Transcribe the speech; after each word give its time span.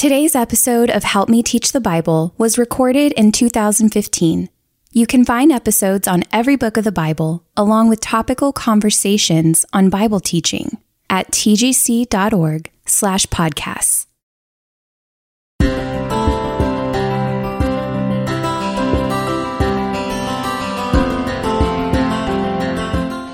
Today's 0.00 0.34
episode 0.34 0.88
of 0.88 1.04
Help 1.04 1.28
Me 1.28 1.42
Teach 1.42 1.72
the 1.72 1.78
Bible 1.78 2.32
was 2.38 2.56
recorded 2.56 3.12
in 3.18 3.32
2015. 3.32 4.48
You 4.92 5.06
can 5.06 5.26
find 5.26 5.52
episodes 5.52 6.08
on 6.08 6.24
every 6.32 6.56
book 6.56 6.78
of 6.78 6.84
the 6.84 6.90
Bible, 6.90 7.44
along 7.54 7.90
with 7.90 8.00
topical 8.00 8.50
conversations 8.50 9.66
on 9.74 9.90
Bible 9.90 10.18
teaching 10.18 10.78
at 11.10 11.30
tgc.org 11.30 12.70
slash 12.86 13.26
podcasts. 13.26 14.06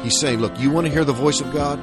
He's 0.02 0.18
saying, 0.18 0.40
look, 0.40 0.58
you 0.58 0.72
want 0.72 0.88
to 0.88 0.92
hear 0.92 1.04
the 1.04 1.12
voice 1.12 1.40
of 1.40 1.52
God? 1.52 1.78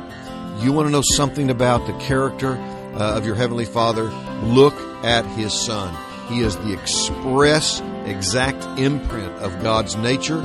You 0.61 0.73
want 0.73 0.87
to 0.87 0.91
know 0.91 1.03
something 1.15 1.49
about 1.49 1.87
the 1.87 1.93
character 1.99 2.59
uh, 2.95 3.15
of 3.15 3.25
your 3.25 3.35
Heavenly 3.35 3.65
Father? 3.65 4.05
Look 4.43 4.75
at 5.03 5.25
His 5.25 5.53
Son. 5.53 5.95
He 6.29 6.41
is 6.41 6.55
the 6.57 6.73
express, 6.73 7.81
exact 8.05 8.63
imprint 8.79 9.33
of 9.39 9.61
God's 9.61 9.95
nature. 9.95 10.39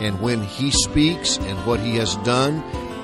And 0.00 0.20
when 0.20 0.42
He 0.42 0.70
speaks 0.70 1.36
and 1.38 1.58
what 1.66 1.80
He 1.80 1.96
has 1.96 2.16
done 2.16 2.62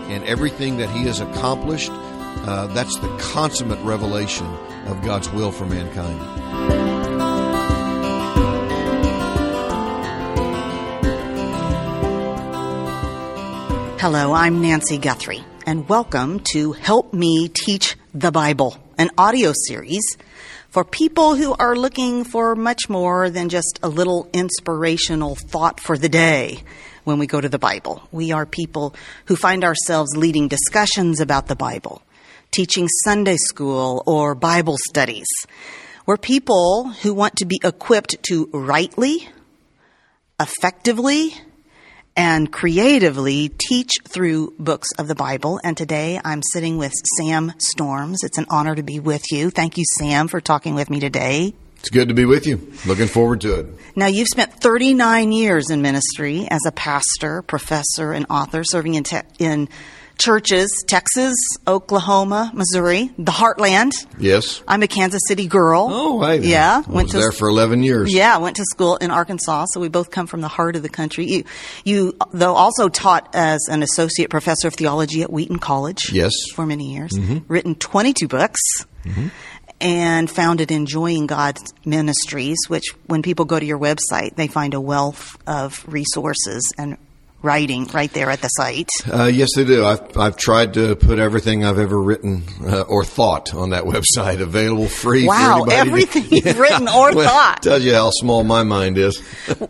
and 0.08 0.24
everything 0.24 0.78
that 0.78 0.90
He 0.90 1.04
has 1.04 1.20
accomplished, 1.20 1.90
uh, 1.92 2.68
that's 2.68 2.96
the 2.98 3.08
consummate 3.18 3.80
revelation 3.80 4.46
of 4.86 5.02
God's 5.04 5.28
will 5.30 5.52
for 5.52 5.66
mankind. 5.66 6.20
Hello, 13.98 14.32
I'm 14.34 14.62
Nancy 14.62 14.98
Guthrie, 14.98 15.42
and 15.66 15.88
welcome 15.88 16.38
to 16.52 16.72
Help 16.72 17.12
Me 17.12 17.48
Teach 17.48 17.96
the 18.14 18.30
Bible, 18.30 18.76
an 18.98 19.10
audio 19.18 19.52
series 19.66 20.04
for 20.70 20.84
people 20.84 21.34
who 21.34 21.54
are 21.54 21.76
looking 21.76 22.24
for 22.24 22.54
much 22.54 22.88
more 22.88 23.30
than 23.30 23.48
just 23.48 23.78
a 23.82 23.88
little 23.88 24.28
inspirational 24.32 25.34
thought 25.34 25.80
for 25.80 25.96
the 25.96 26.08
day 26.08 26.62
when 27.04 27.18
we 27.18 27.26
go 27.26 27.40
to 27.40 27.48
the 27.48 27.58
Bible. 27.58 28.06
We 28.12 28.32
are 28.32 28.46
people 28.46 28.94
who 29.26 29.36
find 29.36 29.64
ourselves 29.64 30.16
leading 30.16 30.48
discussions 30.48 31.20
about 31.20 31.46
the 31.46 31.56
Bible, 31.56 32.02
teaching 32.50 32.88
Sunday 33.04 33.36
school 33.36 34.02
or 34.06 34.34
Bible 34.34 34.76
studies. 34.88 35.28
We're 36.04 36.16
people 36.16 36.90
who 37.02 37.14
want 37.14 37.36
to 37.36 37.44
be 37.44 37.60
equipped 37.62 38.16
to 38.28 38.48
rightly, 38.52 39.28
effectively, 40.40 41.34
and 42.16 42.50
creatively 42.50 43.50
teach 43.50 43.90
through 44.08 44.54
books 44.58 44.88
of 44.98 45.06
the 45.06 45.14
Bible. 45.14 45.60
And 45.62 45.76
today 45.76 46.18
I'm 46.24 46.42
sitting 46.52 46.78
with 46.78 46.92
Sam 47.18 47.52
Storms. 47.58 48.24
It's 48.24 48.38
an 48.38 48.46
honor 48.48 48.74
to 48.74 48.82
be 48.82 48.98
with 48.98 49.30
you. 49.30 49.50
Thank 49.50 49.76
you, 49.76 49.84
Sam, 49.98 50.28
for 50.28 50.40
talking 50.40 50.74
with 50.74 50.88
me 50.88 50.98
today. 50.98 51.54
It's 51.78 51.90
good 51.90 52.08
to 52.08 52.14
be 52.14 52.24
with 52.24 52.46
you. 52.46 52.72
Looking 52.86 53.06
forward 53.06 53.42
to 53.42 53.60
it. 53.60 53.66
Now, 53.94 54.06
you've 54.06 54.28
spent 54.28 54.52
39 54.52 55.30
years 55.30 55.70
in 55.70 55.82
ministry 55.82 56.48
as 56.50 56.62
a 56.66 56.72
pastor, 56.72 57.42
professor, 57.42 58.12
and 58.12 58.26
author, 58.28 58.64
serving 58.64 58.94
in, 58.94 59.04
te- 59.04 59.20
in 59.38 59.68
churches, 60.18 60.84
Texas, 60.86 61.34
Oklahoma, 61.66 62.50
Missouri, 62.54 63.10
the 63.18 63.32
heartland. 63.32 63.92
Yes. 64.18 64.62
I'm 64.66 64.82
a 64.82 64.88
Kansas 64.88 65.22
City 65.28 65.46
girl. 65.46 65.88
Oh, 65.90 66.20
I 66.20 66.34
yeah. 66.34 66.82
I 66.86 66.90
was 66.90 67.12
there 67.12 67.32
for 67.32 67.48
11 67.48 67.82
years. 67.82 68.12
Yeah, 68.12 68.36
went 68.38 68.56
to 68.56 68.64
school 68.64 68.96
in 68.96 69.10
Arkansas, 69.10 69.66
so 69.72 69.80
we 69.80 69.88
both 69.88 70.10
come 70.10 70.26
from 70.26 70.40
the 70.40 70.48
heart 70.48 70.76
of 70.76 70.82
the 70.82 70.88
country. 70.88 71.26
You, 71.26 71.44
you 71.84 72.16
though, 72.32 72.54
also 72.54 72.88
taught 72.88 73.34
as 73.34 73.60
an 73.70 73.82
associate 73.82 74.30
professor 74.30 74.68
of 74.68 74.74
theology 74.74 75.22
at 75.22 75.32
Wheaton 75.32 75.58
College. 75.58 76.12
Yes. 76.12 76.32
For 76.54 76.66
many 76.66 76.92
years. 76.92 77.12
Mm-hmm. 77.12 77.52
Written 77.52 77.74
22 77.74 78.28
books. 78.28 78.60
Mm-hmm. 79.04 79.28
And 79.78 80.30
founded 80.30 80.70
Enjoying 80.70 81.26
God's 81.26 81.74
Ministries, 81.84 82.56
which 82.68 82.94
when 83.08 83.20
people 83.20 83.44
go 83.44 83.60
to 83.60 83.66
your 83.66 83.78
website, 83.78 84.34
they 84.34 84.46
find 84.46 84.72
a 84.72 84.80
wealth 84.80 85.36
of 85.46 85.84
resources 85.86 86.62
and 86.78 86.96
writing 87.42 87.84
right 87.94 88.12
there 88.12 88.28
at 88.30 88.40
the 88.40 88.48
site. 88.48 88.88
Uh, 89.12 89.24
yes, 89.24 89.50
they 89.54 89.64
do. 89.64 89.84
I've, 89.84 90.16
I've 90.16 90.36
tried 90.36 90.74
to 90.74 90.96
put 90.96 91.18
everything 91.18 91.64
I've 91.64 91.78
ever 91.78 92.00
written 92.00 92.42
uh, 92.64 92.80
or 92.82 93.04
thought 93.04 93.54
on 93.54 93.70
that 93.70 93.84
website 93.94 94.40
available 94.40 94.88
free. 94.88 95.26
Wow, 95.26 95.64
for 95.64 95.72
anybody 95.72 96.04
to- 96.06 96.18
everything 96.18 96.24
you've 96.44 96.58
written 96.58 96.88
or 96.88 97.14
Well, 97.14 97.28
thought. 97.28 97.62
Tells 97.62 97.84
you 97.84 97.94
how 97.94 98.10
small 98.10 98.42
my 98.42 98.62
mind 98.64 98.98
is. 98.98 99.18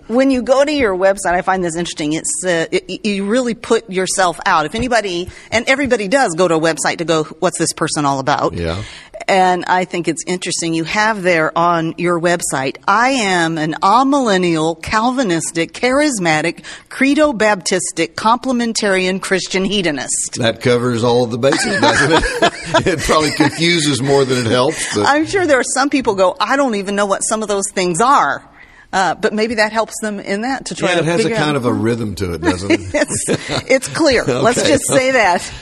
when 0.08 0.30
you 0.30 0.42
go 0.42 0.64
to 0.64 0.72
your 0.72 0.96
website, 0.96 1.34
I 1.34 1.42
find 1.42 1.62
this 1.62 1.76
interesting. 1.76 2.12
It's 2.14 2.42
uh, 2.46 2.66
it, 2.72 3.04
you 3.04 3.26
really 3.26 3.54
put 3.54 3.90
yourself 3.90 4.40
out. 4.46 4.64
If 4.66 4.74
anybody 4.74 5.28
and 5.50 5.68
everybody 5.68 6.08
does 6.08 6.34
go 6.34 6.48
to 6.48 6.54
a 6.54 6.60
website 6.60 6.98
to 6.98 7.04
go, 7.04 7.24
what's 7.24 7.58
this 7.58 7.72
person 7.72 8.04
all 8.06 8.20
about? 8.20 8.54
Yeah. 8.54 8.82
And 9.28 9.64
I 9.64 9.84
think 9.84 10.06
it's 10.08 10.22
interesting. 10.26 10.74
You 10.74 10.84
have 10.84 11.22
there 11.22 11.56
on 11.56 11.94
your 11.98 12.20
website, 12.20 12.76
I 12.86 13.10
am 13.10 13.58
an 13.58 13.74
amillennial, 13.82 14.80
Calvinistic, 14.80 15.72
charismatic, 15.72 16.64
credo 16.88 17.32
baptistic, 17.32 18.14
complementarian 18.14 19.20
Christian 19.20 19.64
hedonist. 19.64 20.36
That 20.36 20.60
covers 20.60 21.02
all 21.02 21.24
of 21.24 21.30
the 21.30 21.38
bases, 21.38 21.80
doesn't 21.80 22.12
it? 22.12 22.22
it 22.86 23.00
probably 23.00 23.32
confuses 23.32 24.00
more 24.00 24.24
than 24.24 24.46
it 24.46 24.50
helps. 24.50 24.94
But 24.94 25.06
I'm 25.06 25.26
sure 25.26 25.46
there 25.46 25.58
are 25.58 25.64
some 25.64 25.90
people 25.90 26.14
go, 26.14 26.36
I 26.38 26.56
don't 26.56 26.76
even 26.76 26.94
know 26.94 27.06
what 27.06 27.20
some 27.20 27.42
of 27.42 27.48
those 27.48 27.70
things 27.72 28.00
are. 28.00 28.48
Uh, 28.92 29.14
but 29.16 29.32
maybe 29.32 29.56
that 29.56 29.72
helps 29.72 29.94
them 30.00 30.20
in 30.20 30.42
that 30.42 30.66
to 30.66 30.74
try 30.74 30.92
yeah, 30.92 31.00
it 31.00 31.04
has 31.04 31.24
a 31.24 31.30
kind 31.30 31.50
out. 31.50 31.56
of 31.56 31.66
a 31.66 31.72
rhythm 31.72 32.14
to 32.14 32.34
it, 32.34 32.40
doesn't 32.40 32.70
it? 32.70 32.80
it's, 32.94 33.24
it's 33.68 33.88
clear. 33.88 34.24
Let's 34.26 34.62
just 34.66 34.86
say 34.86 35.10
that. 35.10 35.52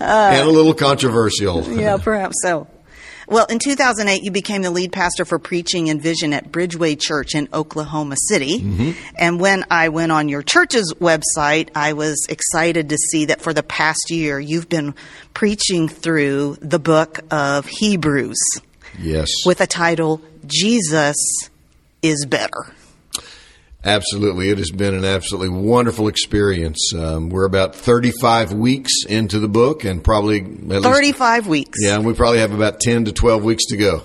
and 0.00 0.48
a 0.48 0.50
little 0.50 0.74
controversial. 0.74 1.62
Yeah, 1.72 1.96
perhaps 1.98 2.36
so. 2.42 2.66
Well, 3.28 3.46
in 3.46 3.58
2008, 3.58 4.22
you 4.22 4.30
became 4.30 4.62
the 4.62 4.70
lead 4.70 4.92
pastor 4.92 5.24
for 5.24 5.38
preaching 5.38 5.88
and 5.90 6.00
vision 6.02 6.32
at 6.32 6.50
Bridgeway 6.50 7.00
Church 7.00 7.34
in 7.34 7.48
Oklahoma 7.52 8.16
City. 8.28 8.60
Mm-hmm. 8.60 8.90
And 9.16 9.40
when 9.40 9.64
I 9.70 9.88
went 9.88 10.12
on 10.12 10.28
your 10.28 10.42
church's 10.42 10.92
website, 11.00 11.70
I 11.74 11.92
was 11.92 12.26
excited 12.28 12.88
to 12.88 12.96
see 12.96 13.26
that 13.26 13.40
for 13.40 13.52
the 13.52 13.62
past 13.62 14.10
year, 14.10 14.40
you've 14.40 14.68
been 14.68 14.94
preaching 15.34 15.88
through 15.88 16.56
the 16.60 16.78
book 16.78 17.20
of 17.30 17.66
Hebrews 17.66 18.38
Yes. 18.98 19.28
with 19.46 19.60
a 19.60 19.66
title, 19.66 20.20
Jesus 20.46 21.16
is 22.02 22.26
Better. 22.26 22.74
Absolutely. 23.84 24.50
It 24.50 24.58
has 24.58 24.70
been 24.70 24.94
an 24.94 25.04
absolutely 25.04 25.48
wonderful 25.48 26.06
experience. 26.08 26.92
Um, 26.94 27.30
we're 27.30 27.46
about 27.46 27.74
35 27.74 28.52
weeks 28.52 28.92
into 29.08 29.38
the 29.40 29.48
book 29.48 29.84
and 29.84 30.02
probably 30.04 30.38
at 30.40 30.68
least, 30.68 30.84
35 30.84 31.46
weeks. 31.48 31.78
yeah, 31.82 31.96
and 31.96 32.06
we 32.06 32.14
probably 32.14 32.38
have 32.38 32.52
about 32.52 32.80
10 32.80 33.06
to 33.06 33.12
12 33.12 33.42
weeks 33.42 33.66
to 33.66 33.76
go. 33.76 34.02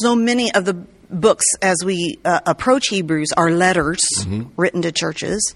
so 0.00 0.16
many 0.16 0.52
of 0.52 0.64
the 0.64 0.74
books 1.10 1.44
as 1.62 1.76
we 1.84 2.18
uh, 2.24 2.40
approach 2.44 2.88
Hebrews 2.88 3.28
are 3.36 3.50
letters 3.50 4.00
written 4.56 4.82
to 4.82 4.92
churches. 4.92 5.54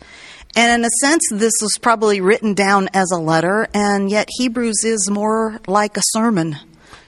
And 0.55 0.81
in 0.81 0.85
a 0.87 0.91
sense, 1.01 1.23
this 1.33 1.53
was 1.61 1.73
probably 1.81 2.21
written 2.21 2.55
down 2.55 2.89
as 2.95 3.11
a 3.11 3.19
letter, 3.19 3.69
and 3.75 4.11
yet 4.11 4.29
Hebrews 4.39 4.85
is 4.85 5.11
more 5.11 5.59
like 5.67 5.97
a 5.97 6.03
sermon, 6.11 6.57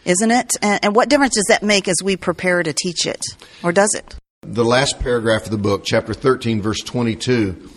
isn't 0.05 0.31
it? 0.31 0.51
And, 0.63 0.83
and 0.83 0.97
what 0.97 1.09
difference 1.11 1.35
does 1.35 1.45
that 1.49 1.63
make 1.63 1.87
as 1.87 1.97
we 2.03 2.17
prepare 2.17 2.63
to 2.63 2.73
teach 2.73 3.07
it? 3.07 3.23
Or 3.63 3.71
does 3.71 3.95
it? 3.95 4.17
The 4.47 4.65
last 4.65 5.01
paragraph 5.01 5.47
of 5.47 5.51
the 5.51 5.59
book, 5.59 5.85
chapter 5.87 6.13
13, 6.13 6.61
verse 6.61 6.81
22, 6.81 7.71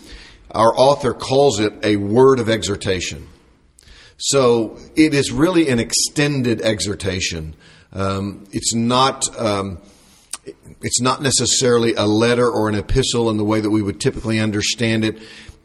our 0.50 0.70
author 0.76 1.14
calls 1.14 1.60
it 1.60 1.72
a 1.82 1.96
word 1.96 2.40
of 2.40 2.50
exhortation. 2.50 3.26
So 4.18 4.76
it 4.94 5.14
is 5.14 5.32
really 5.32 5.70
an 5.70 5.78
extended 5.78 6.60
exhortation. 6.60 7.56
Um, 7.94 8.44
it's 8.52 8.74
not. 8.74 9.24
Um, 9.38 9.78
it's 10.82 11.00
not 11.00 11.22
necessarily 11.22 11.94
a 11.94 12.04
letter 12.04 12.48
or 12.48 12.68
an 12.68 12.74
epistle 12.74 13.30
in 13.30 13.38
the 13.38 13.44
way 13.44 13.60
that 13.60 13.70
we 13.70 13.82
would 13.82 14.00
typically 14.00 14.38
understand 14.38 15.04
it. 15.04 15.18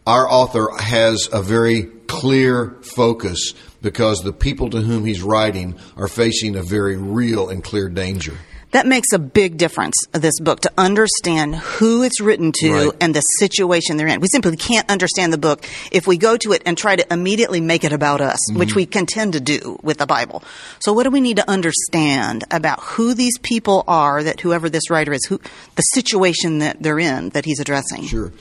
Our 0.08 0.30
author 0.30 0.69
has 0.78 1.30
a 1.31 1.42
very 1.42 1.84
clear 2.08 2.78
focus 2.81 3.53
because 3.81 4.24
the 4.24 4.34
people 4.34 4.69
to 4.72 4.81
whom 4.81 5.06
he's 5.06 5.22
writing 5.22 5.78
are 5.96 6.08
facing 6.08 6.56
a 6.56 6.63
very 6.63 6.97
real 6.97 7.50
and 7.50 7.63
clear 7.63 7.90
danger. 7.90 8.38
That 8.74 8.88
makes 8.88 9.14
a 9.14 9.20
big 9.20 9.58
difference, 9.58 9.94
this 10.12 10.40
book, 10.40 10.62
to 10.62 10.72
understand 10.80 11.56
who 11.56 12.02
it's 12.02 12.20
written 12.20 12.52
to 12.56 12.74
Right. 12.74 12.92
and 13.00 13.16
the 13.16 13.22
situation 13.40 13.98
they're 13.98 14.08
in. 14.08 14.20
We 14.20 14.28
simply 14.31 14.58
can't 14.58 14.90
understand 14.90 15.31
the 15.31 15.38
book 15.38 15.64
if 15.92 16.08
we 16.08 16.18
go 16.18 16.38
to 16.38 16.54
it 16.54 16.64
and 16.66 16.75
try 16.75 16.96
to 16.96 17.14
immediately 17.14 17.62
make 17.62 17.84
it 17.84 17.94
about 17.94 18.20
us, 18.20 18.40
which 18.52 18.74
we 18.75 18.88
can 18.88 19.06
tend 19.06 19.34
to 19.34 19.40
do 19.40 19.78
with 19.84 20.00
the 20.00 20.08
Bible. 20.08 20.44
So 20.80 20.92
what 20.92 21.04
do 21.04 21.12
we 21.12 21.22
need 21.22 21.38
to 21.38 21.48
understand 21.50 22.46
about 22.50 22.80
who 22.81 23.14
these 23.14 23.38
people 23.38 23.84
are 23.88 24.24
that 24.24 24.42
whoever 24.42 24.70
this 24.70 24.90
writer 24.90 25.14
is, 25.14 25.24
who, 25.28 25.40
the 25.76 25.81
situation 25.84 26.58
that 26.60 26.81
they're 26.81 27.00
in 27.00 27.30
that 27.30 27.46
he's 27.46 27.60
addressing? 27.60 28.06
Sure. 28.06 28.34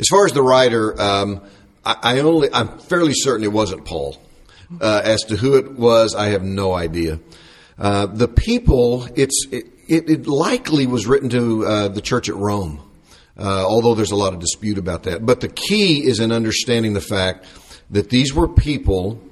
As 0.00 0.08
far 0.08 0.26
as 0.26 0.32
the 0.32 0.42
writer, 0.42 1.00
um, 1.00 1.40
I, 1.84 1.96
I 2.02 2.18
only 2.18 2.48
I'm 2.52 2.78
fairly 2.78 3.14
certain 3.14 3.44
it 3.44 3.52
wasn't 3.52 3.84
Paul. 3.84 4.20
Uh, 4.80 5.00
as 5.04 5.22
to 5.22 5.36
who 5.36 5.56
it 5.56 5.78
was, 5.78 6.14
I 6.14 6.30
have 6.30 6.42
no 6.42 6.74
idea. 6.74 7.20
Uh, 7.78 8.06
the 8.06 8.28
people, 8.28 9.08
it's 9.14 9.46
it, 9.50 9.66
it, 9.88 10.26
likely 10.26 10.86
was 10.86 11.06
written 11.06 11.28
to 11.30 11.64
uh, 11.64 11.88
the 11.88 12.00
church 12.00 12.28
at 12.28 12.34
Rome, 12.34 12.80
uh, 13.38 13.64
although 13.64 13.94
there's 13.94 14.10
a 14.10 14.16
lot 14.16 14.34
of 14.34 14.40
dispute 14.40 14.78
about 14.78 15.04
that. 15.04 15.24
But 15.24 15.40
the 15.40 15.48
key 15.48 16.04
is 16.04 16.18
in 16.18 16.32
understanding 16.32 16.94
the 16.94 17.00
fact 17.00 17.46
that 17.90 18.10
these 18.10 18.34
were 18.34 18.48
people 18.48 19.22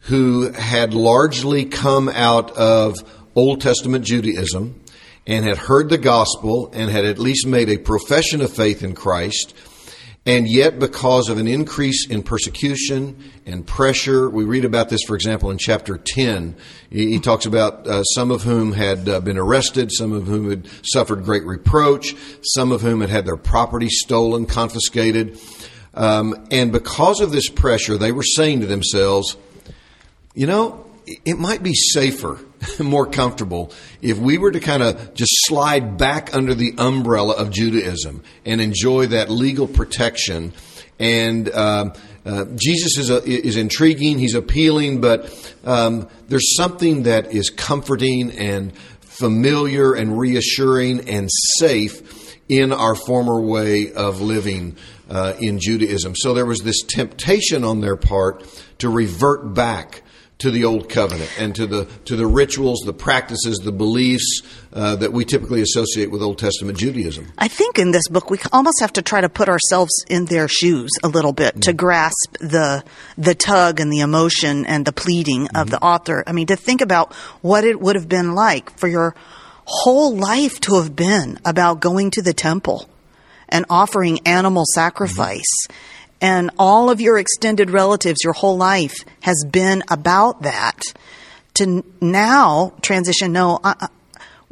who 0.00 0.50
had 0.50 0.92
largely 0.92 1.64
come 1.64 2.08
out 2.08 2.50
of 2.56 2.96
Old 3.34 3.60
Testament 3.60 4.04
Judaism 4.04 4.80
and 5.26 5.44
had 5.44 5.56
heard 5.56 5.88
the 5.88 5.98
gospel 5.98 6.70
and 6.72 6.90
had 6.90 7.04
at 7.04 7.18
least 7.18 7.46
made 7.46 7.70
a 7.70 7.78
profession 7.78 8.40
of 8.40 8.52
faith 8.52 8.82
in 8.82 8.94
Christ. 8.94 9.54
And 10.26 10.48
yet, 10.48 10.78
because 10.78 11.28
of 11.28 11.36
an 11.36 11.46
increase 11.46 12.06
in 12.08 12.22
persecution 12.22 13.22
and 13.44 13.66
pressure, 13.66 14.30
we 14.30 14.44
read 14.44 14.64
about 14.64 14.88
this, 14.88 15.02
for 15.06 15.14
example, 15.14 15.50
in 15.50 15.58
chapter 15.58 15.98
10. 15.98 16.56
He, 16.88 17.10
he 17.10 17.20
talks 17.20 17.44
about 17.44 17.86
uh, 17.86 18.02
some 18.04 18.30
of 18.30 18.42
whom 18.42 18.72
had 18.72 19.06
uh, 19.06 19.20
been 19.20 19.36
arrested, 19.36 19.92
some 19.92 20.12
of 20.12 20.26
whom 20.26 20.48
had 20.48 20.66
suffered 20.82 21.24
great 21.24 21.44
reproach, 21.44 22.16
some 22.40 22.72
of 22.72 22.80
whom 22.80 23.02
had 23.02 23.10
had 23.10 23.26
their 23.26 23.36
property 23.36 23.90
stolen, 23.90 24.46
confiscated. 24.46 25.38
Um, 25.92 26.46
and 26.50 26.72
because 26.72 27.20
of 27.20 27.30
this 27.30 27.50
pressure, 27.50 27.98
they 27.98 28.10
were 28.10 28.22
saying 28.22 28.60
to 28.60 28.66
themselves, 28.66 29.36
you 30.34 30.46
know, 30.46 30.86
it 31.06 31.38
might 31.38 31.62
be 31.62 31.74
safer, 31.74 32.40
more 32.78 33.06
comfortable 33.06 33.72
if 34.00 34.18
we 34.18 34.38
were 34.38 34.50
to 34.50 34.60
kind 34.60 34.82
of 34.82 35.14
just 35.14 35.30
slide 35.46 35.98
back 35.98 36.34
under 36.34 36.54
the 36.54 36.74
umbrella 36.78 37.34
of 37.34 37.50
Judaism 37.50 38.22
and 38.44 38.60
enjoy 38.60 39.06
that 39.08 39.30
legal 39.30 39.66
protection. 39.66 40.52
And 40.98 41.52
um, 41.52 41.92
uh, 42.24 42.46
Jesus 42.54 42.98
is 42.98 43.10
a, 43.10 43.22
is 43.24 43.56
intriguing, 43.56 44.18
he's 44.18 44.34
appealing, 44.34 45.00
but 45.00 45.54
um, 45.64 46.08
there's 46.28 46.56
something 46.56 47.02
that 47.02 47.32
is 47.32 47.50
comforting 47.50 48.30
and 48.30 48.76
familiar 49.00 49.94
and 49.94 50.18
reassuring 50.18 51.08
and 51.08 51.28
safe 51.58 52.34
in 52.48 52.72
our 52.72 52.94
former 52.94 53.40
way 53.40 53.92
of 53.92 54.20
living 54.20 54.76
uh, 55.10 55.34
in 55.40 55.58
Judaism. 55.58 56.14
So 56.16 56.34
there 56.34 56.46
was 56.46 56.60
this 56.60 56.82
temptation 56.82 57.64
on 57.64 57.80
their 57.80 57.96
part 57.96 58.44
to 58.78 58.88
revert 58.88 59.54
back 59.54 60.02
to 60.38 60.50
the 60.50 60.64
old 60.64 60.88
covenant 60.88 61.30
and 61.38 61.54
to 61.54 61.66
the 61.66 61.84
to 62.04 62.16
the 62.16 62.26
rituals, 62.26 62.80
the 62.84 62.92
practices, 62.92 63.58
the 63.58 63.72
beliefs 63.72 64.42
uh, 64.72 64.96
that 64.96 65.12
we 65.12 65.24
typically 65.24 65.62
associate 65.62 66.10
with 66.10 66.22
Old 66.22 66.38
Testament 66.38 66.76
Judaism. 66.76 67.32
I 67.38 67.48
think 67.48 67.78
in 67.78 67.92
this 67.92 68.08
book 68.08 68.30
we 68.30 68.38
almost 68.52 68.80
have 68.80 68.92
to 68.94 69.02
try 69.02 69.20
to 69.20 69.28
put 69.28 69.48
ourselves 69.48 69.92
in 70.08 70.24
their 70.26 70.48
shoes 70.48 70.90
a 71.02 71.08
little 71.08 71.32
bit 71.32 71.52
mm-hmm. 71.52 71.60
to 71.60 71.72
grasp 71.72 72.36
the 72.40 72.84
the 73.16 73.34
tug 73.34 73.80
and 73.80 73.92
the 73.92 74.00
emotion 74.00 74.66
and 74.66 74.84
the 74.84 74.92
pleading 74.92 75.46
mm-hmm. 75.46 75.56
of 75.56 75.70
the 75.70 75.82
author. 75.82 76.24
I 76.26 76.32
mean, 76.32 76.48
to 76.48 76.56
think 76.56 76.80
about 76.80 77.14
what 77.40 77.64
it 77.64 77.80
would 77.80 77.96
have 77.96 78.08
been 78.08 78.34
like 78.34 78.76
for 78.76 78.88
your 78.88 79.14
whole 79.66 80.14
life 80.16 80.60
to 80.60 80.80
have 80.80 80.94
been 80.94 81.38
about 81.44 81.80
going 81.80 82.10
to 82.12 82.22
the 82.22 82.34
temple 82.34 82.88
and 83.48 83.64
offering 83.70 84.18
animal 84.26 84.64
sacrifice. 84.74 85.66
Mm-hmm 85.68 85.93
and 86.24 86.50
all 86.58 86.88
of 86.88 87.02
your 87.02 87.18
extended 87.18 87.68
relatives, 87.68 88.20
your 88.24 88.32
whole 88.32 88.56
life 88.56 88.94
has 89.20 89.44
been 89.44 89.82
about 89.90 90.40
that, 90.40 90.80
to 91.52 91.84
now 92.00 92.72
transition, 92.80 93.30
no, 93.30 93.60
uh, 93.62 93.88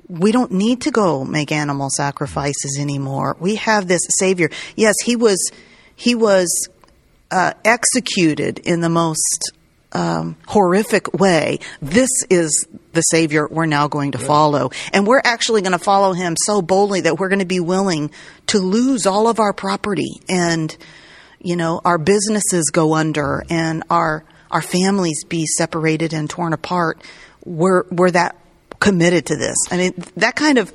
we 0.06 0.32
don't 0.32 0.52
need 0.52 0.82
to 0.82 0.90
go 0.90 1.24
make 1.24 1.50
animal 1.50 1.88
sacrifices 1.88 2.76
anymore. 2.78 3.38
We 3.40 3.54
have 3.54 3.88
this 3.88 4.02
Savior. 4.18 4.50
Yes, 4.76 4.96
he 5.02 5.16
was, 5.16 5.50
he 5.96 6.14
was 6.14 6.68
uh, 7.30 7.54
executed 7.64 8.58
in 8.58 8.82
the 8.82 8.90
most 8.90 9.52
um, 9.92 10.36
horrific 10.46 11.14
way. 11.14 11.58
This 11.80 12.10
is 12.28 12.66
the 12.92 13.00
Savior 13.00 13.48
we're 13.48 13.64
now 13.64 13.88
going 13.88 14.12
to 14.12 14.18
follow. 14.18 14.72
And 14.92 15.06
we're 15.06 15.22
actually 15.24 15.62
going 15.62 15.72
to 15.72 15.78
follow 15.78 16.12
him 16.12 16.36
so 16.38 16.60
boldly 16.60 17.00
that 17.00 17.18
we're 17.18 17.30
going 17.30 17.38
to 17.38 17.46
be 17.46 17.60
willing 17.60 18.10
to 18.48 18.58
lose 18.58 19.06
all 19.06 19.26
of 19.26 19.40
our 19.40 19.54
property 19.54 20.20
and 20.28 20.76
you 21.42 21.56
know, 21.56 21.80
our 21.84 21.98
businesses 21.98 22.70
go 22.72 22.94
under 22.94 23.44
and 23.50 23.82
our 23.90 24.24
our 24.50 24.62
families 24.62 25.24
be 25.24 25.46
separated 25.46 26.12
and 26.12 26.28
torn 26.28 26.52
apart, 26.52 27.00
we're 27.44 27.84
we're 27.90 28.10
that 28.10 28.36
committed 28.80 29.26
to 29.26 29.36
this. 29.36 29.56
I 29.70 29.76
mean, 29.76 29.94
that 30.16 30.36
kind 30.36 30.58
of 30.58 30.72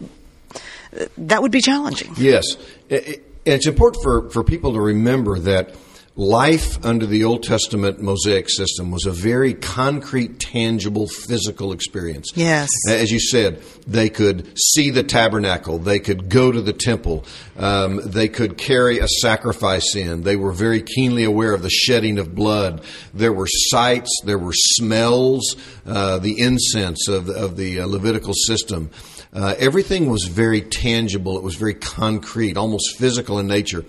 that 1.18 1.42
would 1.42 1.52
be 1.52 1.62
challenging. 1.62 2.14
Yes, 2.18 2.46
it's 2.90 3.68
important 3.68 4.04
for 4.04 4.30
for 4.30 4.44
people 4.44 4.74
to 4.74 4.82
remember 4.82 5.40
that 5.40 5.76
life 6.18 6.84
under 6.84 7.06
the 7.06 7.24
Old 7.24 7.44
Testament 7.44 8.02
Mosaic 8.02 8.50
system 8.50 8.90
was 8.90 9.06
a 9.06 9.12
very 9.12 9.54
concrete, 9.54 10.40
tangible, 10.40 11.08
physical 11.08 11.72
experience. 11.72 12.32
Yes. 12.34 12.70
As 12.90 13.12
you 13.12 13.20
said, 13.20 13.62
they 13.86 14.10
could 14.10 14.58
see 14.58 14.90
the 14.90 15.04
tabernacle, 15.04 15.78
they 15.78 16.00
could 16.00 16.28
go 16.28 16.52
to 16.52 16.60
the 16.60 16.74
temple, 16.74 17.24
um, 17.56 18.02
they 18.04 18.28
could 18.28 18.58
carry 18.58 18.98
a 18.98 19.08
sacrifice 19.08 19.96
in. 19.96 20.24
They 20.24 20.36
were 20.36 20.52
very 20.52 20.82
keenly 20.82 21.24
aware 21.24 21.54
of 21.54 21.62
the 21.62 21.70
shedding 21.70 22.18
of 22.18 22.34
blood. 22.34 22.84
There 23.14 23.34
were 23.34 23.48
sights, 23.48 24.10
there 24.26 24.40
were 24.40 24.54
smells, 24.54 25.56
uh, 25.86 26.18
the 26.18 26.40
incense 26.40 27.08
of, 27.08 27.30
of 27.30 27.58
the 27.58 27.82
uh, 27.82 27.86
Levitical 27.86 28.34
system. 28.34 28.90
Uh, 29.34 29.54
everything 29.60 30.10
was 30.10 30.24
very 30.24 30.62
tangible, 30.62 31.38
it 31.38 31.44
was 31.44 31.56
very 31.56 31.76
concrete, 31.76 32.58
almost 32.58 32.98
physical 32.98 33.38
in 33.38 33.46
nature. 33.46 33.86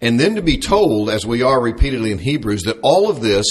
And 0.00 0.18
then 0.18 0.36
to 0.36 0.42
be 0.42 0.58
told, 0.58 1.10
as 1.10 1.26
we 1.26 1.42
are 1.42 1.60
repeatedly 1.60 2.12
in 2.12 2.18
Hebrews, 2.18 2.62
that 2.62 2.78
all 2.82 3.10
of 3.10 3.20
this 3.20 3.44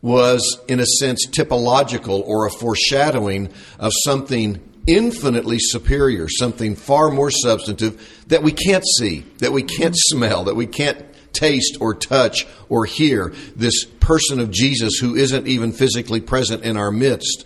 was, 0.00 0.60
in 0.68 0.80
a 0.80 0.86
sense, 0.86 1.26
typological 1.26 2.22
or 2.26 2.46
a 2.46 2.50
foreshadowing 2.50 3.48
of 3.78 3.92
something 4.04 4.60
infinitely 4.86 5.58
superior, 5.60 6.28
something 6.28 6.74
far 6.74 7.10
more 7.10 7.30
substantive 7.30 8.24
that 8.28 8.42
we 8.42 8.52
can't 8.52 8.84
see, 8.98 9.20
that 9.38 9.52
we 9.52 9.62
can't 9.62 9.94
smell, 9.96 10.44
that 10.44 10.56
we 10.56 10.66
can't 10.66 11.04
taste 11.32 11.78
or 11.80 11.94
touch 11.94 12.46
or 12.68 12.84
hear. 12.84 13.32
This 13.56 13.84
person 13.84 14.40
of 14.40 14.50
Jesus 14.50 14.98
who 14.98 15.14
isn't 15.14 15.46
even 15.46 15.72
physically 15.72 16.20
present 16.20 16.64
in 16.64 16.76
our 16.76 16.90
midst. 16.90 17.44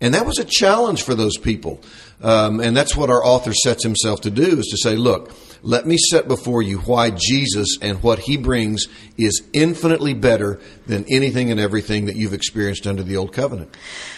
And 0.00 0.14
that 0.14 0.26
was 0.26 0.38
a 0.38 0.44
challenge 0.44 1.02
for 1.02 1.14
those 1.14 1.38
people. 1.38 1.80
Um, 2.22 2.60
and 2.60 2.76
that's 2.76 2.96
what 2.96 3.10
our 3.10 3.24
author 3.24 3.52
sets 3.54 3.82
himself 3.82 4.20
to 4.22 4.30
do 4.30 4.58
is 4.58 4.66
to 4.66 4.76
say, 4.76 4.96
look, 4.96 5.32
let 5.64 5.86
me 5.86 5.96
set 5.96 6.28
before 6.28 6.62
you 6.62 6.78
why 6.80 7.10
Jesus 7.10 7.78
and 7.80 8.02
what 8.02 8.18
he 8.18 8.36
brings 8.36 8.86
is 9.16 9.42
infinitely 9.54 10.12
better 10.12 10.60
than 10.86 11.06
anything 11.10 11.50
and 11.50 11.58
everything 11.58 12.04
that 12.04 12.16
you've 12.16 12.34
experienced 12.34 12.86
under 12.86 13.02
the 13.02 13.16
old 13.16 13.32
covenant. 13.32 13.74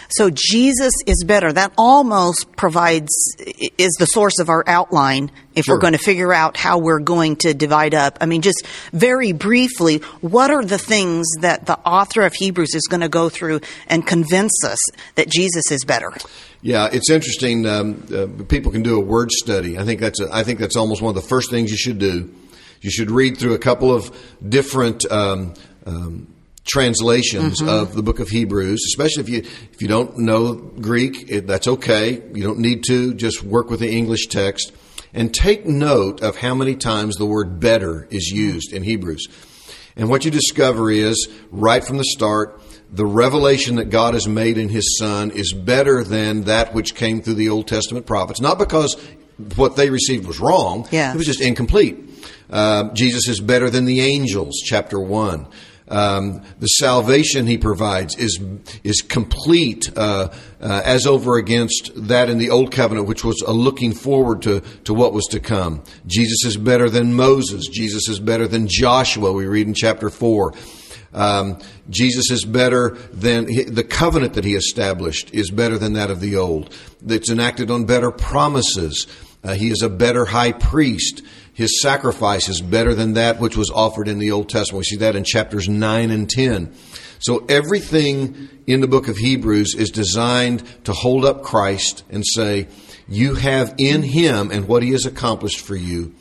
So 0.09 0.31
Jesus 0.31 0.93
is 1.07 1.25
better. 1.25 1.53
That 1.53 1.73
almost 1.77 2.47
provides, 2.57 3.11
is 3.79 3.93
the 3.99 4.07
source 4.07 4.39
of 4.39 4.49
our 4.49 4.65
outline 4.67 5.31
if 5.55 5.65
sure. 5.65 5.75
we're 5.75 5.81
going 5.81 5.93
to 5.95 5.99
figure 5.99 6.33
out 6.33 6.57
how 6.57 6.79
we're 6.79 7.01
going 7.01 7.37
to 7.37 7.55
divide 7.55 7.95
up. 7.95 8.19
I 8.21 8.27
mean, 8.27 8.43
just 8.43 8.67
very 8.93 9.33
briefly, 9.33 9.99
what 10.21 10.51
are 10.51 10.65
the 10.65 10.79
things 10.79 11.27
that 11.41 11.67
the 11.67 11.79
author 11.79 12.23
of 12.23 12.35
Hebrews 12.35 12.75
is 12.75 12.83
going 12.83 13.01
to 13.01 13.09
go 13.09 13.29
through 13.29 13.61
and 13.87 14.07
convince 14.07 14.65
us 14.65 14.79
that 15.15 15.29
Jesus 15.29 15.71
is 15.71 15.85
better? 15.85 16.13
Yeah, 16.63 16.89
it's 16.93 17.11
interesting. 17.11 17.67
Um, 17.67 18.07
uh, 18.13 18.45
people 18.45 18.73
can 18.73 18.83
do 18.83 18.97
a 18.97 19.01
word 19.01 19.31
study. 19.31 19.79
I 19.79 19.85
think 19.85 20.01
that's 20.01 20.21
a, 20.21 20.29
I 20.33 20.43
think 20.45 20.59
that's 20.59 20.77
almost 20.77 21.01
one 21.01 21.17
of 21.17 21.23
the 21.23 21.29
first 21.29 21.51
things 21.51 21.71
you 21.71 21.77
should 21.77 21.99
do. 21.99 22.35
You 22.81 22.91
should 22.91 23.11
read 23.11 23.39
through 23.39 23.55
a 23.55 23.59
couple 23.59 23.95
of 23.95 24.15
different 24.47 25.11
um, 25.11 25.55
um, 25.87 26.29
translations 26.67 27.61
mm-hmm. 27.61 27.69
of 27.69 27.95
the 27.95 28.03
book 28.03 28.19
of 28.19 28.29
Hebrews, 28.29 28.83
especially 28.87 29.23
if 29.23 29.29
you 29.29 29.39
if 29.73 29.81
you 29.81 29.89
don't 29.89 30.19
know 30.19 30.55
Greek, 30.55 31.31
it, 31.31 31.47
that's 31.47 31.69
okay. 31.69 32.23
You 32.35 32.43
don't 32.43 32.59
need 32.59 32.85
to. 32.85 33.15
Just 33.15 33.43
work 33.43 33.71
with 33.71 33.81
the 33.81 33.91
English 33.91 34.27
text 34.27 34.73
and 35.15 35.33
take 35.33 35.65
note 35.65 36.23
of 36.23 36.37
how 36.37 36.55
many 36.55 36.77
times 36.77 37.17
the 37.17 37.27
word 37.27 37.59
better 37.59 38.07
is 38.11 38.29
used 38.29 38.73
in 38.73 38.83
Hebrews. 38.83 39.27
And 39.97 40.11
what 40.11 40.27
you 40.27 40.31
discover 40.31 40.91
is 40.91 41.29
right 41.51 41.83
from 41.83 41.97
the 41.97 42.05
start, 42.05 42.61
the 42.93 43.07
revelation 43.07 43.77
that 43.77 43.87
God 43.87 44.13
has 44.13 44.29
made 44.29 44.59
in 44.59 44.69
His 44.69 44.99
Son 44.99 45.31
is 45.31 45.55
better 45.55 46.05
than 46.05 46.43
that 46.43 46.75
which 46.75 46.95
came 46.95 47.23
through 47.23 47.35
the 47.35 47.49
Old 47.49 47.67
Testament 47.67 48.05
prophets. 48.05 48.41
Not 48.41 48.59
because 48.59 48.95
what 49.57 49.77
they 49.77 49.89
received 49.89 50.27
was 50.27 50.39
wrong, 50.39 50.87
yeah. 50.91 51.13
it 51.13 51.17
was 51.17 51.27
just 51.27 51.41
incomplete. 51.41 51.99
Uh, 52.51 52.93
Jesus 52.93 53.27
is 53.27 53.41
better 53.41 53.71
than 53.71 53.87
the 53.87 54.01
angels, 54.01 54.61
chapter 54.65 55.01
1. 55.01 55.47
Um, 55.89 56.43
the 56.59 56.67
salvation 56.67 57.47
he 57.47 57.59
provides 57.59 58.17
is 58.17 58.41
is 58.83 59.03
complete 59.03 59.89
uh, 59.97 60.29
uh, 60.61 60.83
as 60.85 61.07
over 61.07 61.37
against 61.37 61.93
that 61.95 62.29
in 62.29 62.39
the 62.39 62.51
old 62.51 62.73
covenant, 62.73 63.07
which 63.07 63.25
was 63.25 63.41
a 63.47 63.53
looking 63.53 63.93
forward 63.93 64.43
to 64.43 64.61
to 64.85 64.93
what 64.93 65.13
was 65.13 65.27
to 65.27 65.39
come. 65.39 65.85
Jesus 66.07 66.45
is 66.45 66.57
better 66.57 66.91
than 66.91 67.15
Moses. 67.15 67.69
Jesus 67.69 68.09
is 68.09 68.19
better 68.19 68.49
than 68.49 68.67
Joshua. 68.69 69.33
We 69.33 69.47
read 69.47 69.69
in 69.69 69.75
chapter 69.75 70.11
four. 70.11 70.55
Um, 71.15 71.61
Jesus 71.89 72.31
is 72.31 72.45
better 72.45 72.91
than 73.13 73.47
the 73.47 73.85
covenant 73.85 74.35
that 74.35 74.45
he 74.45 74.55
established 74.55 75.33
is 75.33 75.51
better 75.51 75.79
than 75.79 75.95
that 75.95 76.11
of 76.11 76.21
the 76.21 76.37
old. 76.37 76.75
It's 77.07 77.31
enacted 77.31 77.71
on 77.71 77.85
better 77.85 78.11
promises. 78.11 79.07
Uh, 79.43 79.55
he 79.55 79.71
is 79.71 79.83
a 79.83 79.89
better 79.89 80.25
high 80.25 80.53
priest 80.53 81.23
his 81.57 81.81
sacrifice 81.81 82.51
is 82.51 82.61
better 82.61 82.95
than 82.95 83.15
that 83.15 83.41
which 83.41 83.57
was 83.57 83.71
offered 83.71 84.09
in 84.09 84.19
the 84.19 84.31
Old 84.31 84.51
Testament. 84.51 84.81
We 84.81 84.85
see 84.85 84.97
that 84.97 85.17
in 85.17 85.25
chapters 85.25 85.69
9 85.69 86.11
and 86.11 86.29
10. 86.29 86.75
So 87.19 87.47
everything 87.49 88.51
in 88.67 88.83
the 88.83 88.87
book 88.87 89.09
of 89.09 89.17
Hebrews 89.17 89.75
is 89.75 89.89
designed 89.91 90.63
to 90.85 90.93
hold 90.93 91.25
up 91.25 91.43
Christ 91.43 92.05
and 92.11 92.23
say, 92.27 92.69
you 93.09 93.37
have 93.37 93.75
in 93.79 94.03
him 94.03 94.51
and 94.51 94.69
what 94.69 94.83
he 94.83 94.91
has 94.91 95.07
accomplished 95.07 95.61
for 95.61 95.75
you 95.75 96.15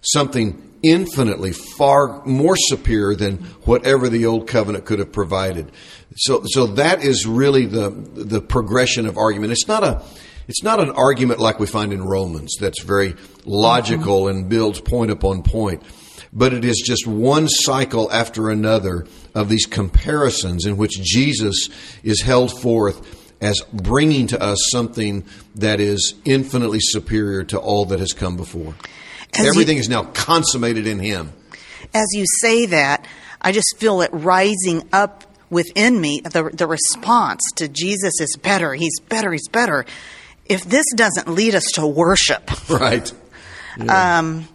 something 0.00 0.62
infinitely 0.82 1.52
far 1.52 2.24
more 2.24 2.56
superior 2.56 3.14
than 3.14 3.36
whatever 3.64 4.08
the 4.08 4.24
old 4.24 4.46
covenant 4.46 4.86
could 4.86 5.00
have 5.00 5.12
provided. 5.12 5.70
So, 6.16 6.44
so 6.46 6.66
that 6.66 7.02
is 7.02 7.26
really 7.26 7.66
the, 7.66 7.90
the 7.90 8.40
progression 8.40 9.06
of 9.06 9.18
argument. 9.18 9.52
It's 9.52 9.68
not 9.68 9.84
a, 9.84 10.02
It's 10.48 10.62
not 10.62 10.80
an 10.80 10.90
argument 10.90 11.40
like 11.40 11.60
we 11.60 11.66
find 11.66 11.92
in 11.92 12.02
Romans 12.02 12.56
that's 12.58 12.82
very 12.82 13.14
logical 13.44 14.22
mm-hmm. 14.22 14.38
and 14.38 14.48
builds 14.48 14.80
point 14.80 15.10
upon 15.10 15.42
point, 15.42 15.82
but 16.32 16.54
it 16.54 16.64
is 16.64 16.82
just 16.84 17.06
one 17.06 17.48
cycle 17.48 18.10
after 18.10 18.48
another 18.48 19.06
of 19.34 19.50
these 19.50 19.66
comparisons 19.66 20.64
in 20.64 20.78
which 20.78 21.00
Jesus 21.02 21.68
is 22.02 22.22
held 22.22 22.58
forth 22.60 23.16
as 23.40 23.60
bringing 23.72 24.26
to 24.28 24.42
us 24.42 24.58
something 24.70 25.24
that 25.54 25.80
is 25.80 26.14
infinitely 26.24 26.80
superior 26.80 27.44
to 27.44 27.58
all 27.58 27.84
that 27.86 28.00
has 28.00 28.14
come 28.14 28.36
before. 28.36 28.74
As 29.34 29.46
Everything 29.46 29.76
you, 29.76 29.80
is 29.80 29.88
now 29.88 30.04
consummated 30.04 30.86
in 30.86 30.98
Him. 30.98 31.32
As 31.94 32.06
you 32.14 32.24
say 32.40 32.66
that, 32.66 33.06
I 33.40 33.52
just 33.52 33.76
feel 33.76 34.00
it 34.00 34.10
rising 34.12 34.88
up 34.92 35.24
within 35.50 36.00
me 36.00 36.20
the, 36.20 36.50
the 36.52 36.66
response 36.66 37.42
to 37.56 37.68
Jesus 37.68 38.20
is 38.20 38.36
better, 38.42 38.74
He's 38.74 38.98
better, 39.00 39.30
He's 39.30 39.48
better. 39.48 39.84
If 40.48 40.64
this 40.64 40.84
doesn't 40.94 41.28
lead 41.28 41.54
us 41.54 41.64
to 41.74 41.86
worship, 41.86 42.50
right? 42.70 43.12
Yeah. 43.78 44.18
Um, 44.18 44.48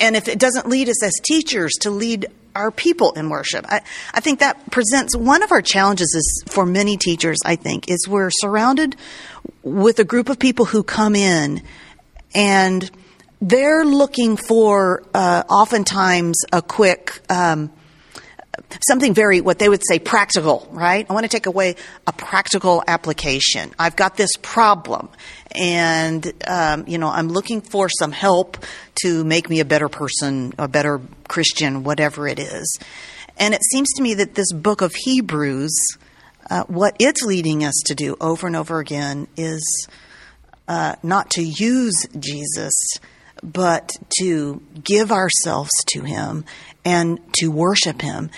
and 0.00 0.16
if 0.16 0.28
it 0.28 0.38
doesn't 0.38 0.68
lead 0.68 0.88
us 0.88 1.02
as 1.02 1.12
teachers 1.22 1.72
to 1.80 1.90
lead 1.90 2.26
our 2.54 2.70
people 2.70 3.12
in 3.12 3.28
worship. 3.30 3.66
I, 3.68 3.80
I 4.12 4.20
think 4.20 4.38
that 4.40 4.70
presents 4.70 5.16
one 5.16 5.42
of 5.42 5.50
our 5.50 5.62
challenges 5.62 6.14
is 6.14 6.44
for 6.52 6.64
many 6.64 6.96
teachers, 6.96 7.38
I 7.44 7.56
think, 7.56 7.90
is 7.90 8.06
we're 8.08 8.30
surrounded 8.30 8.96
with 9.62 9.98
a 9.98 10.04
group 10.04 10.28
of 10.28 10.38
people 10.38 10.64
who 10.64 10.82
come 10.82 11.16
in 11.16 11.62
and 12.34 12.90
they're 13.40 13.84
looking 13.84 14.36
for 14.36 15.02
uh, 15.12 15.42
oftentimes 15.48 16.42
a 16.52 16.62
quick 16.62 17.20
um, 17.28 17.72
something 18.86 19.14
very 19.14 19.40
what 19.40 19.58
they 19.58 19.68
would 19.68 19.82
say 19.86 19.98
practical 19.98 20.68
right? 20.70 21.06
I 21.08 21.12
want 21.12 21.24
to 21.24 21.28
take 21.28 21.46
away 21.46 21.76
a 22.06 22.12
practical 22.12 22.82
application. 22.86 23.72
I've 23.78 23.96
got 23.96 24.16
this 24.16 24.30
problem 24.42 25.08
and 25.54 26.32
um, 26.48 26.84
you 26.86 26.98
know 26.98 27.08
i'm 27.08 27.28
looking 27.28 27.60
for 27.60 27.88
some 27.88 28.12
help 28.12 28.58
to 28.96 29.24
make 29.24 29.48
me 29.48 29.60
a 29.60 29.64
better 29.64 29.88
person 29.88 30.52
a 30.58 30.68
better 30.68 31.00
christian 31.28 31.84
whatever 31.84 32.26
it 32.28 32.38
is. 32.38 32.78
And 33.36 33.52
it 33.52 33.62
seems 33.64 33.92
to 33.94 34.02
me 34.02 34.14
that 34.14 34.34
this 34.34 34.52
book 34.52 34.80
of 34.80 34.94
hebrews 34.94 35.74
uh, 36.50 36.64
what 36.64 36.94
it's 36.98 37.22
leading 37.22 37.64
us 37.64 37.74
to 37.86 37.94
do 37.94 38.16
over 38.20 38.46
and 38.46 38.54
over 38.54 38.78
again 38.78 39.28
is 39.36 39.88
uh, 40.68 40.96
not 41.02 41.30
to 41.30 41.42
use 41.42 42.06
jesus 42.18 42.72
but 43.52 43.92
to 44.20 44.60
give 44.82 45.12
ourselves 45.12 45.70
to 45.92 46.02
him 46.02 46.44
and 46.84 47.20
to 47.34 47.48
worship 47.48 48.00
him 48.00 48.30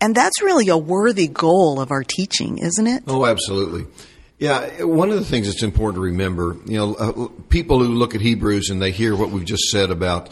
and 0.00 0.14
that's 0.14 0.42
really 0.42 0.68
a 0.68 0.76
worthy 0.76 1.28
goal 1.28 1.80
of 1.80 1.90
our 1.90 2.04
teaching, 2.04 2.58
isn't 2.58 2.86
it? 2.86 3.04
Oh, 3.06 3.24
absolutely. 3.24 3.86
Yeah, 4.38 4.82
one 4.82 5.10
of 5.10 5.16
the 5.16 5.24
things 5.24 5.46
that's 5.46 5.62
important 5.62 5.96
to 5.96 6.02
remember, 6.02 6.56
you 6.66 6.76
know, 6.76 6.94
uh, 6.94 7.28
people 7.48 7.82
who 7.82 7.88
look 7.88 8.14
at 8.14 8.20
Hebrews 8.20 8.68
and 8.68 8.82
they 8.82 8.90
hear 8.90 9.16
what 9.16 9.30
we've 9.30 9.46
just 9.46 9.70
said 9.70 9.90
about 9.90 10.28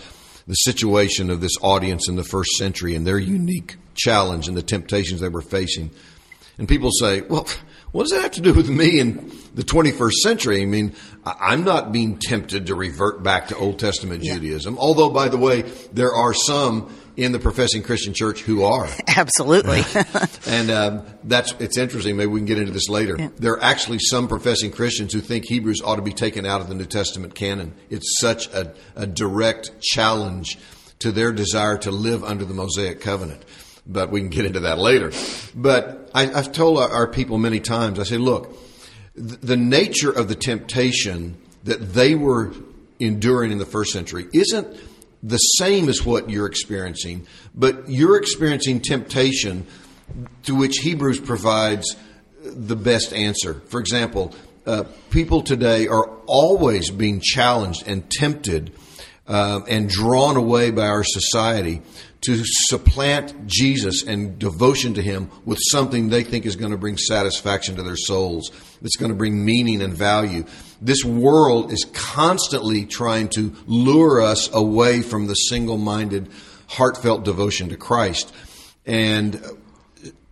the 0.46 0.54
situation 0.54 1.30
of 1.30 1.40
this 1.40 1.52
audience 1.62 2.06
in 2.08 2.16
the 2.16 2.24
first 2.24 2.50
century 2.52 2.94
and 2.94 3.06
their 3.06 3.18
unique 3.18 3.76
challenge 3.94 4.46
and 4.46 4.56
the 4.56 4.62
temptations 4.62 5.20
they 5.20 5.30
were 5.30 5.40
facing. 5.40 5.90
And 6.58 6.68
people 6.68 6.90
say, 6.92 7.22
well, 7.22 7.48
what 7.92 8.02
does 8.02 8.12
that 8.12 8.22
have 8.22 8.32
to 8.32 8.42
do 8.42 8.52
with 8.52 8.68
me 8.68 9.00
in 9.00 9.32
the 9.54 9.62
21st 9.62 10.12
century? 10.22 10.60
I 10.60 10.66
mean, 10.66 10.94
I'm 11.26 11.64
not 11.64 11.90
being 11.90 12.18
tempted 12.18 12.66
to 12.66 12.74
revert 12.74 13.22
back 13.22 13.48
to 13.48 13.56
Old 13.56 13.78
Testament 13.78 14.22
yeah. 14.22 14.34
Judaism, 14.34 14.76
although, 14.78 15.10
by 15.10 15.28
the 15.28 15.38
way, 15.38 15.62
there 15.92 16.12
are 16.12 16.34
some 16.34 16.94
in 17.16 17.32
the 17.32 17.38
professing 17.38 17.82
Christian 17.82 18.12
church 18.12 18.42
who 18.42 18.64
are. 18.64 18.88
Absolutely. 19.16 19.82
and 20.46 20.70
um, 20.70 21.06
that's 21.24 21.54
it's 21.60 21.78
interesting. 21.78 22.16
Maybe 22.16 22.26
we 22.26 22.40
can 22.40 22.46
get 22.46 22.58
into 22.58 22.72
this 22.72 22.88
later. 22.88 23.16
Yeah. 23.18 23.28
There 23.38 23.52
are 23.52 23.62
actually 23.62 24.00
some 24.00 24.28
professing 24.28 24.70
Christians 24.70 25.12
who 25.12 25.20
think 25.20 25.44
Hebrews 25.46 25.80
ought 25.82 25.96
to 25.96 26.02
be 26.02 26.12
taken 26.12 26.44
out 26.44 26.60
of 26.60 26.68
the 26.68 26.74
New 26.74 26.86
Testament 26.86 27.34
canon. 27.34 27.74
It's 27.88 28.20
such 28.20 28.48
a, 28.48 28.74
a 28.96 29.06
direct 29.06 29.80
challenge 29.80 30.58
to 31.00 31.12
their 31.12 31.32
desire 31.32 31.78
to 31.78 31.90
live 31.90 32.24
under 32.24 32.44
the 32.44 32.54
Mosaic 32.54 33.00
covenant. 33.00 33.42
But 33.86 34.10
we 34.10 34.20
can 34.20 34.30
get 34.30 34.46
into 34.46 34.60
that 34.60 34.78
later. 34.78 35.12
But 35.54 36.10
I, 36.14 36.26
have 36.26 36.52
told 36.52 36.78
our, 36.78 36.88
our 36.88 37.06
people 37.06 37.38
many 37.38 37.60
times, 37.60 37.98
I 37.98 38.04
say, 38.04 38.16
look, 38.16 38.56
the 39.14 39.56
nature 39.56 40.10
of 40.10 40.28
the 40.28 40.34
temptation 40.34 41.36
that 41.64 41.94
they 41.94 42.14
were 42.14 42.52
enduring 42.98 43.52
in 43.52 43.58
the 43.58 43.66
first 43.66 43.92
century 43.92 44.26
isn't 44.32 44.76
the 45.22 45.38
same 45.38 45.88
as 45.88 46.04
what 46.04 46.28
you're 46.28 46.46
experiencing, 46.46 47.26
but 47.54 47.88
you're 47.88 48.16
experiencing 48.16 48.80
temptation 48.80 49.66
to 50.42 50.54
which 50.54 50.78
Hebrews 50.78 51.20
provides 51.20 51.96
the 52.42 52.76
best 52.76 53.12
answer. 53.12 53.62
For 53.68 53.80
example, 53.80 54.34
uh, 54.66 54.84
people 55.10 55.42
today 55.42 55.86
are 55.86 56.08
always 56.26 56.90
being 56.90 57.20
challenged 57.20 57.86
and 57.86 58.08
tempted 58.10 58.72
uh, 59.26 59.60
and 59.68 59.88
drawn 59.88 60.36
away 60.36 60.70
by 60.70 60.86
our 60.86 61.04
society 61.04 61.82
to 62.22 62.42
supplant 62.44 63.46
Jesus 63.46 64.02
and 64.02 64.38
devotion 64.38 64.94
to 64.94 65.02
Him 65.02 65.30
with 65.44 65.58
something 65.70 66.08
they 66.08 66.24
think 66.24 66.46
is 66.46 66.56
going 66.56 66.72
to 66.72 66.78
bring 66.78 66.96
satisfaction 66.96 67.76
to 67.76 67.82
their 67.82 67.96
souls, 67.96 68.50
that's 68.80 68.96
going 68.96 69.10
to 69.10 69.16
bring 69.16 69.44
meaning 69.44 69.82
and 69.82 69.92
value. 69.92 70.44
This 70.80 71.04
world 71.04 71.72
is 71.72 71.86
constantly 71.92 72.86
trying 72.86 73.28
to 73.30 73.54
lure 73.66 74.22
us 74.22 74.52
away 74.54 75.02
from 75.02 75.26
the 75.26 75.34
single 75.34 75.76
minded, 75.76 76.28
heartfelt 76.66 77.24
devotion 77.24 77.68
to 77.70 77.76
Christ. 77.76 78.34
And 78.86 79.42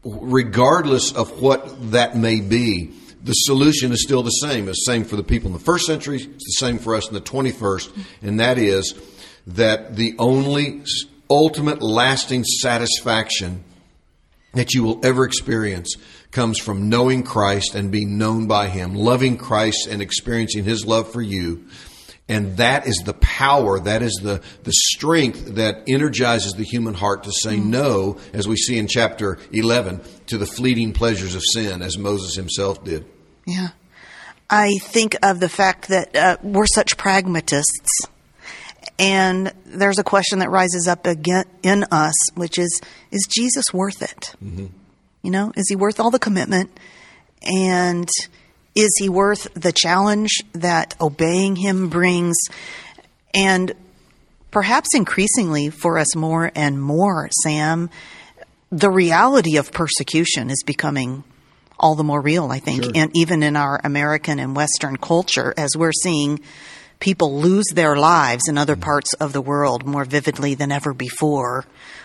regardless 0.05 1.13
of 1.13 1.41
what 1.41 1.93
that 1.93 2.17
may 2.17 2.41
be, 2.41 2.93
the 3.23 3.33
solution 3.33 3.93
is 3.93 4.03
still 4.03 4.23
the 4.23 4.31
same. 4.31 4.69
It's 4.69 4.85
the 4.85 4.93
same 4.93 5.05
for 5.05 5.17
the 5.17 5.23
people 5.23 5.49
in 5.49 5.53
the 5.53 5.65
first 5.65 5.87
century, 5.87 6.23
it's 6.23 6.59
the 6.59 6.67
same 6.67 6.79
for 6.79 6.95
us 6.95 7.09
in 7.09 7.15
the 7.15 7.21
21st, 7.21 8.07
and 8.23 8.41
that 8.41 8.59
is 8.59 8.95
that 9.47 9.97
the 9.97 10.15
only 10.19 10.83
ultimate 11.31 11.83
lasting 11.83 12.45
satisfaction 12.45 13.65
that 14.55 14.75
you 14.75 14.83
will 14.83 15.01
ever 15.05 15.25
experience 15.25 15.97
comes 16.31 16.59
from 16.59 16.89
knowing 16.89 17.23
Christ 17.23 17.75
and 17.75 17.91
being 17.91 18.19
known 18.19 18.47
by 18.47 18.69
Him, 18.69 18.95
loving 18.95 19.37
Christ 19.37 19.87
and 19.87 20.03
experiencing 20.03 20.65
His 20.65 20.85
love 20.85 21.11
for 21.11 21.23
you. 21.23 21.67
And 22.29 22.57
that 22.59 22.87
is 22.87 23.03
the 23.05 23.15
power, 23.15 23.81
that 23.81 24.03
is 24.03 24.21
the, 24.23 24.43
the 24.63 24.73
strength 24.73 25.57
that 25.57 25.83
energizes 25.89 26.55
the 26.55 26.65
human 26.65 26.95
heart 26.95 27.25
to 27.25 27.33
say 27.33 27.57
mm-hmm. 27.57 27.71
no, 27.71 28.19
as 28.33 28.47
we 28.47 28.57
see 28.57 28.79
in 28.79 28.87
chapter 28.87 29.39
11, 29.53 30.01
to 30.29 30.39
the 30.39 30.47
fleeting 30.47 30.93
pleasures 30.93 31.35
of 31.35 31.43
sin, 31.53 31.83
as 31.83 31.99
Moses 31.99 32.35
himself 32.35 32.85
did. 32.85 33.05
Yeah. 33.47 33.69
I 34.49 34.79
think 34.79 35.17
of 35.23 35.41
the 35.41 35.49
fact 35.49 35.89
that 35.89 36.15
uh, 36.15 36.37
we're 36.43 36.67
such 36.67 36.97
pragmatists 36.97 38.07
and 38.99 39.53
there's 39.67 39.99
a 39.99 40.05
question 40.05 40.41
that 40.41 40.51
rises 40.51 40.87
up 40.87 41.07
again 41.07 41.45
in 41.63 41.85
us, 41.91 42.15
which 42.35 42.59
is, 42.59 42.81
is 43.11 43.27
Jesus 43.29 43.65
worth 43.73 44.03
it? 44.03 44.35
Mm-hmm. 44.45 44.67
You 45.23 45.31
know, 45.31 45.53
is 45.57 45.69
he 45.69 45.77
worth 45.77 45.99
all 45.99 46.11
the 46.11 46.19
commitment? 46.19 46.71
And 47.43 48.09
is 48.75 48.91
he 48.99 49.09
worth 49.09 49.53
the 49.55 49.73
challenge 49.73 50.43
that 50.53 50.95
obeying 51.01 51.57
him 51.57 51.89
brings? 51.89 52.37
And 53.35 53.73
perhaps 54.51 54.91
increasingly 54.95 55.71
for 55.71 55.99
us 55.99 56.15
more 56.15 56.53
and 56.55 56.81
more, 56.81 57.29
Sam, 57.43 57.91
the 58.71 58.91
reality 58.91 59.57
of 59.57 59.73
persecution 59.73 60.51
is 60.51 60.63
becoming 60.65 61.25
all 61.83 61.97
the 61.97 62.05
more 62.05 62.21
real, 62.21 62.51
I 62.51 62.61
think, 62.61 62.85
sure. 62.85 62.93
and 62.95 63.11
even 63.15 63.43
in 63.43 63.57
our 63.57 63.81
American 63.83 64.39
and 64.39 64.55
Western 64.57 64.97
culture, 64.97 65.53
as 65.57 65.77
we're 65.77 65.93
seeing 65.93 66.41
people 67.01 67.41
lose 67.41 67.67
their 67.75 67.97
lives 67.97 68.45
in 68.49 68.57
other 68.57 68.77
parts 68.77 69.13
of 69.15 69.33
the 69.33 69.41
world 69.41 69.85
more 69.85 70.05
vividly 70.05 70.55
than 70.55 70.71
ever 70.71 70.95
before 70.95 71.65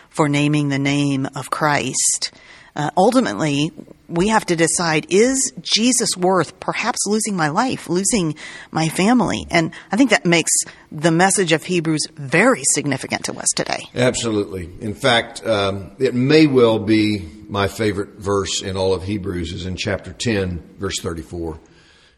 for 0.09 0.27
naming 0.27 0.69
the 0.69 0.79
name 0.79 1.27
of 1.35 1.51
Christ. 1.51 2.31
Uh, 2.75 2.89
ultimately, 2.97 3.71
we 4.07 4.29
have 4.29 4.45
to 4.47 4.55
decide 4.55 5.07
is 5.09 5.53
Jesus 5.61 6.09
worth 6.17 6.59
perhaps 6.59 6.99
losing 7.05 7.35
my 7.35 7.49
life, 7.49 7.89
losing 7.89 8.35
my 8.71 8.89
family? 8.89 9.45
And 9.49 9.71
I 9.91 9.97
think 9.97 10.09
that 10.11 10.25
makes 10.25 10.51
the 10.91 11.11
message 11.11 11.51
of 11.51 11.63
Hebrews 11.63 12.07
very 12.13 12.63
significant 12.71 13.25
to 13.25 13.33
us 13.33 13.49
today. 13.55 13.83
Absolutely. 13.95 14.69
In 14.81 14.93
fact, 14.93 15.45
um, 15.45 15.91
it 15.99 16.15
may 16.15 16.47
well 16.47 16.79
be 16.79 17.29
my 17.47 17.67
favorite 17.67 18.19
verse 18.19 18.61
in 18.61 18.77
all 18.77 18.93
of 18.93 19.03
Hebrews 19.03 19.53
is 19.53 19.65
in 19.65 19.75
chapter 19.75 20.13
10, 20.13 20.75
verse 20.77 20.99
34 21.01 21.59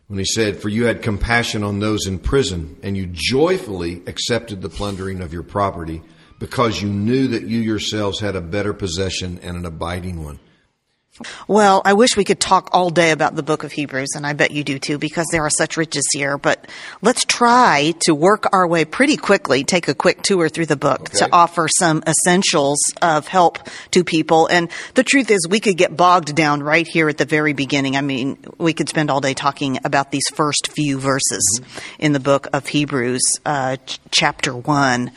when 0.09 0.17
he 0.17 0.25
said, 0.25 0.57
For 0.59 0.69
you 0.69 0.85
had 0.85 1.03
compassion 1.03 1.63
on 1.63 1.79
those 1.79 2.07
in 2.07 2.17
prison, 2.17 2.77
and 2.81 2.97
you 2.97 3.07
joyfully 3.11 4.01
accepted 4.07 4.59
the 4.59 4.69
plundering 4.69 5.21
of 5.21 5.33
your 5.33 5.43
property, 5.43 6.01
because 6.39 6.81
you 6.81 6.89
knew 6.89 7.27
that 7.27 7.43
you 7.43 7.59
yourselves 7.59 8.19
had 8.19 8.35
a 8.35 8.41
better 8.41 8.73
possession 8.73 9.39
and 9.43 9.55
an 9.55 9.67
abiding 9.67 10.23
one. 10.23 10.39
Well, 11.47 11.81
I 11.85 11.93
wish 11.93 12.15
we 12.15 12.23
could 12.23 12.39
talk 12.39 12.69
all 12.71 12.89
day 12.89 13.11
about 13.11 13.35
the 13.35 13.43
book 13.43 13.63
of 13.63 13.71
Hebrews, 13.71 14.09
and 14.15 14.25
I 14.25 14.33
bet 14.33 14.51
you 14.51 14.63
do 14.63 14.79
too, 14.79 14.97
because 14.97 15.25
there 15.31 15.43
are 15.43 15.49
such 15.49 15.75
riches 15.77 16.05
here. 16.13 16.37
But 16.37 16.67
let's 17.01 17.25
try 17.25 17.93
to 18.01 18.15
work 18.15 18.47
our 18.53 18.67
way 18.67 18.85
pretty 18.85 19.17
quickly, 19.17 19.63
take 19.63 19.87
a 19.87 19.93
quick 19.93 20.21
tour 20.21 20.47
through 20.49 20.67
the 20.67 20.77
book 20.77 21.01
Okay. 21.09 21.19
to 21.19 21.29
offer 21.31 21.67
some 21.67 22.03
essentials 22.07 22.79
of 23.01 23.27
help 23.27 23.59
to 23.91 24.03
people. 24.03 24.47
And 24.47 24.69
the 24.95 25.03
truth 25.03 25.29
is, 25.29 25.45
we 25.49 25.59
could 25.59 25.77
get 25.77 25.95
bogged 25.97 26.35
down 26.35 26.63
right 26.63 26.87
here 26.87 27.09
at 27.09 27.17
the 27.17 27.25
very 27.25 27.53
beginning. 27.53 27.97
I 27.97 28.01
mean, 28.01 28.37
we 28.57 28.73
could 28.73 28.87
spend 28.89 29.09
all 29.11 29.21
day 29.21 29.33
talking 29.33 29.79
about 29.83 30.11
these 30.11 30.27
first 30.33 30.69
few 30.71 30.99
verses 30.99 31.61
in 31.99 32.13
the 32.13 32.19
book 32.19 32.47
of 32.53 32.67
Hebrews, 32.67 33.21
uh, 33.45 33.75
ch- 33.85 33.99
chapter 34.11 34.55
1. 34.55 35.11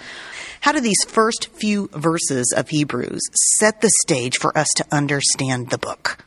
How 0.62 0.70
do 0.70 0.80
these 0.80 1.04
first 1.08 1.48
few 1.48 1.88
verses 1.92 2.54
of 2.56 2.68
Hebrews 2.68 3.20
set 3.58 3.80
the 3.80 3.90
stage 4.04 4.38
for 4.38 4.56
us 4.56 4.68
to 4.76 4.86
understand 4.92 5.70
the 5.70 5.76
book? 5.76 6.24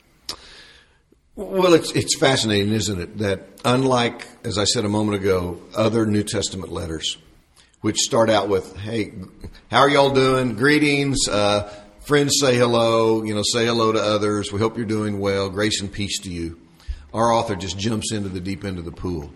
Well, 1.38 1.74
it's 1.74 1.94
it's 1.94 2.18
fascinating, 2.18 2.74
isn't 2.74 3.00
it? 3.00 3.18
That 3.20 3.48
unlike, 3.64 4.28
as 4.44 4.58
I 4.58 4.66
said 4.66 4.84
a 4.84 4.90
moment 4.90 5.22
ago, 5.22 5.62
other 5.74 6.06
New 6.06 6.24
Testament 6.24 6.70
letters, 6.70 7.18
which 7.80 7.96
start 8.00 8.30
out 8.30 8.50
with, 8.50 8.76
"Hey, 8.76 9.14
how 9.72 9.80
are 9.80 9.90
y'all 9.90 10.14
doing? 10.14 10.56
Greetings, 10.56 11.30
uh, 11.30 11.72
friends. 12.06 12.36
Say 12.38 12.58
hello. 12.58 13.24
You 13.24 13.36
know, 13.36 13.44
say 13.54 13.66
hello 13.66 13.94
to 13.94 14.02
others. 14.02 14.52
We 14.52 14.60
hope 14.60 14.76
you're 14.76 14.86
doing 14.86 15.22
well. 15.22 15.50
Grace 15.50 15.80
and 15.80 15.90
peace 15.90 16.20
to 16.24 16.30
you." 16.30 16.58
Our 17.14 17.32
author 17.32 17.56
just 17.56 17.78
jumps 17.78 18.12
into 18.12 18.28
the 18.28 18.42
deep 18.42 18.66
end 18.66 18.80
of 18.80 18.84
the 18.84 18.92
pool, 18.92 19.32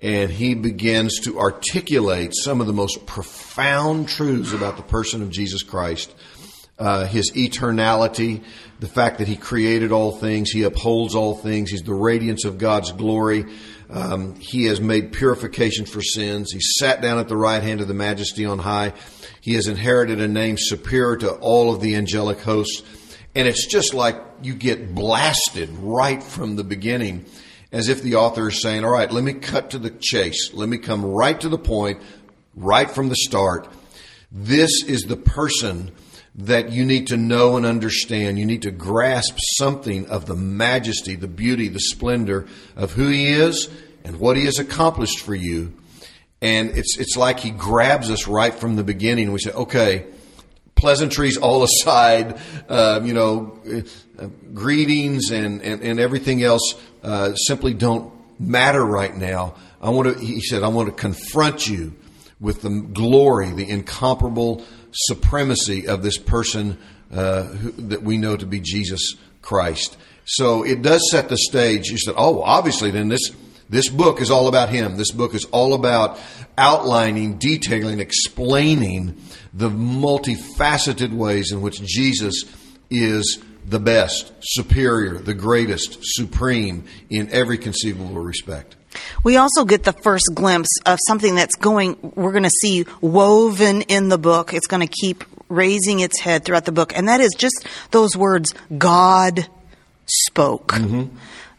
and 0.00 0.30
he 0.30 0.54
begins 0.54 1.20
to 1.20 1.38
articulate 1.38 2.32
some 2.34 2.60
of 2.60 2.66
the 2.66 2.72
most 2.72 3.06
profound 3.06 4.08
truths 4.08 4.52
about 4.52 4.76
the 4.76 4.82
person 4.82 5.22
of 5.22 5.30
Jesus 5.30 5.62
Christ 5.62 6.14
uh, 6.78 7.06
his 7.06 7.30
eternality, 7.32 8.42
the 8.80 8.88
fact 8.88 9.18
that 9.18 9.28
he 9.28 9.36
created 9.36 9.92
all 9.92 10.12
things, 10.12 10.50
he 10.50 10.64
upholds 10.64 11.14
all 11.14 11.34
things, 11.36 11.70
he's 11.70 11.82
the 11.82 11.94
radiance 11.94 12.44
of 12.44 12.58
God's 12.58 12.92
glory. 12.92 13.44
Um, 13.90 14.34
he 14.36 14.64
has 14.64 14.80
made 14.80 15.12
purification 15.12 15.84
for 15.84 16.02
sins. 16.02 16.50
He 16.50 16.60
sat 16.60 17.00
down 17.00 17.18
at 17.18 17.28
the 17.28 17.36
right 17.36 17.62
hand 17.62 17.80
of 17.80 17.86
the 17.86 17.94
majesty 17.94 18.44
on 18.44 18.58
high. 18.58 18.92
He 19.40 19.54
has 19.54 19.68
inherited 19.68 20.20
a 20.20 20.26
name 20.26 20.56
superior 20.58 21.16
to 21.18 21.32
all 21.34 21.72
of 21.72 21.80
the 21.80 21.94
angelic 21.94 22.40
hosts. 22.40 22.82
And 23.36 23.46
it's 23.46 23.66
just 23.66 23.94
like 23.94 24.20
you 24.42 24.54
get 24.54 24.94
blasted 24.94 25.68
right 25.70 26.22
from 26.22 26.56
the 26.56 26.64
beginning, 26.64 27.26
as 27.74 27.88
if 27.88 28.02
the 28.02 28.14
author 28.14 28.48
is 28.48 28.62
saying, 28.62 28.84
All 28.84 28.92
right, 28.92 29.10
let 29.10 29.24
me 29.24 29.32
cut 29.32 29.70
to 29.70 29.78
the 29.78 29.90
chase. 29.90 30.54
Let 30.54 30.68
me 30.68 30.78
come 30.78 31.04
right 31.04 31.38
to 31.40 31.48
the 31.48 31.58
point, 31.58 32.00
right 32.54 32.88
from 32.88 33.08
the 33.08 33.16
start. 33.16 33.68
This 34.30 34.84
is 34.84 35.02
the 35.02 35.16
person 35.16 35.90
that 36.36 36.70
you 36.70 36.84
need 36.84 37.08
to 37.08 37.16
know 37.16 37.56
and 37.56 37.66
understand. 37.66 38.38
You 38.38 38.46
need 38.46 38.62
to 38.62 38.70
grasp 38.70 39.36
something 39.58 40.06
of 40.06 40.26
the 40.26 40.36
majesty, 40.36 41.16
the 41.16 41.28
beauty, 41.28 41.68
the 41.68 41.80
splendor 41.80 42.46
of 42.76 42.92
who 42.92 43.08
he 43.08 43.28
is 43.28 43.68
and 44.04 44.20
what 44.20 44.36
he 44.36 44.44
has 44.44 44.60
accomplished 44.60 45.20
for 45.20 45.34
you. 45.34 45.72
And 46.40 46.70
it's, 46.70 46.96
it's 46.98 47.16
like 47.16 47.40
he 47.40 47.50
grabs 47.50 48.08
us 48.08 48.28
right 48.28 48.54
from 48.54 48.76
the 48.76 48.84
beginning. 48.84 49.32
We 49.32 49.40
say, 49.40 49.52
okay, 49.52 50.06
pleasantries 50.76 51.36
all 51.36 51.62
aside, 51.64 52.38
uh, 52.68 53.00
you 53.02 53.14
know, 53.14 53.58
uh, 54.18 54.26
greetings 54.52 55.30
and, 55.30 55.60
and, 55.62 55.82
and 55.82 55.98
everything 55.98 56.44
else 56.44 56.74
uh, 57.04 57.34
simply 57.34 57.74
don't 57.74 58.12
matter 58.40 58.84
right 58.84 59.14
now. 59.14 59.54
I 59.80 59.90
want 59.90 60.18
to, 60.18 60.24
he 60.24 60.40
said, 60.40 60.62
I 60.62 60.68
want 60.68 60.88
to 60.88 60.94
confront 60.94 61.68
you 61.68 61.94
with 62.40 62.62
the 62.62 62.70
glory, 62.70 63.50
the 63.50 63.68
incomparable 63.68 64.64
supremacy 64.90 65.86
of 65.86 66.02
this 66.02 66.18
person 66.18 66.78
uh, 67.12 67.44
who, 67.44 67.72
that 67.88 68.02
we 68.02 68.16
know 68.16 68.36
to 68.36 68.46
be 68.46 68.60
Jesus 68.60 69.14
Christ. 69.42 69.96
So 70.24 70.64
it 70.64 70.82
does 70.82 71.02
set 71.10 71.28
the 71.28 71.36
stage. 71.36 71.88
You 71.88 71.98
said, 71.98 72.14
oh, 72.16 72.42
obviously, 72.42 72.90
then 72.90 73.08
this 73.08 73.30
this 73.68 73.88
book 73.88 74.20
is 74.20 74.30
all 74.30 74.46
about 74.46 74.68
him. 74.68 74.96
This 74.96 75.10
book 75.10 75.34
is 75.34 75.46
all 75.46 75.74
about 75.74 76.20
outlining, 76.56 77.38
detailing, 77.38 77.98
explaining 77.98 79.16
the 79.52 79.70
multifaceted 79.70 81.12
ways 81.12 81.50
in 81.50 81.62
which 81.62 81.82
Jesus 81.82 82.44
is 82.90 83.42
the 83.66 83.80
best, 83.80 84.32
superior, 84.42 85.18
the 85.18 85.34
greatest, 85.34 85.98
supreme 86.02 86.84
in 87.10 87.30
every 87.30 87.58
conceivable 87.58 88.20
respect. 88.20 88.76
We 89.24 89.36
also 89.36 89.64
get 89.64 89.84
the 89.84 89.92
first 89.92 90.30
glimpse 90.34 90.68
of 90.86 90.98
something 91.06 91.34
that's 91.34 91.56
going, 91.56 91.96
we're 92.14 92.32
going 92.32 92.44
to 92.44 92.50
see 92.50 92.86
woven 93.00 93.82
in 93.82 94.08
the 94.08 94.18
book. 94.18 94.54
It's 94.54 94.66
going 94.66 94.86
to 94.86 94.92
keep 94.92 95.24
raising 95.48 96.00
its 96.00 96.20
head 96.20 96.44
throughout 96.44 96.64
the 96.64 96.72
book. 96.72 96.96
And 96.96 97.08
that 97.08 97.20
is 97.20 97.32
just 97.36 97.66
those 97.90 98.16
words, 98.16 98.54
God 98.76 99.48
spoke. 100.06 100.74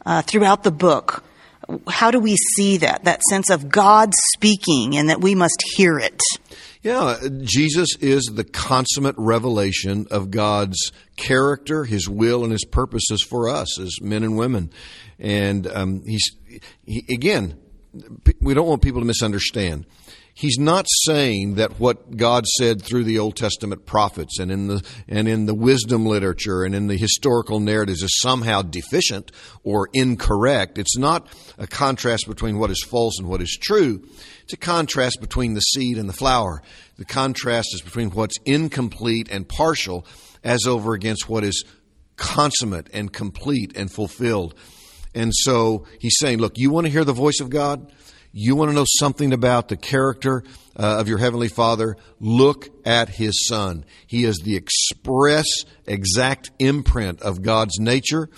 Uh, 0.06 0.22
throughout 0.22 0.64
the 0.64 0.72
book, 0.72 1.24
how 1.90 2.12
do 2.12 2.20
we 2.20 2.36
see 2.36 2.78
that? 2.78 3.06
That 3.06 3.22
sense 3.24 3.50
of 3.50 3.70
God 3.70 4.14
speaking 4.34 4.96
and 4.96 5.10
that 5.10 5.20
we 5.20 5.36
must 5.36 5.64
hear 5.76 5.98
it. 5.98 6.22
Yeah, 6.86 7.18
Jesus 7.42 7.96
is 8.00 8.26
the 8.26 8.44
consummate 8.44 9.16
revelation 9.18 10.06
of 10.12 10.30
God's 10.30 10.92
character, 11.16 11.84
His 11.84 12.08
will, 12.08 12.44
and 12.44 12.52
His 12.52 12.64
purposes 12.64 13.24
for 13.24 13.50
us 13.50 13.80
as 13.80 14.00
men 14.02 14.22
and 14.22 14.38
women. 14.38 14.70
And 15.18 15.66
um, 15.66 16.04
he's 16.06 16.30
he, 16.86 17.04
again, 17.10 17.58
we 18.40 18.54
don't 18.54 18.68
want 18.68 18.84
people 18.84 19.02
to 19.02 19.08
misunderstand. 19.08 19.88
He's 20.36 20.60
not 20.60 20.86
saying 21.06 21.56
that 21.56 21.80
what 21.80 22.18
God 22.18 22.46
said 22.46 22.84
through 22.84 23.06
the 23.06 23.18
Old 23.18 23.36
Testament 23.36 23.88
prophets 23.88 24.38
and 24.38 24.52
in 24.52 24.68
the 24.68 24.86
and 25.08 25.28
in 25.28 25.48
the 25.48 25.56
wisdom 25.56 26.06
literature 26.06 26.64
and 26.66 26.76
in 26.76 26.86
the 26.86 26.98
historical 26.98 27.60
narratives 27.60 28.04
is 28.04 28.20
somehow 28.22 28.62
deficient 28.62 29.32
or 29.64 29.90
incorrect. 29.94 30.78
It's 30.78 30.98
not 30.98 31.30
a 31.58 31.66
contrast 31.66 32.28
between 32.28 32.60
what 32.60 32.70
is 32.70 32.84
false 32.84 33.18
and 33.18 33.28
what 33.28 33.42
is 33.42 33.58
true. 33.60 34.04
It's 34.46 34.54
a 34.54 34.58
contrast 34.58 35.22
between 35.22 35.56
the 35.56 35.60
seed 35.60 35.98
and 35.98 36.08
the 36.08 36.14
flower. 36.14 36.62
The 36.98 37.06
contrast 37.06 37.70
is 37.74 37.82
between 37.82 38.12
what's 38.12 38.38
incomplete 38.46 39.28
and 39.32 39.50
partial 39.50 40.06
as 40.44 40.68
over 40.68 40.94
against 40.94 41.28
what 41.28 41.44
is 41.44 41.66
consummate 42.16 42.88
and 42.94 43.12
complete 43.12 43.76
and 43.76 43.92
fulfilled. 43.92 44.54
And 45.16 45.32
so 45.34 45.88
he's 46.00 46.18
saying, 46.20 46.38
look, 46.38 46.60
you 46.60 46.70
want 46.70 46.86
to 46.86 46.92
hear 46.92 47.04
the 47.04 47.12
voice 47.12 47.40
of 47.40 47.50
God? 47.50 47.92
You 48.34 48.56
want 48.56 48.70
to 48.70 48.76
know 48.76 48.86
something 49.00 49.34
about 49.34 49.68
the 49.70 49.78
character 49.78 50.44
uh, 50.76 51.00
of 51.00 51.08
your 51.08 51.18
Heavenly 51.18 51.48
Father? 51.48 51.98
Look 52.20 52.68
at 52.86 53.10
His 53.10 53.48
Son. 53.48 53.84
He 54.06 54.26
is 54.26 54.38
the 54.44 54.58
express, 54.58 55.48
exact 55.88 56.52
imprint 56.60 57.24
of 57.24 57.42
God's 57.42 57.80
nature. 57.80 58.30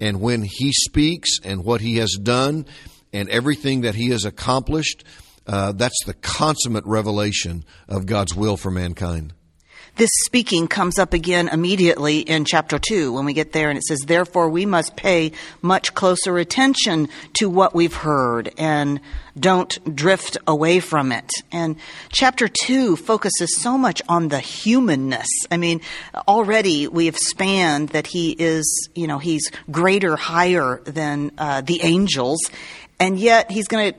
And 0.00 0.22
when 0.22 0.40
He 0.40 0.72
speaks 0.72 1.28
and 1.44 1.66
what 1.66 1.82
He 1.82 1.98
has 1.98 2.12
done 2.12 2.64
and 3.12 3.28
everything 3.28 3.82
that 3.82 3.94
He 3.94 4.08
has 4.08 4.24
accomplished, 4.24 5.04
uh, 5.50 5.72
that's 5.72 6.04
the 6.06 6.14
consummate 6.14 6.86
revelation 6.86 7.64
of 7.88 8.06
God's 8.06 8.36
will 8.36 8.56
for 8.56 8.70
mankind. 8.70 9.32
This 9.96 10.10
speaking 10.24 10.68
comes 10.68 10.96
up 10.96 11.12
again 11.12 11.48
immediately 11.48 12.20
in 12.20 12.44
chapter 12.44 12.78
2 12.78 13.12
when 13.12 13.24
we 13.24 13.32
get 13.32 13.50
there, 13.50 13.68
and 13.68 13.76
it 13.76 13.82
says, 13.82 13.98
Therefore, 14.06 14.48
we 14.48 14.64
must 14.64 14.94
pay 14.94 15.32
much 15.60 15.92
closer 15.92 16.38
attention 16.38 17.08
to 17.34 17.50
what 17.50 17.74
we've 17.74 17.94
heard 17.94 18.52
and 18.56 19.00
don't 19.36 19.96
drift 19.96 20.38
away 20.46 20.78
from 20.78 21.10
it. 21.10 21.28
And 21.50 21.74
chapter 22.10 22.46
2 22.46 22.94
focuses 22.94 23.56
so 23.58 23.76
much 23.76 24.00
on 24.08 24.28
the 24.28 24.38
humanness. 24.38 25.28
I 25.50 25.56
mean, 25.56 25.80
already 26.28 26.86
we 26.86 27.06
have 27.06 27.18
spanned 27.18 27.88
that 27.88 28.06
he 28.06 28.36
is, 28.38 28.88
you 28.94 29.08
know, 29.08 29.18
he's 29.18 29.50
greater, 29.68 30.14
higher 30.14 30.80
than 30.84 31.32
uh, 31.36 31.62
the 31.62 31.82
angels, 31.82 32.38
and 33.00 33.18
yet 33.18 33.50
he's 33.50 33.66
going 33.66 33.92
to 33.92 33.98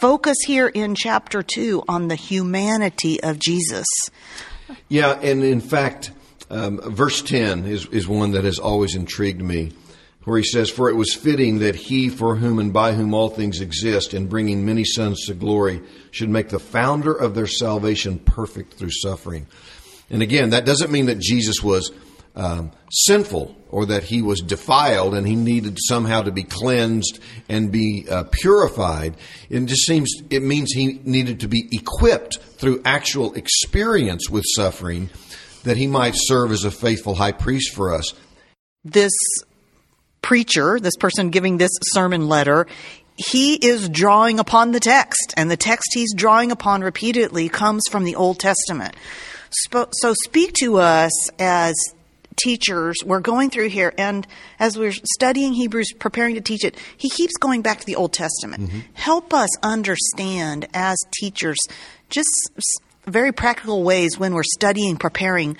focus 0.00 0.36
here 0.46 0.68
in 0.68 0.94
chapter 0.94 1.42
2 1.42 1.84
on 1.88 2.08
the 2.08 2.14
humanity 2.14 3.22
of 3.22 3.38
Jesus. 3.38 3.86
Yeah, 4.88 5.18
and 5.20 5.42
in 5.42 5.60
fact, 5.60 6.10
um, 6.50 6.78
verse 6.78 7.22
10 7.22 7.66
is, 7.66 7.86
is 7.86 8.06
one 8.06 8.32
that 8.32 8.44
has 8.44 8.58
always 8.58 8.94
intrigued 8.94 9.42
me, 9.42 9.72
where 10.24 10.38
he 10.38 10.44
says, 10.44 10.70
For 10.70 10.88
it 10.88 10.96
was 10.96 11.14
fitting 11.14 11.60
that 11.60 11.74
he 11.74 12.08
for 12.08 12.36
whom 12.36 12.58
and 12.58 12.72
by 12.72 12.92
whom 12.92 13.14
all 13.14 13.28
things 13.28 13.60
exist, 13.60 14.14
in 14.14 14.26
bringing 14.26 14.64
many 14.64 14.84
sons 14.84 15.26
to 15.26 15.34
glory, 15.34 15.82
should 16.10 16.28
make 16.28 16.48
the 16.48 16.58
founder 16.58 17.12
of 17.12 17.34
their 17.34 17.46
salvation 17.46 18.18
perfect 18.18 18.74
through 18.74 18.90
suffering. 18.90 19.46
And 20.10 20.22
again, 20.22 20.50
that 20.50 20.64
doesn't 20.64 20.92
mean 20.92 21.06
that 21.06 21.18
Jesus 21.18 21.62
was 21.62 21.90
um, 22.36 22.70
sinful 22.92 23.56
or 23.68 23.86
that 23.86 24.04
he 24.04 24.22
was 24.22 24.40
defiled 24.40 25.14
and 25.14 25.26
he 25.26 25.34
needed 25.34 25.78
somehow 25.88 26.22
to 26.22 26.30
be 26.30 26.44
cleansed 26.44 27.18
and 27.48 27.72
be 27.72 28.06
uh, 28.08 28.24
purified. 28.30 29.16
It 29.50 29.64
just 29.66 29.86
seems 29.86 30.14
it 30.30 30.42
means 30.42 30.72
he 30.72 31.00
needed 31.04 31.40
to 31.40 31.48
be 31.48 31.68
equipped 31.72 32.38
through 32.38 32.82
actual 32.84 33.34
experience 33.34 34.30
with 34.30 34.44
suffering 34.54 35.10
that 35.64 35.76
he 35.76 35.86
might 35.86 36.14
serve 36.16 36.52
as 36.52 36.64
a 36.64 36.70
faithful 36.70 37.14
high 37.14 37.32
priest 37.32 37.74
for 37.74 37.92
us. 37.92 38.14
This 38.84 39.12
preacher, 40.22 40.78
this 40.78 40.96
person 40.96 41.30
giving 41.30 41.56
this 41.56 41.72
sermon 41.82 42.28
letter, 42.28 42.66
he 43.16 43.54
is 43.54 43.88
drawing 43.88 44.38
upon 44.38 44.72
the 44.72 44.80
text, 44.80 45.34
and 45.36 45.50
the 45.50 45.56
text 45.56 45.88
he's 45.94 46.14
drawing 46.14 46.52
upon 46.52 46.82
repeatedly 46.82 47.48
comes 47.48 47.82
from 47.90 48.04
the 48.04 48.14
Old 48.14 48.38
Testament. 48.38 48.94
So 49.72 50.14
speak 50.24 50.52
to 50.60 50.78
us 50.78 51.30
as 51.38 51.74
teachers, 52.36 52.96
we're 53.04 53.20
going 53.20 53.50
through 53.50 53.68
here, 53.68 53.92
and 53.98 54.26
as 54.58 54.78
we're 54.78 54.92
studying 54.92 55.52
Hebrews, 55.52 55.92
preparing 55.98 56.34
to 56.34 56.40
teach 56.40 56.64
it, 56.64 56.76
he 56.96 57.08
keeps 57.08 57.34
going 57.38 57.62
back 57.62 57.80
to 57.80 57.86
the 57.86 57.96
Old 57.96 58.12
Testament. 58.12 58.64
Mm-hmm. 58.64 58.80
Help 58.94 59.34
us 59.34 59.50
understand 59.62 60.68
as 60.74 60.96
teachers, 61.18 61.58
just 62.10 62.28
very 63.06 63.32
practical 63.32 63.82
ways 63.82 64.18
when 64.18 64.34
we're 64.34 64.42
studying, 64.42 64.96
preparing. 64.96 65.56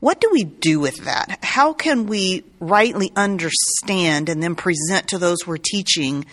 What 0.00 0.20
do 0.20 0.28
we 0.32 0.44
do 0.44 0.80
with 0.80 1.04
that? 1.04 1.38
How 1.42 1.72
can 1.72 2.06
we 2.06 2.44
rightly 2.60 3.12
understand 3.16 4.28
and 4.28 4.42
then 4.42 4.54
present 4.54 5.08
to 5.08 5.18
those 5.18 5.46
we're 5.46 5.56
teaching 5.56 6.24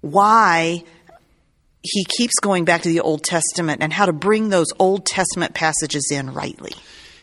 why 0.00 0.84
he 1.82 2.04
keeps 2.04 2.34
going 2.40 2.64
back 2.64 2.82
to 2.82 2.88
the 2.88 3.00
Old 3.00 3.24
Testament 3.24 3.82
and 3.82 3.92
how 3.92 4.06
to 4.06 4.12
bring 4.12 4.48
those 4.48 4.68
Old 4.78 5.04
Testament 5.04 5.54
passages 5.54 6.10
in 6.12 6.32
rightly? 6.32 6.74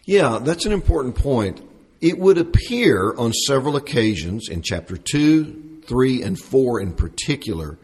Yeah, 0.05 0.37
that's 0.39 0.67
an 0.67 0.71
important 0.71 1.15
point. 1.15 1.67
It 1.99 2.19
would 2.19 2.37
appear 2.37 3.15
on 3.17 3.33
several 3.33 3.75
occasions, 3.75 4.49
in 4.49 4.61
chapter 4.61 4.97
2, 4.97 5.81
3, 5.87 6.21
and 6.21 6.39
4 6.39 6.79
in 6.79 6.93
particular, 6.93 7.79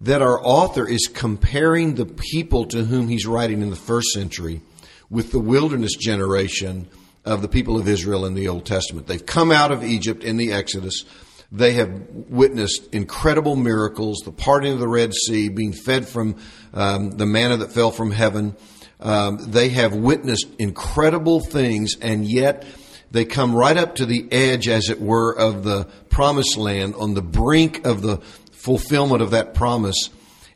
that 0.00 0.22
our 0.22 0.44
author 0.44 0.88
is 0.88 1.06
comparing 1.06 1.94
the 1.94 2.06
people 2.06 2.66
to 2.66 2.84
whom 2.84 3.08
he's 3.08 3.26
writing 3.26 3.62
in 3.62 3.70
the 3.70 3.76
first 3.76 4.08
century 4.08 4.60
with 5.08 5.30
the 5.30 5.38
wilderness 5.38 5.94
generation 5.94 6.88
of 7.24 7.42
the 7.42 7.48
people 7.48 7.78
of 7.78 7.86
Israel 7.86 8.26
in 8.26 8.34
the 8.34 8.48
Old 8.48 8.66
Testament. 8.66 9.06
They've 9.06 9.24
come 9.24 9.52
out 9.52 9.70
of 9.70 9.84
Egypt 9.84 10.24
in 10.24 10.38
the 10.38 10.52
Exodus. 10.52 11.04
They 11.52 11.74
have 11.74 11.90
witnessed 12.28 12.92
incredible 12.92 13.54
miracles, 13.54 14.18
the 14.24 14.32
parting 14.32 14.72
of 14.72 14.80
the 14.80 14.88
Red 14.88 15.14
Sea, 15.14 15.48
being 15.48 15.72
fed 15.72 16.08
from 16.08 16.36
um, 16.74 17.12
the 17.12 17.26
manna 17.26 17.58
that 17.58 17.72
fell 17.72 17.92
from 17.92 18.10
heaven. 18.10 18.56
Um, 18.98 19.38
they 19.38 19.68
have 19.70 19.94
witnessed 19.94 20.46
incredible 20.58 21.40
things, 21.40 21.96
and 22.00 22.26
yet 22.26 22.64
they 23.10 23.24
come 23.24 23.54
right 23.54 23.76
up 23.76 23.96
to 23.96 24.06
the 24.06 24.26
edge, 24.32 24.68
as 24.68 24.88
it 24.90 25.00
were, 25.00 25.32
of 25.32 25.64
the 25.64 25.84
promised 26.08 26.56
land, 26.56 26.94
on 26.94 27.14
the 27.14 27.22
brink 27.22 27.86
of 27.86 28.02
the 28.02 28.18
fulfillment 28.52 29.22
of 29.22 29.30
that 29.30 29.54
promise. 29.54 30.10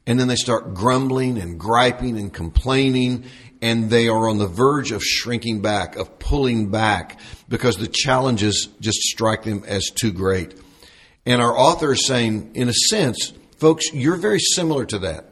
And 0.07 0.19
then 0.19 0.29
they 0.29 0.37
start 0.37 0.75
grumbling 0.75 1.39
and 1.39 1.61
griping 1.61 2.19
and 2.19 2.33
complaining, 2.33 3.25
and 3.63 3.91
they 3.91 4.09
are 4.09 4.29
on 4.29 4.39
the 4.39 4.47
verge 4.47 4.91
of 4.91 5.03
shrinking 5.03 5.61
back, 5.61 5.97
of 5.97 6.19
pulling 6.19 6.71
back, 6.71 7.21
because 7.49 7.77
the 7.77 7.89
challenges 7.89 8.69
just 8.81 8.99
strike 8.99 9.45
them 9.45 9.63
as 9.67 9.91
too 9.91 10.13
great. 10.13 10.55
And 11.27 11.43
our 11.43 11.57
author 11.57 11.93
is 11.93 12.07
saying, 12.07 12.53
in 12.55 12.69
a 12.69 12.73
sense, 12.73 13.33
folks, 13.59 13.93
you're 13.93 14.17
very 14.17 14.41
similar 14.41 14.87
to 14.87 15.01
that. 15.01 15.27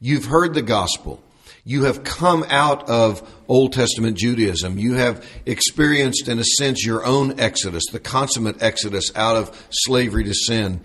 You've 0.00 0.24
heard 0.24 0.54
the 0.54 0.62
gospel. 0.62 1.22
You 1.68 1.82
have 1.82 2.04
come 2.04 2.44
out 2.48 2.88
of 2.88 3.28
Old 3.48 3.72
Testament 3.72 4.16
Judaism. 4.16 4.78
You 4.78 4.94
have 4.94 5.28
experienced, 5.46 6.28
in 6.28 6.38
a 6.38 6.44
sense, 6.44 6.86
your 6.86 7.04
own 7.04 7.40
exodus, 7.40 7.82
the 7.90 7.98
consummate 7.98 8.62
exodus 8.62 9.10
out 9.16 9.34
of 9.34 9.68
slavery 9.70 10.22
to 10.22 10.32
sin. 10.32 10.80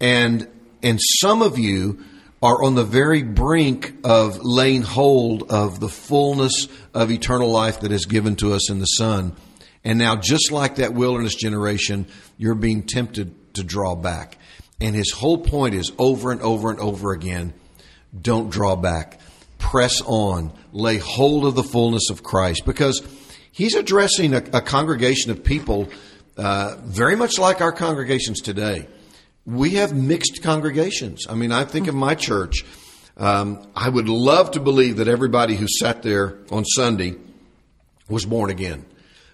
And, 0.00 0.48
and 0.82 0.98
some 1.20 1.42
of 1.42 1.58
you 1.58 2.02
are 2.42 2.64
on 2.64 2.74
the 2.74 2.82
very 2.82 3.24
brink 3.24 3.92
of 4.04 4.40
laying 4.42 4.80
hold 4.80 5.52
of 5.52 5.80
the 5.80 5.88
fullness 5.90 6.66
of 6.94 7.10
eternal 7.10 7.50
life 7.50 7.80
that 7.80 7.92
is 7.92 8.06
given 8.06 8.36
to 8.36 8.54
us 8.54 8.70
in 8.70 8.78
the 8.78 8.86
Son. 8.86 9.36
And 9.84 9.98
now, 9.98 10.16
just 10.16 10.50
like 10.50 10.76
that 10.76 10.94
wilderness 10.94 11.34
generation, 11.34 12.06
you're 12.38 12.54
being 12.54 12.84
tempted 12.84 13.54
to 13.56 13.62
draw 13.62 13.94
back. 13.94 14.38
And 14.80 14.96
his 14.96 15.10
whole 15.10 15.36
point 15.36 15.74
is 15.74 15.92
over 15.98 16.32
and 16.32 16.40
over 16.40 16.70
and 16.70 16.80
over 16.80 17.12
again 17.12 17.52
don't 18.18 18.48
draw 18.48 18.76
back 18.76 19.20
press 19.58 20.00
on, 20.02 20.52
lay 20.72 20.98
hold 20.98 21.46
of 21.46 21.54
the 21.54 21.62
fullness 21.62 22.10
of 22.10 22.22
Christ, 22.22 22.64
because 22.64 23.02
he's 23.52 23.74
addressing 23.74 24.34
a, 24.34 24.38
a 24.52 24.60
congregation 24.60 25.30
of 25.30 25.42
people 25.42 25.88
uh, 26.36 26.76
very 26.84 27.16
much 27.16 27.38
like 27.38 27.60
our 27.60 27.72
congregations 27.72 28.40
today. 28.40 28.86
We 29.46 29.70
have 29.70 29.96
mixed 29.96 30.42
congregations. 30.42 31.26
I 31.28 31.34
mean, 31.34 31.52
I 31.52 31.64
think 31.64 31.86
of 31.86 31.94
my 31.94 32.14
church. 32.14 32.64
Um, 33.16 33.66
I 33.74 33.88
would 33.88 34.08
love 34.08 34.50
to 34.52 34.60
believe 34.60 34.96
that 34.96 35.08
everybody 35.08 35.56
who 35.56 35.66
sat 35.80 36.02
there 36.02 36.38
on 36.50 36.64
Sunday 36.64 37.14
was 38.10 38.26
born 38.26 38.50
again, 38.50 38.84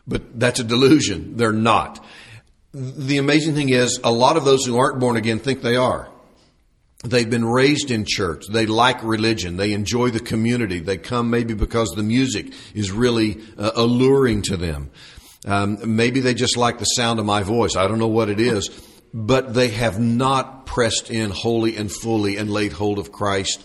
but 0.06 0.38
that's 0.38 0.60
a 0.60 0.64
delusion. 0.64 1.36
They're 1.36 1.52
not. 1.52 2.04
The 2.72 3.18
amazing 3.18 3.54
thing 3.54 3.70
is, 3.70 4.00
a 4.04 4.12
lot 4.12 4.36
of 4.36 4.44
those 4.44 4.64
who 4.64 4.78
aren't 4.78 5.00
born 5.00 5.16
again 5.16 5.40
think 5.40 5.62
they 5.62 5.76
are. 5.76 6.08
They've 7.04 7.28
been 7.28 7.44
raised 7.44 7.90
in 7.90 8.04
church. 8.06 8.44
They 8.48 8.66
like 8.66 9.02
religion. 9.02 9.56
They 9.56 9.72
enjoy 9.72 10.10
the 10.10 10.20
community. 10.20 10.78
They 10.78 10.98
come 10.98 11.30
maybe 11.30 11.54
because 11.54 11.88
the 11.90 12.02
music 12.02 12.52
is 12.74 12.92
really 12.92 13.40
uh, 13.58 13.72
alluring 13.74 14.42
to 14.42 14.56
them. 14.56 14.90
Um, 15.44 15.96
maybe 15.96 16.20
they 16.20 16.34
just 16.34 16.56
like 16.56 16.78
the 16.78 16.84
sound 16.84 17.18
of 17.18 17.26
my 17.26 17.42
voice. 17.42 17.74
I 17.74 17.88
don't 17.88 17.98
know 17.98 18.06
what 18.06 18.28
it 18.28 18.38
is, 18.38 18.70
but 19.12 19.52
they 19.52 19.68
have 19.68 19.98
not 19.98 20.66
pressed 20.66 21.10
in 21.10 21.30
wholly 21.30 21.76
and 21.76 21.90
fully 21.90 22.36
and 22.36 22.48
laid 22.48 22.72
hold 22.72 22.98
of 22.98 23.10
Christ. 23.10 23.60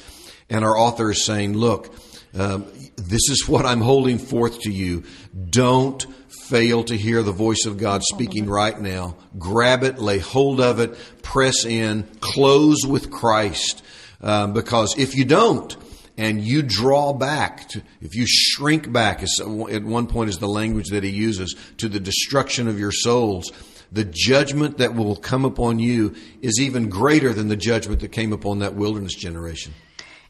And 0.50 0.65
our 0.65 0.76
author 0.76 1.12
is 1.12 1.23
saying, 1.23 1.54
look, 1.54 1.93
um, 2.34 2.65
this 2.95 3.30
is 3.30 3.47
what 3.47 3.65
I'm 3.65 3.82
holding 3.82 4.17
forth 4.17 4.62
to 4.62 4.71
you. 4.71 5.04
Don't 5.50 6.04
fail 6.49 6.83
to 6.86 6.97
hear 6.97 7.23
the 7.23 7.31
voice 7.31 7.65
of 7.65 7.77
God 7.77 8.01
speaking 8.03 8.49
right 8.49 8.79
now, 8.79 9.15
grab 9.38 9.83
it, 9.83 9.99
lay 9.99 10.19
hold 10.19 10.62
of 10.62 10.79
it, 10.79 10.97
press 11.21 11.65
in, 11.65 12.03
close 12.19 12.86
with 12.86 13.12
Christ. 13.12 13.83
Um, 14.21 14.53
because 14.53 14.97
if 14.97 15.15
you 15.15 15.25
don't, 15.25 15.75
and 16.17 16.41
you 16.41 16.63
draw 16.63 17.13
back, 17.13 17.69
to, 17.69 17.83
if 18.01 18.15
you 18.15 18.25
shrink 18.27 18.91
back, 18.91 19.21
at 19.21 19.83
one 19.83 20.07
point 20.07 20.29
is 20.29 20.39
the 20.39 20.47
language 20.47 20.88
that 20.88 21.03
he 21.03 21.12
uses, 21.12 21.55
to 21.77 21.88
the 21.88 21.99
destruction 21.99 22.67
of 22.67 22.79
your 22.79 22.91
souls, 22.91 23.51
the 23.91 24.03
judgment 24.03 24.79
that 24.79 24.95
will 24.95 25.15
come 25.15 25.45
upon 25.45 25.79
you 25.79 26.15
is 26.41 26.60
even 26.60 26.89
greater 26.89 27.33
than 27.33 27.47
the 27.47 27.55
judgment 27.55 28.01
that 28.01 28.12
came 28.12 28.33
upon 28.33 28.60
that 28.60 28.73
wilderness 28.73 29.15
generation. 29.15 29.73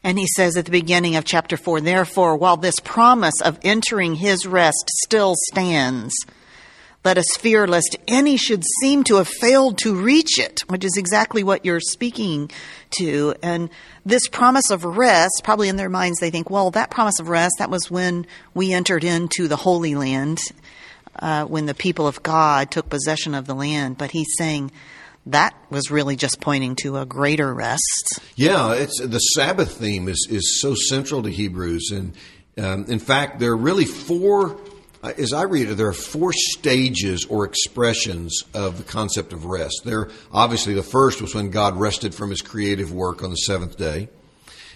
And 0.08 0.18
he 0.18 0.26
says 0.26 0.56
at 0.56 0.64
the 0.64 0.70
beginning 0.70 1.16
of 1.16 1.26
chapter 1.26 1.58
4, 1.58 1.82
therefore, 1.82 2.34
while 2.34 2.56
this 2.56 2.80
promise 2.80 3.42
of 3.44 3.58
entering 3.60 4.14
his 4.14 4.46
rest 4.46 4.88
still 5.04 5.34
stands, 5.50 6.14
let 7.04 7.18
us 7.18 7.36
fear 7.36 7.66
lest 7.66 7.94
any 8.06 8.38
should 8.38 8.64
seem 8.80 9.04
to 9.04 9.16
have 9.16 9.28
failed 9.28 9.76
to 9.80 9.94
reach 9.94 10.38
it, 10.38 10.60
which 10.68 10.82
is 10.82 10.96
exactly 10.96 11.42
what 11.42 11.66
you're 11.66 11.78
speaking 11.78 12.50
to. 12.98 13.34
And 13.42 13.68
this 14.06 14.28
promise 14.28 14.70
of 14.70 14.82
rest, 14.82 15.42
probably 15.44 15.68
in 15.68 15.76
their 15.76 15.90
minds, 15.90 16.20
they 16.20 16.30
think, 16.30 16.48
well, 16.48 16.70
that 16.70 16.90
promise 16.90 17.20
of 17.20 17.28
rest, 17.28 17.56
that 17.58 17.68
was 17.68 17.90
when 17.90 18.26
we 18.54 18.72
entered 18.72 19.04
into 19.04 19.46
the 19.46 19.56
Holy 19.56 19.94
Land, 19.94 20.38
uh, 21.18 21.44
when 21.44 21.66
the 21.66 21.74
people 21.74 22.06
of 22.06 22.22
God 22.22 22.70
took 22.70 22.88
possession 22.88 23.34
of 23.34 23.46
the 23.46 23.54
land. 23.54 23.98
But 23.98 24.12
he's 24.12 24.34
saying, 24.38 24.72
that 25.28 25.54
was 25.70 25.90
really 25.90 26.16
just 26.16 26.40
pointing 26.40 26.74
to 26.76 26.96
a 26.96 27.06
greater 27.06 27.52
rest. 27.52 28.20
Yeah, 28.36 28.74
it's 28.74 29.00
the 29.00 29.18
Sabbath 29.18 29.76
theme 29.76 30.08
is 30.08 30.26
is 30.30 30.60
so 30.60 30.74
central 30.74 31.22
to 31.22 31.30
Hebrews, 31.30 31.90
and 31.92 32.14
um, 32.56 32.86
in 32.88 32.98
fact, 32.98 33.38
there 33.38 33.52
are 33.52 33.56
really 33.56 33.84
four. 33.84 34.58
Uh, 35.00 35.12
as 35.16 35.32
I 35.32 35.42
read 35.42 35.68
it, 35.68 35.76
there 35.76 35.86
are 35.86 35.92
four 35.92 36.32
stages 36.32 37.24
or 37.26 37.44
expressions 37.44 38.42
of 38.52 38.78
the 38.78 38.84
concept 38.84 39.32
of 39.32 39.44
rest. 39.44 39.82
There, 39.84 40.10
obviously, 40.32 40.74
the 40.74 40.82
first 40.82 41.22
was 41.22 41.36
when 41.36 41.50
God 41.50 41.76
rested 41.76 42.14
from 42.14 42.30
His 42.30 42.42
creative 42.42 42.92
work 42.92 43.22
on 43.22 43.30
the 43.30 43.36
seventh 43.36 43.76
day, 43.76 44.08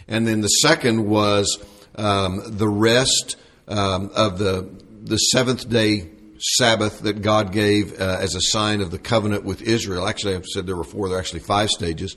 and 0.07 0.27
then 0.27 0.41
the 0.41 0.49
second 0.49 1.07
was 1.07 1.59
um, 1.97 2.43
the 2.47 2.69
rest 2.69 3.37
um, 3.69 4.11
of 4.15 4.39
the 4.39 4.69
the 5.03 5.17
seventh 5.17 5.69
day 5.69 6.09
Sabbath 6.43 7.01
that 7.03 7.23
God 7.23 7.53
gave 7.53 8.01
uh, 8.01 8.19
as 8.21 8.35
a 8.35 8.41
sign 8.41 8.81
of 8.81 8.91
the 8.91 8.99
covenant 8.99 9.45
with 9.45 9.63
Israel. 9.63 10.09
Actually, 10.09 10.35
I've 10.35 10.47
said 10.47 10.67
there 10.67 10.77
were 10.77 10.83
four, 10.85 11.09
there 11.09 11.17
are 11.17 11.21
actually 11.21 11.41
five 11.41 11.71
stages. 11.71 12.17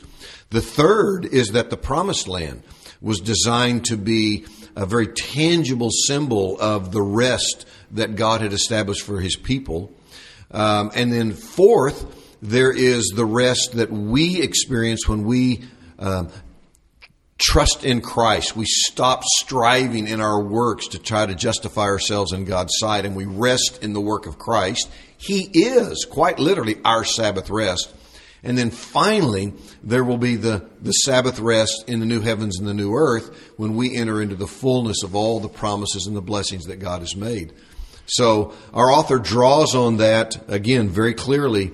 The 0.49 0.61
third 0.61 1.25
is 1.25 1.49
that 1.49 1.69
the 1.69 1.77
promised 1.77 2.27
land 2.27 2.63
was 3.01 3.19
designed 3.19 3.85
to 3.85 3.97
be 3.97 4.45
a 4.75 4.85
very 4.85 5.07
tangible 5.07 5.91
symbol 5.91 6.59
of 6.59 6.91
the 6.91 7.03
rest 7.03 7.67
that 7.91 8.15
God 8.15 8.41
had 8.41 8.51
established 8.51 9.03
for 9.03 9.21
his 9.21 9.35
people. 9.35 9.93
Um, 10.51 10.91
and 10.95 11.13
then, 11.13 11.33
fourth, 11.33 12.05
there 12.41 12.71
is 12.71 13.13
the 13.15 13.25
rest 13.25 13.73
that 13.73 13.91
we 13.91 14.41
experience 14.41 15.07
when 15.07 15.23
we 15.23 15.63
um, 15.99 16.29
trust 17.37 17.83
in 17.83 18.01
Christ. 18.01 18.55
We 18.55 18.65
stop 18.65 19.23
striving 19.39 20.07
in 20.07 20.21
our 20.21 20.41
works 20.41 20.87
to 20.89 20.99
try 20.99 21.25
to 21.25 21.35
justify 21.35 21.83
ourselves 21.83 22.31
in 22.31 22.45
God's 22.45 22.73
sight 22.77 23.05
and 23.05 23.15
we 23.15 23.25
rest 23.25 23.83
in 23.83 23.93
the 23.93 24.01
work 24.01 24.25
of 24.25 24.37
Christ. 24.37 24.89
He 25.17 25.49
is 25.53 26.05
quite 26.09 26.39
literally 26.39 26.77
our 26.85 27.03
Sabbath 27.03 27.49
rest. 27.49 27.93
And 28.43 28.57
then 28.57 28.69
finally, 28.69 29.53
there 29.83 30.03
will 30.03 30.19
be 30.19 30.35
the, 30.35 30.69
the 30.79 30.91
Sabbath 30.91 31.39
rest 31.39 31.85
in 31.87 31.99
the 31.99 32.05
new 32.05 32.21
heavens 32.21 32.59
and 32.59 32.67
the 32.67 32.75
new 32.75 32.93
earth 32.93 33.53
when 33.57 33.75
we 33.75 33.95
enter 33.95 34.21
into 34.21 34.35
the 34.35 34.47
fullness 34.47 35.01
of 35.03 35.15
all 35.15 35.39
the 35.39 35.49
promises 35.49 36.05
and 36.05 36.15
the 36.15 36.21
blessings 36.21 36.65
that 36.65 36.77
God 36.77 37.01
has 37.01 37.15
made. 37.15 37.53
So 38.05 38.53
our 38.71 38.91
author 38.91 39.17
draws 39.17 39.73
on 39.73 39.97
that 39.97 40.47
again 40.47 40.89
very 40.89 41.15
clearly 41.15 41.71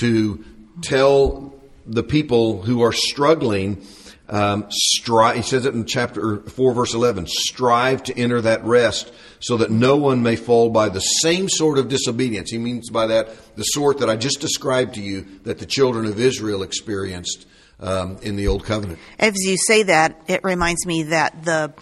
to 0.00 0.44
tell 0.82 1.54
the 1.86 2.02
people 2.02 2.62
who 2.62 2.82
are 2.82 2.92
struggling 2.92 3.82
Um, 4.30 4.66
strive, 4.70 5.34
he 5.34 5.42
says 5.42 5.66
it 5.66 5.74
in 5.74 5.84
chapter 5.86 6.38
4, 6.38 6.72
verse 6.72 6.94
11 6.94 7.26
strive 7.26 8.04
to 8.04 8.16
enter 8.16 8.40
that 8.40 8.64
rest 8.64 9.12
so 9.40 9.56
that 9.56 9.72
no 9.72 9.96
one 9.96 10.22
may 10.22 10.36
fall 10.36 10.70
by 10.70 10.88
the 10.88 11.00
same 11.00 11.48
sort 11.48 11.78
of 11.78 11.88
disobedience. 11.88 12.52
He 12.52 12.58
means 12.58 12.90
by 12.90 13.08
that 13.08 13.56
the 13.56 13.64
sort 13.64 13.98
that 13.98 14.08
I 14.08 14.14
just 14.14 14.40
described 14.40 14.94
to 14.94 15.00
you 15.00 15.26
that 15.42 15.58
the 15.58 15.66
children 15.66 16.06
of 16.06 16.20
Israel 16.20 16.62
experienced 16.62 17.46
um, 17.80 18.18
in 18.22 18.36
the 18.36 18.46
Old 18.46 18.64
Covenant. 18.64 19.00
As 19.18 19.34
you 19.40 19.56
say 19.66 19.82
that, 19.84 20.20
it 20.28 20.44
reminds 20.44 20.86
me 20.86 21.04
that 21.04 21.44
the 21.44 21.72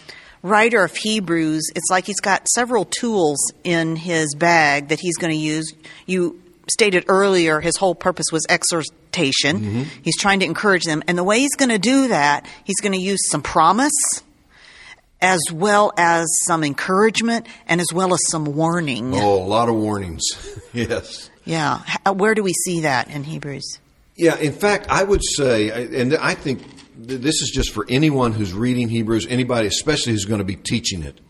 writer 0.42 0.82
of 0.84 0.96
Hebrews, 0.96 1.70
it's 1.76 1.90
like 1.90 2.06
he's 2.06 2.20
got 2.20 2.48
several 2.48 2.87
tools 2.87 3.52
in 3.62 3.96
his 3.96 4.34
bag 4.34 4.88
that 4.88 5.00
he's 5.00 5.18
going 5.18 5.32
to 5.32 5.38
use. 5.38 5.74
You 6.06 6.40
stated 6.70 7.04
earlier 7.09 7.61
his 7.61 7.76
whole 7.76 7.94
purpose 7.94 8.26
was 8.33 8.44
exhortation. 8.48 9.61
Mm-hmm. 9.61 9.83
He's 10.02 10.16
trying 10.16 10.40
to 10.40 10.46
encourage 10.46 10.85
them. 10.85 11.02
And 11.07 11.16
the 11.16 11.24
way 11.24 11.40
he's 11.40 11.57
going 11.57 11.70
to 11.70 11.78
do 11.78 12.09
that, 12.09 12.46
he's 12.64 12.81
going 12.81 12.92
to 12.92 13.00
use 13.00 13.20
some 13.31 13.42
promise 13.42 13.92
as 15.20 15.40
well 15.52 15.92
as 15.96 16.26
some 16.46 16.62
encouragement 16.62 17.46
and 17.66 17.81
as 17.81 17.88
well 17.92 18.14
as 18.14 18.20
some 18.28 18.44
warning. 18.44 19.14
Oh, 19.14 19.42
a 19.42 19.44
lot 19.44 19.68
of 19.68 19.74
warnings. 19.74 20.24
yes. 20.72 21.31
Yeah. 21.44 21.83
Where 22.07 22.35
do 22.35 22.42
we 22.42 22.52
see 22.52 22.83
that 22.83 23.09
in 23.11 23.24
Hebrews? 23.24 23.78
Yeah, 24.16 24.37
in 24.37 24.52
fact, 24.52 24.87
I 24.90 25.02
would 25.02 25.22
say, 25.24 25.70
and 25.70 26.16
I 26.16 26.35
think 26.35 26.62
this 26.96 27.40
is 27.40 27.50
just 27.54 27.72
for 27.72 27.87
anyone 27.88 28.33
who's 28.33 28.52
reading 28.52 28.88
Hebrews, 28.88 29.26
anybody, 29.28 29.68
especially 29.68 30.12
who's 30.12 30.24
going 30.24 30.38
to 30.38 30.44
be 30.44 30.57
teaching 30.57 31.02
it. 31.02 31.20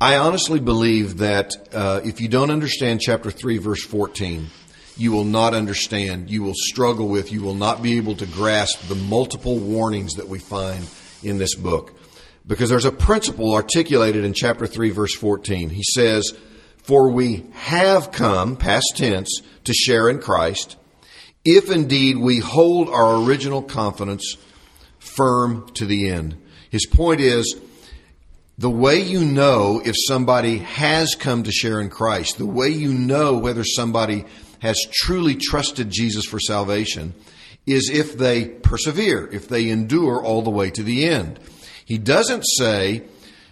I 0.00 0.16
honestly 0.18 0.60
believe 0.60 1.18
that 1.18 1.54
uh, 1.72 2.00
if 2.04 2.20
you 2.20 2.28
don't 2.28 2.52
understand 2.52 3.00
chapter 3.00 3.32
3, 3.32 3.58
verse 3.58 3.82
14, 3.82 4.46
you 4.96 5.10
will 5.10 5.24
not 5.24 5.54
understand, 5.54 6.30
you 6.30 6.44
will 6.44 6.54
struggle 6.54 7.08
with, 7.08 7.32
you 7.32 7.42
will 7.42 7.56
not 7.56 7.82
be 7.82 7.96
able 7.96 8.14
to 8.14 8.26
grasp 8.26 8.86
the 8.86 8.94
multiple 8.94 9.58
warnings 9.58 10.14
that 10.14 10.28
we 10.28 10.38
find 10.38 10.88
in 11.24 11.38
this 11.38 11.56
book. 11.56 11.98
Because 12.46 12.70
there's 12.70 12.84
a 12.84 12.92
principle 12.92 13.52
articulated 13.52 14.24
in 14.24 14.34
chapter 14.34 14.68
3, 14.68 14.90
verse 14.90 15.16
14. 15.16 15.70
He 15.70 15.82
says, 15.82 16.32
For 16.76 17.10
we 17.10 17.46
have 17.54 18.12
come, 18.12 18.54
past 18.54 18.92
tense, 18.94 19.42
to 19.64 19.72
share 19.74 20.08
in 20.08 20.20
Christ, 20.20 20.76
if 21.44 21.72
indeed 21.72 22.18
we 22.18 22.38
hold 22.38 22.88
our 22.88 23.20
original 23.24 23.62
confidence 23.62 24.36
firm 25.00 25.68
to 25.74 25.86
the 25.86 26.08
end. 26.08 26.40
His 26.70 26.86
point 26.86 27.20
is, 27.20 27.56
the 28.58 28.68
way 28.68 29.00
you 29.00 29.24
know 29.24 29.80
if 29.84 29.94
somebody 29.96 30.58
has 30.58 31.14
come 31.14 31.44
to 31.44 31.52
share 31.52 31.80
in 31.80 31.88
Christ, 31.88 32.38
the 32.38 32.46
way 32.46 32.68
you 32.68 32.92
know 32.92 33.38
whether 33.38 33.62
somebody 33.62 34.24
has 34.58 34.76
truly 34.92 35.36
trusted 35.36 35.90
Jesus 35.90 36.24
for 36.24 36.40
salvation, 36.40 37.14
is 37.66 37.88
if 37.88 38.18
they 38.18 38.46
persevere, 38.46 39.28
if 39.30 39.48
they 39.48 39.68
endure 39.68 40.20
all 40.22 40.42
the 40.42 40.50
way 40.50 40.70
to 40.70 40.82
the 40.82 41.06
end. 41.06 41.38
He 41.84 41.98
doesn't 41.98 42.42
say 42.58 43.04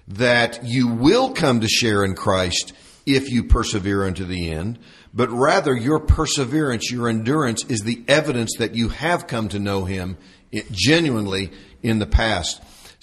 that 0.09 0.65
you 0.65 0.89
will 0.89 1.33
come 1.33 1.61
to 1.61 1.69
share 1.69 2.05
in 2.05 2.15
Christ 2.15 2.73
if 3.07 3.31
you 3.31 3.45
persevere 3.45 4.05
unto 4.05 4.25
the 4.25 4.51
end, 4.51 4.79
but 5.15 5.31
rather 5.31 5.75
your 5.75 6.01
perseverance, 6.01 6.91
your 6.91 7.09
endurance 7.09 7.65
is 7.67 7.81
the 7.81 8.03
evidence 8.09 8.57
that 8.59 8.75
you 8.75 8.89
have 8.89 9.29
come 9.29 9.49
to 9.51 9.61
know 9.61 9.85
Him 9.85 10.17
genuinely 10.73 11.53
in 11.83 12.01
the 12.01 12.07
past. 12.07 12.61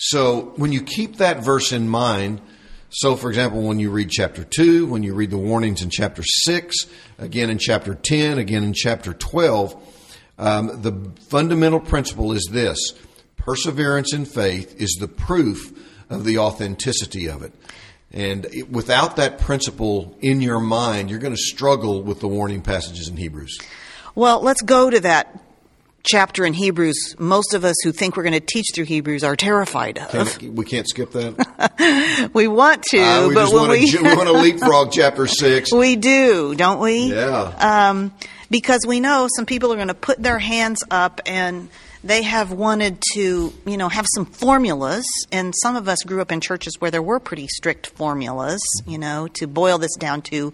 So 0.08 0.52
when 0.58 0.74
you 0.74 0.82
keep 0.82 1.18
that 1.18 1.46
verse 1.46 1.72
in 1.72 1.88
mind, 1.88 2.42
so 2.89 3.16
for 3.16 3.30
example, 3.30 3.62
when 3.62 3.80
you 3.80 3.89
read 3.89 4.10
chapter 4.10 4.44
2, 4.44 4.86
when 4.88 5.02
you 5.02 5.13
read 5.13 5.32
the 5.32 5.38
warnings 5.38 5.82
in 5.82 5.89
chapter 5.89 6.22
6, 6.22 6.76
again 7.20 7.50
in 7.50 7.58
chapter 7.58 7.96
10, 7.96 8.38
again 8.38 8.66
in 8.66 8.74
chapter 8.74 9.13
12, 9.13 9.82
um, 10.38 10.82
the 10.82 11.10
fundamental 11.30 11.80
principle 11.80 12.34
is 12.34 12.46
this 12.52 12.78
perseverance 13.38 14.13
in 14.13 14.26
faith 14.26 14.76
is 14.78 14.98
the 15.00 15.08
proof 15.08 15.72
of 16.10 16.26
the 16.26 16.38
authenticity 16.38 17.28
of 17.28 17.42
it. 17.42 17.54
And 18.12 18.46
it, 18.48 18.70
without 18.70 19.16
that 19.16 19.39
principle 19.39 20.18
in 20.20 20.42
your 20.42 20.60
mind, 20.60 21.10
you're 21.10 21.20
going 21.20 21.34
to 21.34 21.42
struggle 21.42 22.04
with 22.04 22.20
the 22.20 22.28
warning 22.28 22.62
passages 22.62 23.08
in 23.08 23.16
Hebrews. 23.16 23.58
Well, 24.16 24.42
let's 24.42 24.62
go 24.62 24.89
to 24.89 25.00
that 25.00 25.43
chapter 26.04 26.46
in 26.46 26.54
Hebrews, 26.54 27.16
most 27.18 27.54
of 27.54 27.63
us 27.66 27.76
who 27.84 27.92
think 27.92 28.16
we're 28.16 28.24
going 28.24 28.34
to 28.34 28.39
teach 28.39 28.68
through 28.74 28.86
Hebrews 28.86 29.24
are 29.24 29.36
terrified 29.36 29.98
of. 29.98 30.38
Can, 30.38 30.56
we 30.56 30.66
can't 30.66 30.88
skip 30.88 31.12
that. 31.12 32.32
we 32.34 32.48
want 32.48 32.84
to, 32.92 33.00
uh, 33.00 33.28
we 33.28 33.34
but 33.34 33.52
when 33.52 33.70
we 33.70 33.92
we 33.92 34.02
want 34.02 34.28
to 34.28 34.34
leapfrog 34.42 34.92
chapter 34.92 35.28
six, 35.28 35.72
we 35.72 35.96
do, 35.96 36.56
don't 36.56 36.80
we? 36.80 37.13
Yeah. 37.13 37.89
Um, 37.89 38.13
because 38.50 38.82
we 38.86 39.00
know 39.00 39.28
some 39.36 39.46
people 39.46 39.74
are 39.74 39.78
going 39.78 39.88
to 39.88 39.94
put 39.94 40.22
their 40.22 40.39
hands 40.39 40.84
up 40.92 41.22
and 41.26 41.70
they 42.04 42.24
have 42.24 42.52
wanted 42.52 43.02
to, 43.13 43.54
you 43.66 43.78
know, 43.78 43.88
have 43.88 44.06
some 44.13 44.26
formulas. 44.26 45.06
And 45.32 45.54
some 45.62 45.76
of 45.76 45.88
us 45.88 46.04
grew 46.04 46.22
up 46.22 46.32
in 46.32 46.42
churches 46.42 46.76
where 46.80 46.92
there 46.92 47.02
were 47.02 47.20
pretty 47.20 47.48
strict 47.48 47.88
formulas, 47.88 48.62
you 48.86 48.98
know, 48.98 49.28
to 49.36 49.48
boil 49.48 49.78
this 49.78 49.96
down 49.96 50.22
to 50.24 50.54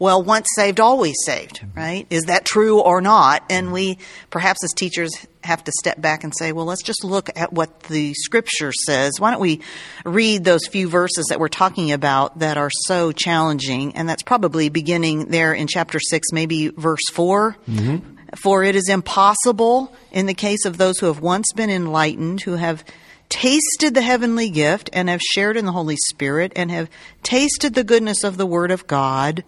well, 0.00 0.22
once 0.22 0.48
saved, 0.56 0.80
always 0.80 1.14
saved, 1.26 1.60
right? 1.76 2.06
Is 2.08 2.24
that 2.24 2.46
true 2.46 2.80
or 2.80 3.02
not? 3.02 3.44
And 3.50 3.70
we, 3.70 3.98
perhaps 4.30 4.64
as 4.64 4.72
teachers, 4.72 5.10
have 5.44 5.62
to 5.64 5.72
step 5.78 6.00
back 6.00 6.24
and 6.24 6.32
say, 6.34 6.52
well, 6.52 6.64
let's 6.64 6.82
just 6.82 7.04
look 7.04 7.28
at 7.36 7.52
what 7.52 7.80
the 7.80 8.14
scripture 8.14 8.72
says. 8.86 9.20
Why 9.20 9.30
don't 9.30 9.40
we 9.40 9.60
read 10.06 10.42
those 10.42 10.66
few 10.66 10.88
verses 10.88 11.26
that 11.28 11.38
we're 11.38 11.48
talking 11.48 11.92
about 11.92 12.38
that 12.38 12.56
are 12.56 12.70
so 12.86 13.12
challenging? 13.12 13.94
And 13.94 14.08
that's 14.08 14.22
probably 14.22 14.70
beginning 14.70 15.26
there 15.26 15.52
in 15.52 15.66
chapter 15.66 16.00
6, 16.00 16.28
maybe 16.32 16.68
verse 16.68 17.04
4. 17.12 17.58
Mm-hmm. 17.68 18.16
For 18.36 18.64
it 18.64 18.76
is 18.76 18.88
impossible 18.88 19.94
in 20.12 20.24
the 20.24 20.34
case 20.34 20.64
of 20.64 20.78
those 20.78 20.98
who 20.98 21.06
have 21.06 21.20
once 21.20 21.52
been 21.54 21.68
enlightened, 21.68 22.40
who 22.40 22.54
have 22.54 22.84
tasted 23.28 23.92
the 23.92 24.02
heavenly 24.02 24.48
gift 24.48 24.88
and 24.94 25.10
have 25.10 25.20
shared 25.20 25.58
in 25.58 25.66
the 25.66 25.72
Holy 25.72 25.96
Spirit 26.08 26.52
and 26.56 26.70
have 26.70 26.88
tasted 27.22 27.74
the 27.74 27.84
goodness 27.84 28.24
of 28.24 28.38
the 28.38 28.46
Word 28.46 28.70
of 28.70 28.86
God 28.86 29.44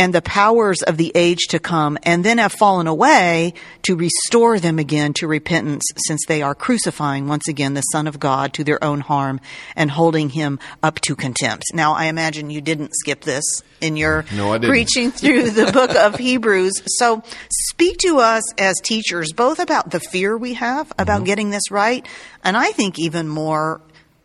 and 0.00 0.14
the 0.14 0.22
powers 0.22 0.80
of 0.80 0.96
the 0.96 1.12
age 1.14 1.40
to 1.50 1.58
come, 1.58 1.98
and 2.04 2.24
then 2.24 2.38
have 2.38 2.52
fallen 2.52 2.86
away 2.86 3.52
to 3.82 3.94
restore 3.94 4.58
them 4.58 4.78
again 4.78 5.12
to 5.12 5.28
repentance, 5.28 5.84
since 6.08 6.22
they 6.26 6.40
are 6.40 6.54
crucifying 6.54 7.28
once 7.28 7.48
again 7.48 7.74
the 7.74 7.82
Son 7.82 8.06
of 8.06 8.18
God 8.18 8.54
to 8.54 8.64
their 8.64 8.82
own 8.82 9.00
harm 9.00 9.42
and 9.76 9.90
holding 9.90 10.30
him 10.30 10.58
up 10.82 11.00
to 11.02 11.14
contempt. 11.14 11.64
Now, 11.74 11.92
I 11.92 12.06
imagine 12.06 12.48
you 12.48 12.62
didn't 12.62 12.92
skip 12.94 13.20
this 13.20 13.44
in 13.82 13.98
your 13.98 14.24
no, 14.34 14.58
preaching 14.58 15.10
through 15.10 15.50
the 15.50 15.70
book 15.70 15.94
of 15.94 16.14
Hebrews. 16.14 16.80
So, 16.86 17.22
speak 17.50 17.98
to 17.98 18.20
us 18.20 18.54
as 18.54 18.80
teachers 18.80 19.34
both 19.34 19.58
about 19.58 19.90
the 19.90 20.00
fear 20.00 20.34
we 20.34 20.54
have 20.54 20.90
about 20.98 21.16
mm-hmm. 21.16 21.24
getting 21.24 21.50
this 21.50 21.70
right, 21.70 22.06
and 22.42 22.56
I 22.56 22.72
think 22.72 22.98
even 22.98 23.28
more 23.28 23.82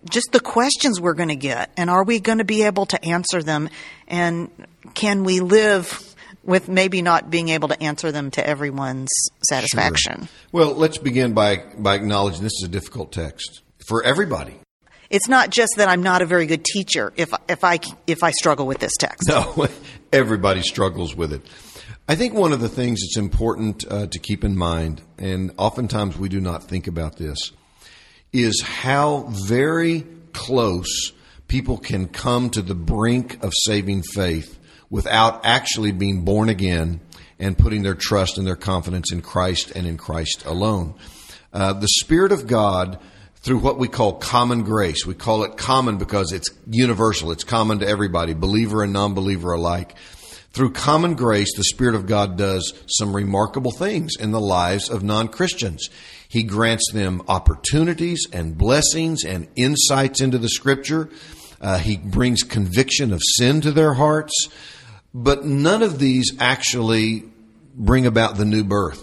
just 0.10 0.32
the 0.32 0.40
questions 0.40 1.02
we're 1.02 1.16
going 1.16 1.30
to 1.30 1.36
get 1.36 1.72
and 1.78 1.90
are 1.90 2.04
we 2.04 2.20
going 2.20 2.38
to 2.38 2.46
be 2.46 2.62
able 2.62 2.86
to 2.86 3.04
answer 3.04 3.42
them 3.42 3.68
and 4.08 4.52
can 4.96 5.24
we 5.24 5.42
live 5.42 6.16
with 6.44 6.70
maybe 6.70 7.02
not 7.02 7.30
being 7.30 7.50
able 7.50 7.68
to 7.68 7.82
answer 7.82 8.12
them 8.12 8.32
to 8.32 8.48
everyone's 8.48 9.10
satisfaction? 9.48 10.22
Sure. 10.22 10.30
Well, 10.52 10.74
let's 10.74 10.98
begin 10.98 11.34
by, 11.34 11.64
by 11.78 11.96
acknowledging 11.96 12.44
this 12.44 12.54
is 12.54 12.64
a 12.64 12.72
difficult 12.72 13.12
text 13.12 13.62
for 13.88 14.04
everybody. 14.04 14.56
It's 15.10 15.28
not 15.28 15.50
just 15.50 15.74
that 15.78 15.88
I'm 15.88 16.02
not 16.02 16.22
a 16.22 16.26
very 16.26 16.48
good 16.48 16.66
teacher 16.66 17.14
if, 17.16 17.32
if, 17.48 17.64
I, 17.64 17.80
if 18.08 18.24
I 18.24 18.32
struggle 18.32 18.66
with 18.66 18.80
this 18.80 18.94
text. 19.00 19.28
No, 19.28 19.68
everybody 20.14 20.62
struggles 20.62 21.16
with 21.16 21.34
it. 21.34 21.42
I 22.08 22.16
think 22.16 22.34
one 22.34 22.54
of 22.54 22.60
the 22.60 22.70
things 22.70 23.02
that's 23.02 23.18
important 23.18 23.86
uh, 23.90 24.08
to 24.08 24.20
keep 24.20 24.44
in 24.44 24.56
mind, 24.56 25.02
and 25.18 25.52
oftentimes 25.58 26.18
we 26.18 26.30
do 26.30 26.40
not 26.40 26.64
think 26.64 26.88
about 26.88 27.18
this, 27.18 27.52
is 28.32 28.62
how 28.62 29.28
very 29.48 30.06
close 30.34 31.14
people 31.48 31.78
can 31.78 32.08
come 32.08 32.50
to 32.52 32.62
the 32.62 32.76
brink 32.76 33.44
of 33.44 33.54
saving 33.66 34.04
faith 34.04 34.60
without 34.90 35.46
actually 35.46 35.92
being 35.92 36.24
born 36.24 36.50
again 36.50 37.00
and 37.40 37.58
putting 37.58 37.84
their 37.84 37.96
trust 37.96 38.38
and 38.38 38.48
their 38.48 38.56
confidence 38.56 39.12
in 39.12 39.22
Christ 39.22 39.72
and 39.72 39.86
in 39.86 39.98
Christ 39.98 40.46
alone. 40.46 40.96
Uh, 41.52 41.74
the 41.74 41.88
Spirit 41.88 42.32
of 42.32 42.48
God, 42.48 43.00
through 43.36 43.60
what 43.60 43.78
we 43.78 43.88
call 43.88 44.14
common 44.14 44.64
grace, 44.64 45.06
we 45.06 45.14
call 45.14 45.44
it 45.44 45.58
common 45.58 45.98
because 45.98 46.32
it's 46.32 46.50
universal, 46.68 47.32
it's 47.32 47.44
common 47.44 47.80
to 47.80 47.88
everybody, 47.88 48.34
believer 48.34 48.84
and 48.84 48.94
non 48.94 49.14
believer 49.14 49.54
alike. 49.54 49.96
Through 50.52 50.72
common 50.72 51.16
grace, 51.16 51.54
the 51.58 51.66
Spirit 51.66 51.96
of 51.96 52.08
God 52.08 52.38
does 52.38 52.74
some 52.88 53.14
remarkable 53.14 53.72
things 53.72 54.14
in 54.18 54.32
the 54.32 54.40
lives 54.40 54.90
of 54.90 55.04
non 55.04 55.28
Christians. 55.28 55.90
He 56.30 56.44
grants 56.44 56.92
them 56.94 57.22
opportunities 57.28 58.26
and 58.32 58.58
blessings 58.58 59.26
and 59.26 59.50
insights 59.58 60.22
into 60.22 60.38
the 60.38 60.50
Scripture. 60.50 61.10
Uh, 61.60 61.78
he 61.78 61.98
brings 61.98 62.44
conviction 62.44 63.12
of 63.12 63.22
sin 63.38 63.62
to 63.62 63.72
their 63.72 63.94
hearts. 63.94 64.34
But 65.18 65.46
none 65.46 65.82
of 65.82 65.98
these 65.98 66.34
actually 66.42 67.24
bring 67.74 68.06
about 68.06 68.36
the 68.36 68.44
new 68.44 68.66
birth. 68.66 69.02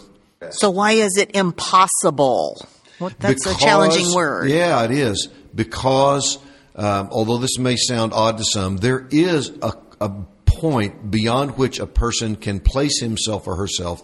So 0.51 0.69
why 0.69 0.93
is 0.93 1.17
it 1.17 1.35
impossible? 1.35 2.67
Well, 3.01 3.11
that's 3.19 3.45
because, 3.45 3.57
a 3.57 3.65
challenging 3.65 4.15
word. 4.15 4.51
Yeah, 4.51 4.85
it 4.85 4.91
is. 4.91 5.31
Because 5.55 6.39
um, 6.77 7.09
although 7.11 7.39
this 7.39 7.59
may 7.59 7.77
sound 7.77 8.13
odd 8.13 8.37
to 8.37 8.45
some, 8.45 8.77
there 8.77 9.09
is 9.11 9.53
a, 9.63 9.73
a 10.03 10.11
point 10.45 11.11
beyond 11.11 11.57
which 11.57 11.79
a 11.79 11.87
person 11.87 12.37
can 12.37 12.61
place 12.61 13.01
himself 13.01 13.47
or 13.47 13.57
herself 13.57 14.03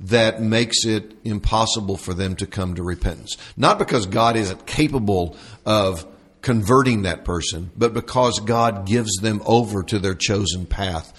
that 0.00 0.40
makes 0.40 0.86
it 0.86 1.12
impossible 1.22 1.98
for 1.98 2.14
them 2.14 2.34
to 2.36 2.46
come 2.46 2.76
to 2.76 2.82
repentance. 2.82 3.36
Not 3.58 3.78
because 3.78 4.06
God 4.06 4.36
isn't 4.36 4.66
capable 4.66 5.36
of 5.66 6.06
converting 6.40 7.02
that 7.02 7.24
person, 7.24 7.70
but 7.76 7.94
because 7.94 8.40
God 8.40 8.86
gives 8.86 9.16
them 9.18 9.42
over 9.44 9.82
to 9.84 9.98
their 9.98 10.14
chosen 10.14 10.66
path. 10.66 11.12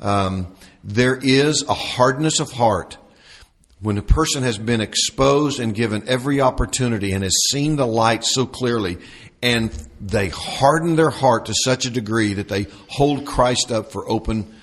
Um, 0.00 0.54
there 0.82 1.18
is 1.20 1.62
a 1.68 1.74
hardness 1.74 2.40
of 2.40 2.50
heart 2.52 2.96
when 3.80 3.96
a 3.98 4.02
person 4.02 4.42
has 4.42 4.58
been 4.58 4.80
exposed 4.80 5.58
and 5.58 5.74
given 5.74 6.06
every 6.06 6.40
opportunity 6.40 7.12
and 7.12 7.24
has 7.24 7.34
seen 7.50 7.76
the 7.76 7.86
light 7.86 8.24
so 8.24 8.46
clearly, 8.46 8.98
and 9.42 9.70
they 10.00 10.28
harden 10.28 10.96
their 10.96 11.10
heart 11.10 11.46
to 11.46 11.54
such 11.64 11.86
a 11.86 11.90
degree 11.90 12.34
that 12.34 12.48
they 12.48 12.66
hold 12.88 13.26
Christ 13.26 13.72
up 13.72 13.90
for 13.90 14.08
open 14.08 14.54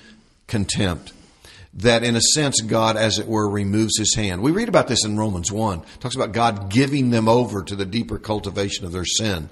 contempt. 0.46 1.12
That 1.74 2.02
in 2.02 2.16
a 2.16 2.20
sense, 2.20 2.60
God, 2.60 2.96
as 2.96 3.18
it 3.18 3.26
were, 3.26 3.48
removes 3.48 3.98
his 3.98 4.14
hand. 4.14 4.40
We 4.40 4.52
read 4.52 4.68
about 4.68 4.88
this 4.88 5.04
in 5.04 5.18
Romans 5.18 5.52
1. 5.52 5.80
It 5.80 6.00
talks 6.00 6.16
about 6.16 6.32
God 6.32 6.70
giving 6.70 7.10
them 7.10 7.28
over 7.28 7.62
to 7.62 7.76
the 7.76 7.84
deeper 7.84 8.18
cultivation 8.18 8.84
of 8.84 8.92
their 8.92 9.04
sin. 9.04 9.50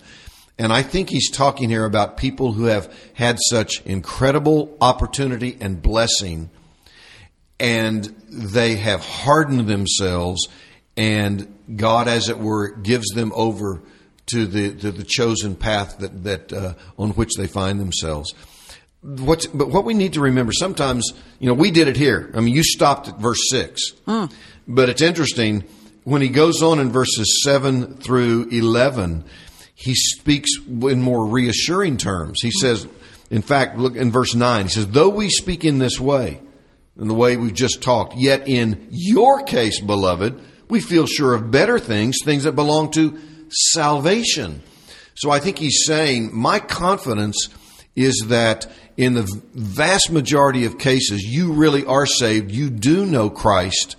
And 0.59 0.73
I 0.73 0.83
think 0.83 1.11
he's 1.11 1.31
talking 1.31 1.69
here 1.69 1.85
about 1.85 2.16
people 2.16 2.53
who 2.53 2.64
have 2.64 2.92
had 3.12 3.38
such 3.51 3.83
incredible 3.85 4.77
opportunity 4.81 5.57
and 5.61 5.83
blessing, 5.83 6.49
and 7.61 8.05
they 8.29 8.77
have 8.77 9.01
hardened 9.01 9.69
themselves, 9.69 10.49
and 10.97 11.55
God, 11.77 12.09
as 12.09 12.31
it 12.31 12.38
were, 12.38 12.71
gives 12.71 13.09
them 13.09 13.33
over 13.35 13.83
to 14.27 14.47
the 14.47 14.75
to 14.77 14.90
the 14.90 15.05
chosen 15.05 15.57
path 15.57 15.99
that 15.99 16.25
that 16.25 16.53
uh, 16.53 16.75
on 16.99 17.11
which 17.11 17.35
they 17.37 17.47
find 17.47 17.79
themselves. 17.79 18.35
What's, 19.03 19.47
but 19.47 19.69
what 19.69 19.85
we 19.85 19.95
need 19.95 20.14
to 20.14 20.21
remember 20.21 20.53
sometimes, 20.53 21.12
you 21.38 21.47
know, 21.47 21.55
we 21.55 21.71
did 21.71 21.87
it 21.87 21.97
here. 21.97 22.31
I 22.35 22.40
mean, 22.40 22.55
you 22.55 22.64
stopped 22.64 23.09
at 23.09 23.19
verse 23.19 23.51
six, 23.51 23.92
mm. 24.07 24.33
but 24.66 24.88
it's 24.88 25.03
interesting 25.03 25.64
when 26.05 26.23
he 26.23 26.29
goes 26.29 26.62
on 26.62 26.81
in 26.81 26.90
verses 26.90 27.42
seven 27.45 27.99
through 27.99 28.49
eleven 28.51 29.25
he 29.79 29.95
speaks 29.95 30.51
in 30.67 31.03
more 31.03 31.27
reassuring 31.27 31.99
terms. 31.99 32.41
He 32.41 32.51
says, 32.51 32.89
in 33.31 33.43
fact, 33.43 33.77
look 33.77 33.95
in 33.95 34.11
verse 34.11 34.35
9, 34.35 34.65
he 34.65 34.71
says, 34.71 34.89
Though 34.89 35.11
we 35.11 35.29
speak 35.29 35.65
in 35.65 35.79
this 35.79 36.01
way, 36.01 36.41
in 36.99 37.09
the 37.09 37.15
way 37.15 37.37
we've 37.37 37.53
just 37.53 37.83
talked, 37.83 38.17
yet 38.17 38.49
in 38.49 38.89
your 38.91 39.43
case, 39.43 39.79
beloved, 39.79 40.41
we 40.71 40.81
feel 40.81 41.07
sure 41.07 41.35
of 41.35 41.51
better 41.51 41.79
things, 41.79 42.17
things 42.25 42.45
that 42.45 42.53
belong 42.53 42.91
to 42.93 43.19
salvation. 43.51 44.62
So 45.15 45.31
I 45.31 45.41
think 45.41 45.59
he's 45.59 45.85
saying, 45.85 46.31
My 46.35 46.59
confidence 46.59 47.49
is 47.95 48.25
that 48.29 48.67
in 48.97 49.12
the 49.12 49.43
vast 49.55 50.11
majority 50.11 50.65
of 50.65 50.79
cases, 50.79 51.23
you 51.23 51.53
really 51.53 51.85
are 51.85 52.07
saved. 52.07 52.51
You 52.51 52.71
do 52.71 53.05
know 53.05 53.29
Christ. 53.29 53.97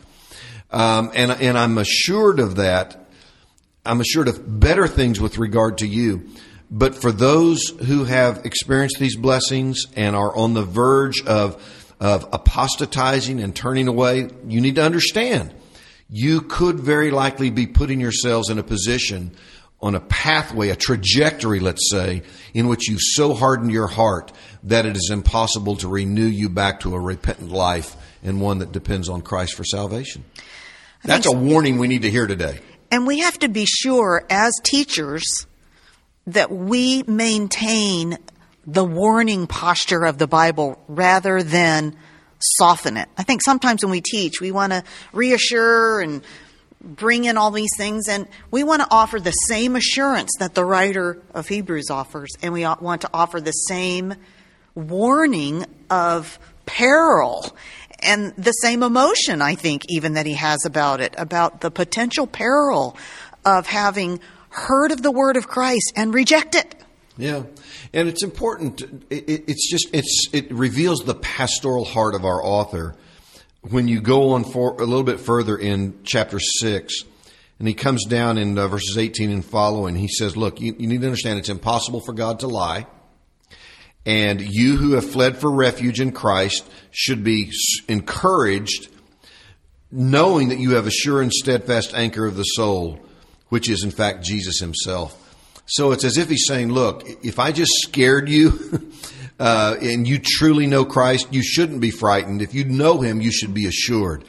Um, 0.72 1.12
and, 1.14 1.32
and 1.32 1.56
I'm 1.56 1.78
assured 1.78 2.40
of 2.40 2.56
that 2.56 3.07
I'm 3.88 4.02
assured 4.02 4.28
of 4.28 4.60
better 4.60 4.88
things 4.88 5.20
with 5.20 5.38
regard 5.38 5.80
to 5.80 5.88
you. 5.88 6.30
But 6.70 6.96
for 6.96 7.12
those 7.12 7.70
who 7.70 8.04
have 8.04 8.46
experienced 8.46 9.00
these 9.00 9.16
blessings 9.16 9.86
and 9.96 10.16
are 10.16 10.36
on 10.36 10.54
the 10.54 10.64
verge 10.64 11.26
of, 11.26 11.64
of 12.00 12.28
apostatizing 12.34 13.42
and 13.42 13.56
turning 13.56 13.88
away, 13.88 14.30
you 14.48 14.60
need 14.60 14.76
to 14.76 14.84
understand 14.84 15.54
you 16.10 16.42
could 16.42 16.80
very 16.80 17.12
likely 17.12 17.50
be 17.50 17.68
putting 17.68 18.00
yourselves 18.00 18.50
in 18.50 18.60
a 18.60 18.64
position 18.64 19.32
on 19.80 19.94
a 19.94 20.00
pathway, 20.00 20.70
a 20.70 20.76
trajectory, 20.76 21.60
let's 21.60 21.90
say, 21.92 22.24
in 22.54 22.68
which 22.68 22.90
you've 22.90 23.02
so 23.02 23.34
hardened 23.34 23.72
your 23.72 23.88
heart 23.88 24.32
that 24.64 24.86
it 24.86 24.96
is 24.96 25.10
impossible 25.12 25.76
to 25.78 25.88
renew 25.88 26.26
you 26.26 26.50
back 26.50 26.80
to 26.80 26.96
a 26.96 27.00
repentant 27.00 27.52
life 27.52 27.96
and 28.24 28.42
one 28.42 28.60
that 28.60 28.72
depends 28.72 29.08
on 29.08 29.22
Christ 29.22 29.54
for 29.54 29.64
salvation. 29.64 30.26
That's 31.04 31.28
a 31.28 31.32
warning 31.32 31.78
we 31.78 31.88
need 31.88 32.02
to 32.02 32.10
hear 32.10 32.26
today. 32.26 32.60
And 32.92 33.06
we 33.06 33.20
have 33.20 33.38
to 33.40 33.50
be 33.50 33.66
sure 33.66 34.26
as 34.30 34.54
teachers 34.64 35.26
that 36.26 36.52
we 36.52 37.04
maintain 37.04 38.18
the 38.66 38.84
warning 38.84 39.48
posture 39.48 40.06
of 40.06 40.18
the 40.18 40.28
Bible 40.28 40.82
rather 40.88 41.42
than 41.42 41.96
soften 42.40 42.98
it. 42.98 43.10
I 43.18 43.24
think 43.24 43.42
sometimes 43.44 43.84
when 43.84 43.92
we 43.92 44.02
teach, 44.02 44.42
we 44.42 44.52
want 44.52 44.74
to 44.74 44.84
reassure 45.14 46.02
and 46.02 46.22
bring 46.82 47.26
in 47.26 47.38
all 47.38 47.52
these 47.52 47.76
things, 47.76 48.08
and 48.08 48.28
we 48.52 48.64
want 48.64 48.82
to 48.82 48.88
offer 48.92 49.20
the 49.20 49.32
same 49.32 49.76
assurance 49.76 50.32
that 50.40 50.54
the 50.54 50.64
writer 50.64 51.22
of 51.34 51.48
Hebrews 51.48 51.90
offers, 51.90 52.30
and 52.42 52.54
we 52.54 52.64
want 52.64 53.02
to 53.02 53.10
offer 53.14 53.42
the 53.42 53.52
same 53.52 54.14
warning 54.76 55.66
of 55.90 56.38
peril 56.66 57.56
and 58.08 58.34
the 58.36 58.52
same 58.54 58.82
emotion, 58.82 59.42
I 59.42 59.56
think, 59.56 59.84
even 59.90 60.14
that 60.14 60.26
he 60.26 60.34
has 60.34 60.66
about 60.66 61.02
it, 61.02 61.14
about 61.18 61.62
the 61.62 61.70
potential 61.70 62.26
peril 62.26 62.98
of 63.46 63.68
having 63.68 64.20
heard 64.50 64.92
of 64.92 65.04
the 65.04 65.12
word 65.12 65.38
of 65.38 65.48
Christ 65.48 65.94
and 65.96 66.14
reject 66.14 66.56
it. 66.56 66.76
Yeah, 67.18 67.44
and 67.94 68.08
it's 68.08 68.24
important. 68.24 68.82
It, 69.10 69.44
it's 69.48 69.70
just 69.70 69.88
it's 69.94 70.30
it 70.34 70.52
reveals 70.52 71.00
the 71.00 71.16
pastoral 71.16 71.86
heart 71.86 72.16
of 72.16 72.26
our 72.26 72.44
author 72.44 72.96
when 73.62 73.88
you 73.88 74.02
go 74.02 74.32
on 74.34 74.44
for 74.44 74.82
a 74.82 74.86
little 74.86 75.04
bit 75.04 75.20
further 75.20 75.58
in 75.58 76.00
chapter 76.04 76.40
six, 76.40 77.04
and 77.60 77.68
he 77.68 77.74
comes 77.74 78.06
down 78.06 78.38
in 78.38 78.58
uh, 78.58 78.68
verses 78.68 78.98
eighteen 78.98 79.32
and 79.32 79.44
following. 79.44 79.96
He 79.96 80.08
says, 80.08 80.38
"Look, 80.38 80.62
you, 80.62 80.76
you 80.78 80.88
need 80.88 81.02
to 81.02 81.08
understand 81.08 81.40
it's 81.40 81.50
impossible 81.50 82.02
for 82.02 82.14
God 82.14 82.40
to 82.42 82.48
lie." 82.48 82.86
And 84.08 84.40
you 84.40 84.78
who 84.78 84.94
have 84.94 85.08
fled 85.08 85.38
for 85.38 85.52
refuge 85.52 86.00
in 86.00 86.14
Christ 86.14 86.66
should 86.92 87.26
be 87.26 87.52
encouraged, 87.90 88.88
knowing 89.92 90.48
that 90.48 90.60
you 90.60 90.76
have 90.76 90.88
a 90.88 90.92
sure 90.92 91.22
and 91.22 91.32
steadfast 91.32 91.94
anchor 91.94 92.26
of 92.26 92.38
the 92.38 92.44
soul, 92.44 93.02
which 93.50 93.70
is 93.70 93.84
in 93.84 93.92
fact 93.92 94.24
Jesus 94.24 94.62
himself. 94.62 95.26
So 95.66 95.92
it's 95.92 96.06
as 96.06 96.18
if 96.18 96.30
he's 96.30 96.48
saying, 96.48 96.72
look, 96.72 97.04
if 97.22 97.38
I 97.38 97.52
just 97.52 97.74
scared 97.82 98.30
you, 98.30 98.90
uh, 99.40 99.76
and 99.82 100.08
you 100.08 100.20
truly 100.24 100.68
know 100.68 100.86
Christ, 100.86 101.34
you 101.34 101.44
shouldn't 101.44 101.82
be 101.82 101.92
frightened. 101.92 102.42
If 102.42 102.54
you 102.54 102.64
know 102.64 103.02
him, 103.02 103.20
you 103.20 103.34
should 103.34 103.54
be 103.54 103.66
assured. 103.66 104.24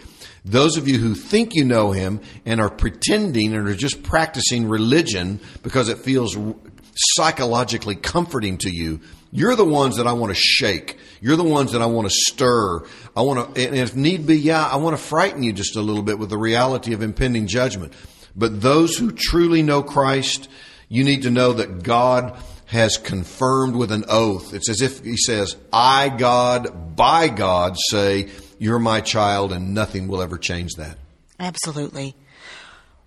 Those 0.45 0.77
of 0.77 0.88
you 0.88 0.99
who 0.99 1.14
think 1.14 1.55
you 1.55 1.64
know 1.64 1.93
him 1.93 2.21
and 2.45 2.61
are 2.61 2.71
pretending 2.71 3.55
and 3.55 3.69
are 3.69 3.77
just 3.77 4.03
practicing 4.03 4.69
religion 4.69 5.38
because 5.62 5.88
it 5.88 5.99
feels 5.99 6.37
psychologically 6.97 7.95
comforting 7.95 8.59
to 8.59 8.71
you, 8.71 9.01
you're 9.31 9.57
the 9.57 9.64
ones 9.64 9.97
that 9.97 10.07
I 10.07 10.12
want 10.12 10.35
to 10.35 10.41
shake. 10.41 10.99
You're 11.21 11.37
the 11.37 11.45
ones 11.45 11.73
that 11.73 11.83
I 11.83 11.87
want 11.87 12.09
to 12.09 12.14
stir. 12.14 12.81
I 13.17 13.23
want 13.23 13.55
to, 13.55 13.67
and 13.67 13.77
if 13.77 13.95
need 13.95 14.27
be, 14.27 14.38
yeah, 14.38 14.64
I 14.64 14.77
want 14.77 14.97
to 14.97 15.03
frighten 15.03 15.43
you 15.43 15.53
just 15.53 15.77
a 15.77 15.83
little 15.83 16.03
bit 16.03 16.19
with 16.19 16.31
the 16.31 16.38
reality 16.38 16.93
of 16.93 17.03
impending 17.03 17.47
judgment. 17.47 17.93
But 18.37 18.61
those 18.61 18.97
who 18.97 19.12
truly 19.12 19.62
know 19.62 19.83
Christ, 19.83 20.49
you 20.88 21.05
need 21.05 21.23
to 21.23 21.31
know 21.31 21.53
that 21.55 21.83
God 21.83 22.37
has 22.67 22.97
confirmed 22.97 23.75
with 23.75 23.91
an 23.91 24.05
oath. 24.09 24.55
It's 24.55 24.69
as 24.69 24.81
if 24.81 25.05
He 25.05 25.17
says, 25.17 25.57
I, 25.73 26.09
God, 26.09 26.97
by 26.97 27.29
God, 27.29 27.77
say, 27.91 28.29
You're 28.59 28.79
my 28.79 29.01
child, 29.01 29.53
and 29.53 29.75
nothing 29.75 30.09
will 30.09 30.23
ever 30.23 30.38
change 30.38 30.75
that. 30.75 30.99
Absolutely. 31.41 32.14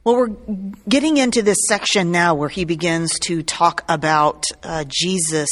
Well, 0.03 0.15
we're 0.15 0.71
getting 0.89 1.17
into 1.17 1.43
this 1.43 1.59
section 1.67 2.11
now 2.11 2.33
where 2.33 2.49
he 2.49 2.65
begins 2.65 3.19
to 3.19 3.43
talk 3.43 3.83
about 3.87 4.43
uh, 4.63 4.83
Jesus 4.87 5.49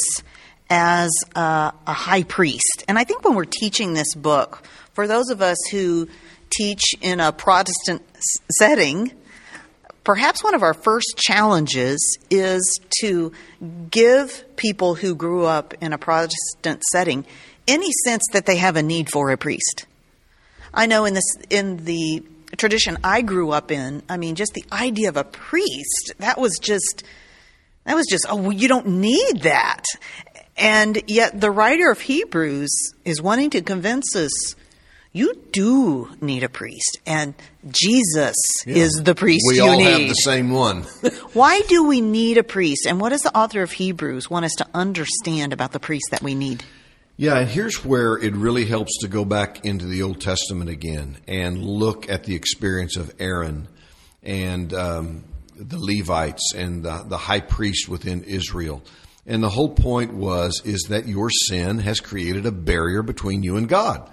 as 0.70 1.10
a, 1.34 1.72
a 1.86 1.92
high 1.92 2.22
priest. 2.22 2.84
And 2.88 2.98
I 2.98 3.04
think 3.04 3.24
when 3.24 3.34
we're 3.34 3.44
teaching 3.44 3.92
this 3.92 4.14
book, 4.14 4.62
for 4.94 5.06
those 5.06 5.28
of 5.28 5.42
us 5.42 5.58
who 5.70 6.08
teach 6.50 6.94
in 7.00 7.20
a 7.20 7.32
Protestant 7.32 8.02
setting, 8.58 9.12
perhaps 10.04 10.42
one 10.42 10.54
of 10.54 10.62
our 10.62 10.74
first 10.74 11.16
challenges 11.16 12.18
is 12.30 12.80
to 13.00 13.32
give 13.90 14.44
people 14.56 14.94
who 14.94 15.14
grew 15.14 15.44
up 15.44 15.74
in 15.80 15.92
a 15.92 15.98
Protestant 15.98 16.82
setting 16.92 17.24
any 17.68 17.90
sense 18.04 18.22
that 18.32 18.46
they 18.46 18.56
have 18.56 18.76
a 18.76 18.82
need 18.82 19.10
for 19.10 19.30
a 19.30 19.36
priest. 19.36 19.86
I 20.72 20.86
know 20.86 21.04
in 21.04 21.14
this 21.14 21.36
in 21.48 21.84
the 21.84 22.22
tradition 22.56 22.98
I 23.02 23.22
grew 23.22 23.50
up 23.50 23.70
in, 23.70 24.02
I 24.08 24.16
mean 24.16 24.34
just 24.34 24.54
the 24.54 24.64
idea 24.72 25.08
of 25.08 25.16
a 25.16 25.24
priest, 25.24 26.14
that 26.18 26.38
was 26.38 26.58
just 26.60 27.04
that 27.84 27.94
was 27.94 28.06
just 28.06 28.26
oh 28.28 28.50
you 28.50 28.68
don't 28.68 28.86
need 28.86 29.42
that. 29.42 29.84
And 30.60 31.02
yet, 31.06 31.40
the 31.40 31.50
writer 31.50 31.90
of 31.90 32.02
Hebrews 32.02 32.92
is 33.06 33.22
wanting 33.22 33.48
to 33.50 33.62
convince 33.62 34.14
us 34.14 34.54
you 35.12 35.34
do 35.50 36.08
need 36.20 36.44
a 36.44 36.48
priest, 36.48 37.00
and 37.06 37.34
Jesus 37.66 38.36
yeah. 38.64 38.76
is 38.76 38.92
the 39.02 39.14
priest 39.14 39.44
we 39.48 39.56
you 39.56 39.64
all 39.64 39.78
need. 39.78 39.84
have 39.84 40.08
the 40.08 40.14
same 40.14 40.50
one. 40.50 40.82
Why 41.32 41.62
do 41.62 41.84
we 41.84 42.00
need 42.02 42.36
a 42.36 42.44
priest, 42.44 42.86
and 42.86 43.00
what 43.00 43.08
does 43.08 43.22
the 43.22 43.36
author 43.36 43.62
of 43.62 43.72
Hebrews 43.72 44.30
want 44.30 44.44
us 44.44 44.54
to 44.58 44.66
understand 44.74 45.52
about 45.52 45.72
the 45.72 45.80
priest 45.80 46.04
that 46.10 46.22
we 46.22 46.34
need? 46.34 46.62
Yeah, 47.16 47.38
and 47.38 47.48
here's 47.48 47.84
where 47.84 48.16
it 48.16 48.34
really 48.34 48.66
helps 48.66 48.98
to 48.98 49.08
go 49.08 49.24
back 49.24 49.64
into 49.64 49.86
the 49.86 50.02
Old 50.02 50.20
Testament 50.20 50.70
again 50.70 51.16
and 51.26 51.64
look 51.64 52.08
at 52.08 52.24
the 52.24 52.34
experience 52.34 52.96
of 52.96 53.12
Aaron 53.18 53.66
and 54.22 54.72
um, 54.72 55.24
the 55.56 55.78
Levites 55.78 56.52
and 56.54 56.82
the, 56.82 57.04
the 57.06 57.18
high 57.18 57.40
priest 57.40 57.88
within 57.88 58.24
Israel. 58.24 58.82
And 59.26 59.42
the 59.42 59.50
whole 59.50 59.68
point 59.68 60.14
was 60.14 60.62
is 60.64 60.86
that 60.88 61.06
your 61.06 61.30
sin 61.30 61.78
has 61.78 62.00
created 62.00 62.46
a 62.46 62.52
barrier 62.52 63.02
between 63.02 63.42
you 63.42 63.56
and 63.56 63.68
God. 63.68 64.10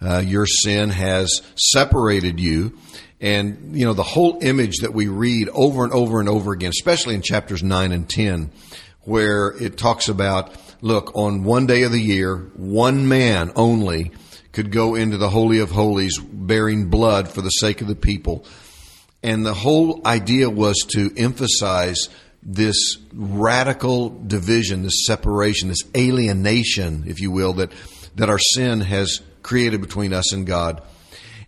Uh, 0.00 0.18
your 0.18 0.46
sin 0.46 0.90
has 0.90 1.42
separated 1.56 2.40
you. 2.40 2.78
And, 3.20 3.76
you 3.78 3.86
know, 3.86 3.94
the 3.94 4.02
whole 4.02 4.38
image 4.42 4.78
that 4.78 4.92
we 4.92 5.08
read 5.08 5.48
over 5.50 5.84
and 5.84 5.92
over 5.92 6.20
and 6.20 6.28
over 6.28 6.52
again, 6.52 6.70
especially 6.70 7.14
in 7.14 7.22
chapters 7.22 7.62
9 7.62 7.92
and 7.92 8.08
10, 8.08 8.50
where 9.02 9.54
it 9.60 9.78
talks 9.78 10.08
about, 10.08 10.52
look, 10.82 11.14
on 11.14 11.44
one 11.44 11.66
day 11.66 11.84
of 11.84 11.92
the 11.92 12.00
year, 12.00 12.36
one 12.54 13.08
man 13.08 13.52
only 13.56 14.12
could 14.52 14.70
go 14.70 14.94
into 14.94 15.16
the 15.16 15.30
Holy 15.30 15.60
of 15.60 15.70
Holies 15.70 16.18
bearing 16.18 16.88
blood 16.88 17.28
for 17.28 17.40
the 17.40 17.50
sake 17.50 17.80
of 17.80 17.88
the 17.88 17.94
people. 17.94 18.44
And 19.22 19.44
the 19.44 19.54
whole 19.54 20.06
idea 20.06 20.50
was 20.50 20.76
to 20.90 21.10
emphasize 21.16 22.08
this 22.48 22.98
radical 23.12 24.08
division, 24.08 24.84
this 24.84 25.04
separation, 25.04 25.68
this 25.68 25.82
alienation, 25.96 27.04
if 27.08 27.20
you 27.20 27.32
will, 27.32 27.54
that, 27.54 27.72
that 28.14 28.30
our 28.30 28.38
sin 28.38 28.80
has 28.80 29.20
created 29.42 29.80
between 29.80 30.12
us 30.12 30.32
and 30.32 30.46
God. 30.46 30.80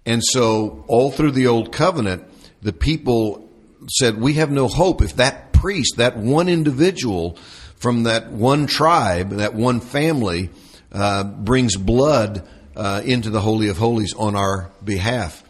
And 0.05 0.23
so, 0.25 0.85
all 0.89 1.13
through 1.13 1.33
the 1.33 1.47
Old 1.47 1.73
Covenant, 1.73 2.25
the 2.63 2.73
people 2.73 3.49
said, 3.89 4.21
We 4.21 4.35
have 4.35 4.51
no 4.51 4.67
hope 4.67 5.01
if 5.01 5.17
that 5.17 5.53
priest, 5.53 5.99
that 5.99 6.17
one 6.17 6.49
individual 6.49 7.39
from 7.77 8.05
that 8.05 8.33
one 8.33 8.67
tribe, 8.67 9.31
that 9.31 9.55
one 9.55 9.81
family, 9.81 10.51
uh, 10.91 11.23
brings 11.23 11.77
blood 11.77 12.47
uh, 12.75 13.03
into 13.05 13.31
the 13.31 13.41
Holy 13.41 13.69
of 13.69 13.79
Holies 13.79 14.15
on 14.15 14.35
our 14.35 14.73
behalf. 14.83 15.45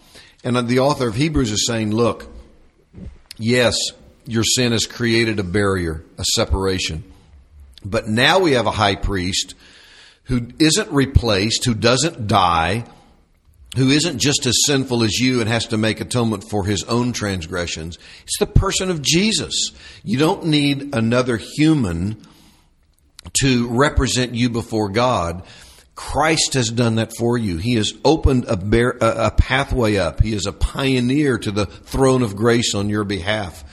And 0.45 0.69
the 0.69 0.81
author 0.81 1.09
of 1.09 1.15
Hebrews 1.15 1.51
is 1.51 1.67
saying, 1.67 1.91
look, 1.91 2.31
yes, 3.39 3.77
your 4.29 4.45
sin 4.45 4.73
has 4.73 4.87
created 4.87 5.39
a 5.39 5.45
barrier, 5.45 6.05
a 6.19 6.25
separation. 6.35 7.05
But 7.85 8.09
now 8.09 8.39
we 8.39 8.53
have 8.53 8.67
a 8.67 8.73
high 8.73 8.97
priest 8.97 9.55
who 10.25 10.49
isn't 10.59 10.91
replaced, 10.93 11.65
who 11.65 11.75
doesn't 11.75 12.27
die, 12.27 12.85
who 13.77 13.91
isn't 13.91 14.19
just 14.19 14.47
as 14.47 14.55
sinful 14.67 15.03
as 15.03 15.19
you 15.19 15.41
and 15.41 15.49
has 15.49 15.67
to 15.67 15.77
make 15.77 16.01
atonement 16.01 16.45
for 16.51 16.65
his 16.65 16.85
own 16.85 17.13
transgressions. 17.13 17.99
It's 18.25 18.39
the 18.39 18.47
person 18.47 18.91
of 18.91 19.03
Jesus. 19.03 19.73
You 20.03 20.19
don't 20.19 20.47
need 20.47 20.95
another 20.95 21.37
human 21.37 22.23
to 23.41 23.69
represent 23.69 24.35
you 24.35 24.51
before 24.51 24.89
God. 24.89 25.45
Christ 25.95 26.55
has 26.55 26.69
done 26.69 26.97
that 26.97 27.17
for 27.17 27.37
you. 27.37 27.57
He 27.59 27.75
has 27.75 27.93
opened 28.05 28.45
a, 28.45 28.57
bear, 28.57 28.97
a, 29.01 29.31
pathway 29.33 29.97
up. 29.97 30.23
He 30.23 30.33
is 30.33 30.47
a 30.47 30.53
pioneer 30.53 31.39
to 31.39 31.51
the 31.51 31.67
throne 31.67 32.23
of 32.23 32.37
grace 32.37 32.75
on 32.75 32.89
your 32.89 33.05
behalf. 33.05 33.65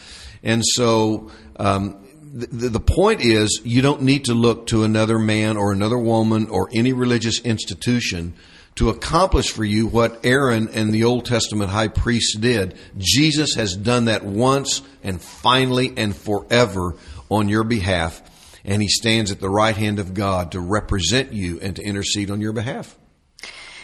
And 0.46 0.64
so, 0.66 1.32
um, 1.58 2.02
the, 2.22 2.70
the 2.70 2.80
point 2.80 3.22
is, 3.22 3.62
you 3.66 3.82
don't 3.82 4.04
need 4.04 4.26
to 4.26 4.34
look 4.34 4.68
to 4.68 4.84
another 4.84 5.20
man 5.20 5.58
or 5.58 5.74
another 5.74 5.98
woman 5.98 6.48
or 6.48 6.70
any 6.74 6.94
religious 6.94 7.42
institution 7.42 8.36
to 8.76 8.90
accomplish 8.90 9.52
for 9.52 9.66
you 9.66 9.88
what 9.88 10.26
Aaron 10.26 10.70
and 10.70 10.94
the 10.94 11.04
Old 11.06 11.26
Testament 11.26 11.72
high 11.72 11.88
priests 11.90 12.38
did. 12.38 12.78
Jesus 12.98 13.56
has 13.56 13.76
done 13.76 14.06
that 14.06 14.24
once 14.24 14.82
and 15.04 15.22
finally 15.22 15.94
and 15.98 16.16
forever 16.16 16.96
on 17.30 17.50
your 17.50 17.64
behalf 17.66 18.22
and 18.66 18.82
he 18.82 18.90
stands 18.90 19.32
at 19.32 19.40
the 19.40 19.50
right 19.50 19.78
hand 19.78 20.00
of 20.00 20.14
God 20.14 20.52
to 20.52 20.60
represent 20.60 21.32
you 21.32 21.60
and 21.62 21.76
to 21.76 21.84
intercede 21.84 22.32
on 22.32 22.42
your 22.42 22.52
behalf. 22.52 22.98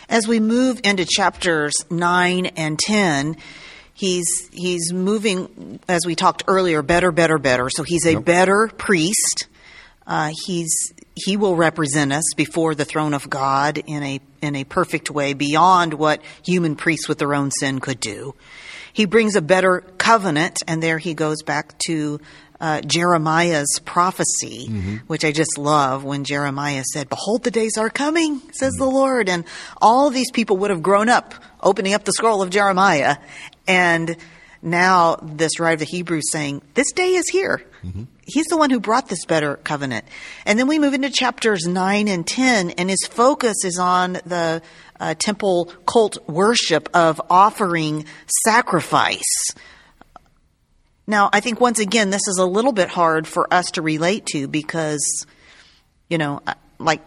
As 0.10 0.28
we 0.28 0.40
move 0.40 0.82
into 0.84 1.06
chapters 1.06 1.74
9 1.90 2.48
and 2.48 2.78
10, 2.78 3.38
he's 4.02 4.50
he's 4.52 4.92
moving 4.92 5.80
as 5.88 6.08
we 6.08 6.16
talked 6.16 6.44
earlier 6.48 6.82
better 6.82 7.12
better 7.12 7.38
better 7.38 7.70
so 7.70 7.84
he's 7.84 8.06
a 8.08 8.14
yep. 8.14 8.26
better 8.26 8.68
priest 8.76 9.48
uh, 10.08 10.32
he's 10.46 10.92
he 11.16 11.38
will 11.38 11.56
represent 11.56 12.12
us 12.12 12.24
before 12.36 12.74
the 12.74 12.84
throne 12.84 13.14
of 13.14 13.30
God 13.30 13.78
in 13.78 14.02
a 14.02 14.20
in 14.42 14.56
a 14.56 14.64
perfect 14.64 15.12
way 15.12 15.34
beyond 15.34 15.94
what 15.94 16.22
human 16.44 16.76
priests 16.76 17.08
with 17.08 17.20
their 17.20 17.36
own 17.36 17.52
sin 17.52 17.80
could 17.80 18.00
do. 18.00 18.34
He 18.92 19.06
brings 19.06 19.36
a 19.36 19.42
better 19.42 19.82
covenant, 19.98 20.64
and 20.68 20.82
there 20.82 20.98
he 20.98 21.14
goes 21.14 21.44
back 21.44 21.78
to 21.86 22.20
uh, 22.60 22.82
Jeremiah's 22.82 23.80
prophecy, 23.84 24.68
mm-hmm. 24.70 24.96
which 25.08 25.26
I 25.26 25.32
just 25.32 25.58
love 25.58 26.04
when 26.04 26.24
Jeremiah 26.24 26.84
said, 26.84 27.10
Behold, 27.10 27.44
the 27.44 27.52
days 27.52 27.78
are 27.78 27.90
coming, 27.90 28.40
says 28.52 28.74
mm-hmm. 28.74 28.84
the 28.84 28.90
Lord. 28.90 29.30
And 29.30 29.46
all 29.82 30.10
these 30.10 30.32
people 30.32 30.58
would 30.58 30.70
have 30.70 30.84
grown 30.84 31.10
up 31.10 31.34
opening 31.62 31.94
up 31.94 32.04
the 32.04 32.14
scroll 32.14 32.42
of 32.42 32.50
Jeremiah. 32.50 33.18
And 33.68 34.18
now 34.62 35.16
this 35.22 35.60
writer 35.60 35.74
of 35.74 35.80
the 35.80 35.86
Hebrews 35.86 36.32
saying, 36.32 36.62
This 36.74 36.92
day 36.92 37.16
is 37.16 37.28
here. 37.30 37.64
Mm-hmm. 37.84 38.04
He's 38.26 38.46
the 38.48 38.58
one 38.58 38.70
who 38.70 38.80
brought 38.80 39.10
this 39.10 39.26
better 39.26 39.58
covenant. 39.58 40.06
And 40.46 40.58
then 40.58 40.68
we 40.68 40.80
move 40.80 40.94
into 40.94 41.10
chapters 41.10 41.66
9 41.66 42.08
and 42.08 42.26
10, 42.26 42.72
and 42.72 42.90
his 42.90 43.06
focus 43.10 43.66
is 43.66 43.80
on 43.80 44.14
the 44.26 44.62
uh, 45.00 45.16
temple 45.16 45.74
cult 45.86 46.18
worship 46.30 46.90
of 46.94 47.20
offering 47.30 48.06
sacrifice. 48.46 49.50
Now, 51.08 51.30
I 51.34 51.40
think 51.40 51.60
once 51.60 51.80
again, 51.80 52.12
this 52.12 52.28
is 52.28 52.38
a 52.38 52.46
little 52.46 52.72
bit 52.72 52.88
hard 52.88 53.28
for 53.28 53.52
us 53.52 53.72
to 53.72 53.82
relate 53.82 54.28
to 54.28 54.48
because, 54.48 55.26
you 56.08 56.18
know, 56.18 56.42
like, 56.78 57.02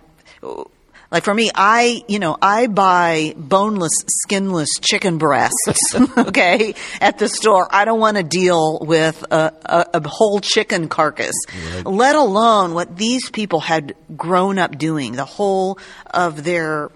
like 1.15 1.23
for 1.23 1.33
me, 1.33 1.49
I, 1.55 2.03
you 2.09 2.19
know, 2.19 2.37
I 2.43 2.67
buy 2.67 3.35
boneless, 3.37 3.93
skinless 4.25 4.69
chicken 4.81 5.17
breasts, 5.17 5.95
okay, 6.19 6.75
at 7.01 7.19
the 7.19 7.29
store. 7.29 7.69
I 7.71 7.85
don't 7.85 8.01
want 8.01 8.17
to 8.17 8.25
deal 8.25 8.81
with 8.81 9.25
a, 9.31 9.55
a, 9.65 9.87
a 9.95 10.09
whole 10.09 10.41
chicken 10.41 10.89
carcass, 10.89 11.37
right. 11.73 11.87
let 11.87 12.17
alone 12.17 12.75
what 12.75 12.97
these 12.97 13.31
people 13.31 13.61
had 13.61 13.95
grown 14.17 14.59
up 14.59 14.77
doing. 14.77 15.13
The 15.13 15.25
whole 15.25 15.79
of 16.11 16.43
their 16.43 16.91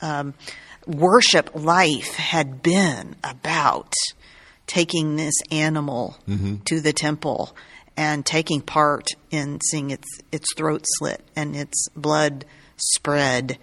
um, 0.00 0.34
worship 0.86 1.50
life 1.56 2.14
had 2.14 2.62
been 2.62 3.16
about 3.24 3.94
taking 4.68 5.16
this 5.16 5.34
animal 5.50 6.16
mm-hmm. 6.28 6.58
to 6.66 6.80
the 6.80 6.92
temple 6.92 7.56
and 7.96 8.24
taking 8.24 8.60
part 8.60 9.08
in 9.32 9.58
seeing 9.60 9.90
its 9.90 10.06
its 10.30 10.46
throat 10.56 10.84
slit 10.86 11.20
and 11.34 11.56
its 11.56 11.88
blood 11.96 12.44
spread. 12.76 13.58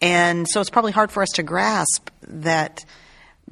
And 0.00 0.48
so 0.48 0.60
it's 0.60 0.70
probably 0.70 0.92
hard 0.92 1.10
for 1.12 1.22
us 1.22 1.30
to 1.34 1.42
grasp 1.42 2.10
that 2.26 2.84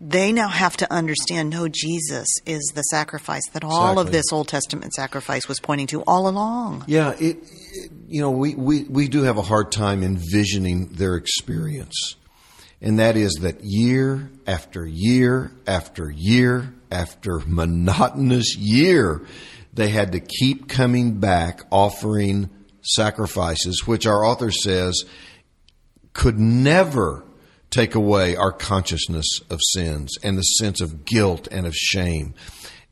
they 0.01 0.32
now 0.32 0.49
have 0.49 0.76
to 0.76 0.93
understand 0.93 1.51
no 1.51 1.68
Jesus 1.68 2.28
is 2.47 2.72
the 2.74 2.82
sacrifice 2.82 3.43
that 3.53 3.64
all 3.64 3.93
exactly. 3.93 4.03
of 4.03 4.12
this 4.12 4.32
Old 4.32 4.49
Testament 4.49 4.95
sacrifice 4.95 5.49
was 5.49 5.59
pointing 5.59 5.89
to 5.89 6.03
all 6.03 6.28
along. 6.28 6.84
Yeah, 6.86 7.14
it, 7.18 7.39
it, 7.43 7.91
you 8.07 8.22
know 8.22 8.30
we, 8.30 8.55
we, 8.55 8.84
we 8.84 9.09
do 9.09 9.22
have 9.24 9.39
a 9.39 9.43
hard 9.43 9.72
time 9.72 10.05
envisioning 10.05 10.89
their 10.93 11.16
experience 11.16 12.14
and 12.80 12.99
that 12.99 13.16
is 13.16 13.32
that 13.41 13.59
year 13.62 14.30
after 14.47 14.86
year 14.86 15.53
after 15.66 16.11
year 16.11 16.72
after 16.91 17.41
monotonous 17.47 18.57
year, 18.57 19.22
they 19.72 19.89
had 19.89 20.12
to 20.12 20.20
keep 20.20 20.68
coming 20.68 21.18
back 21.18 21.62
offering 21.70 22.51
sacrifices, 22.82 23.86
which 23.86 24.06
our 24.06 24.24
author 24.24 24.50
says 24.50 25.04
could 26.12 26.38
never 26.38 27.24
take 27.70 27.94
away 27.94 28.34
our 28.34 28.52
consciousness 28.52 29.40
of 29.50 29.60
sins 29.74 30.16
and 30.22 30.38
the 30.38 30.42
sense 30.42 30.80
of 30.80 31.04
guilt 31.04 31.48
and 31.50 31.66
of 31.66 31.74
shame. 31.74 32.34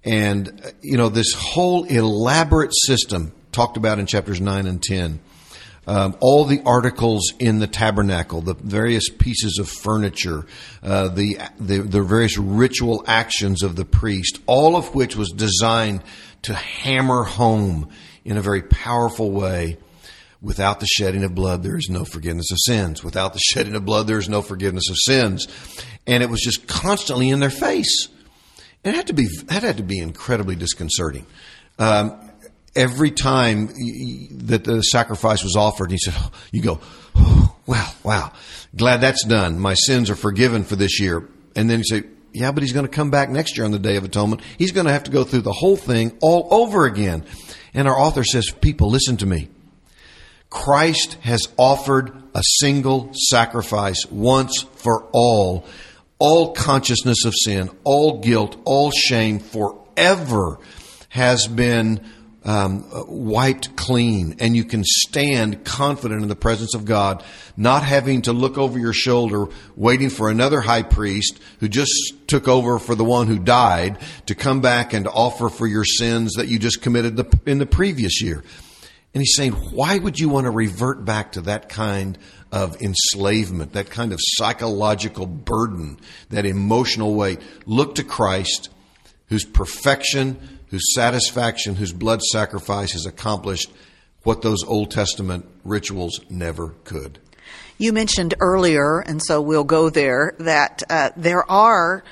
And, 0.05 0.75
you 0.83 0.97
know, 0.97 1.09
this 1.09 1.33
whole 1.35 1.85
elaborate 1.85 2.73
system 2.75 3.33
talked 3.53 3.77
about 3.77 3.99
in 3.99 4.07
chapters 4.07 4.41
9 4.41 4.67
and 4.67 4.83
10 4.83 5.21
um, 5.87 6.17
all 6.21 6.45
the 6.45 6.63
articles 6.65 7.33
in 7.39 7.61
the 7.61 7.67
tabernacle, 7.67 8.41
the 8.41 8.55
various 8.55 9.09
pieces 9.09 9.59
of 9.59 9.69
furniture, 9.69 10.47
uh, 10.83 11.09
the, 11.09 11.39
the, 11.61 11.79
the 11.79 12.03
various 12.03 12.37
ritual 12.37 13.05
actions 13.07 13.63
of 13.63 13.77
the 13.77 13.85
priest, 13.85 14.41
all 14.47 14.77
of 14.77 14.95
which 14.95 15.15
was 15.15 15.31
designed 15.31 16.03
to 16.43 16.55
hammer 16.55 17.23
home 17.23 17.89
in 18.27 18.37
a 18.37 18.43
very 18.43 18.63
powerful 18.63 19.31
way. 19.31 19.79
Without 20.43 20.81
the 20.81 20.87
shedding 20.87 21.25
of 21.25 21.35
blood, 21.35 21.63
there 21.63 21.77
is 21.77 21.89
no 21.89 22.05
forgiveness 22.05 22.51
of 22.53 22.59
sins. 22.61 23.03
Without 23.03 23.33
the 23.33 23.39
shedding 23.53 23.75
of 23.75 23.85
blood, 23.85 24.07
there 24.07 24.19
is 24.19 24.29
no 24.29 24.43
forgiveness 24.43 24.91
of 24.91 24.97
sins. 24.99 25.49
And 26.07 26.23
it 26.23 26.29
was 26.29 26.41
just 26.41 26.67
constantly 26.67 27.31
in 27.31 27.41
their 27.41 27.51
face. 27.51 28.09
And 28.85 28.95
it 28.95 28.97
had 28.97 29.07
to 29.09 29.15
be, 29.15 29.27
that 29.47 29.63
had 29.63 29.79
to 29.79 29.83
be 29.83 29.99
incredibly 29.99 30.55
disconcerting. 30.55 31.27
Um, 31.79 32.21
every 32.77 33.11
time 33.11 33.69
that 34.47 34.63
the 34.65 34.83
sacrifice 34.83 35.43
was 35.43 35.57
offered, 35.57 35.91
he 35.91 35.99
said, 35.99 36.15
You 36.53 36.63
go, 36.63 36.81
oh, 37.17 37.57
wow, 37.67 37.91
wow, 38.05 38.33
glad 38.77 39.01
that's 39.01 39.25
done. 39.25 39.59
My 39.59 39.75
sins 39.75 40.11
are 40.11 40.17
forgiven 40.17 40.65
for 40.65 40.77
this 40.77 41.01
year. 41.01 41.29
And 41.57 41.69
then 41.69 41.79
he 41.79 41.85
said, 41.85 42.05
Yeah, 42.33 42.53
but 42.53 42.63
he's 42.63 42.73
going 42.73 42.87
to 42.87 42.93
come 42.93 43.11
back 43.11 43.31
next 43.31 43.57
year 43.57 43.65
on 43.65 43.73
the 43.73 43.79
Day 43.79 43.97
of 43.97 44.05
Atonement. 44.05 44.43
He's 44.59 44.73
going 44.73 44.87
to 44.87 44.93
have 44.93 45.05
to 45.05 45.11
go 45.11 45.25
through 45.25 45.43
the 45.43 45.53
whole 45.53 45.77
thing 45.77 46.17
all 46.21 46.47
over 46.51 46.87
again. 46.87 47.25
And 47.77 47.87
our 47.87 47.97
author 47.97 48.25
says, 48.25 48.51
People, 48.51 48.91
listen 48.91 49.19
to 49.19 49.27
me. 49.27 49.51
Christ 50.49 51.15
has 51.21 51.47
offered 51.59 52.11
a 52.35 52.43
single 52.61 53.11
sacrifice 53.13 54.07
once 54.11 54.63
for 54.63 55.09
all. 55.13 55.67
All 56.19 56.55
consciousness 56.55 57.27
of 57.27 57.35
sin, 57.37 57.69
all 57.85 58.21
guilt, 58.21 58.57
all 58.65 58.91
shame 58.91 59.39
forever 59.39 60.59
has 61.11 61.47
been 61.47 62.01
um, 62.47 62.85
wiped 63.09 63.75
clean, 63.75 64.37
and 64.39 64.57
you 64.57 64.65
can 64.65 64.85
stand 64.85 65.65
confident 65.65 66.23
in 66.23 66.29
the 66.29 66.37
presence 66.37 66.75
of 66.75 66.85
God, 66.85 67.25
not 67.57 67.83
having 67.83 68.23
to 68.23 68.33
look 68.33 68.57
over 68.57 68.79
your 68.79 68.93
shoulder, 68.93 69.47
waiting 69.75 70.11
for 70.11 70.31
another 70.31 70.61
high 70.61 70.85
priest 70.85 71.41
who 71.59 71.69
just 71.69 71.91
took 72.29 72.47
over 72.47 72.79
for 72.79 72.95
the 72.95 73.05
one 73.05 73.27
who 73.27 73.41
died 73.41 73.99
to 74.27 74.37
come 74.37 74.61
back 74.61 74.93
and 74.93 75.09
offer 75.09 75.49
for 75.49 75.67
your 75.67 75.85
sins 75.85 76.35
that 76.35 76.47
you 76.47 76.61
just 76.61 76.81
committed 76.81 77.17
the, 77.17 77.39
in 77.47 77.59
the 77.59 77.67
previous 77.67 78.23
year. 78.23 78.45
And 79.13 79.23
he's 79.23 79.35
saying, 79.35 79.53
why 79.53 79.99
would 79.99 80.19
you 80.19 80.29
want 80.29 80.45
to 80.45 80.51
revert 80.51 81.05
back 81.05 81.33
to 81.33 81.41
that 81.43 81.69
kind 81.69 82.17
of 82.53 82.81
enslavement, 82.81 83.73
that 83.73 83.91
kind 83.91 84.13
of 84.13 84.21
psychological 84.23 85.27
burden, 85.27 85.99
that 86.29 86.47
emotional 86.47 87.15
weight? 87.15 87.41
Look 87.65 87.97
to 87.97 88.05
Christ, 88.05 88.69
whose 89.29 89.45
perfection, 89.45 90.56
whose 90.69 90.95
satisfaction, 90.95 91.77
whose 91.77 91.93
blood 91.93 92.23
sacrifice 92.23 92.93
has 92.93 93.07
accomplished 93.07 93.71
what 94.23 94.43
those 94.43 94.65
Old 94.65 94.91
Testament 94.91 95.47
rituals 95.65 96.21
never 96.29 96.75
could. 96.85 97.19
You 97.79 97.93
mentioned 97.93 98.35
earlier, 98.41 98.99
and 99.01 99.23
so 99.23 99.41
we'll 99.41 99.65
go 99.65 99.91
there, 99.91 100.35
that 100.39 100.83
uh, 100.89 101.11
there 101.17 101.49
are 101.51 102.03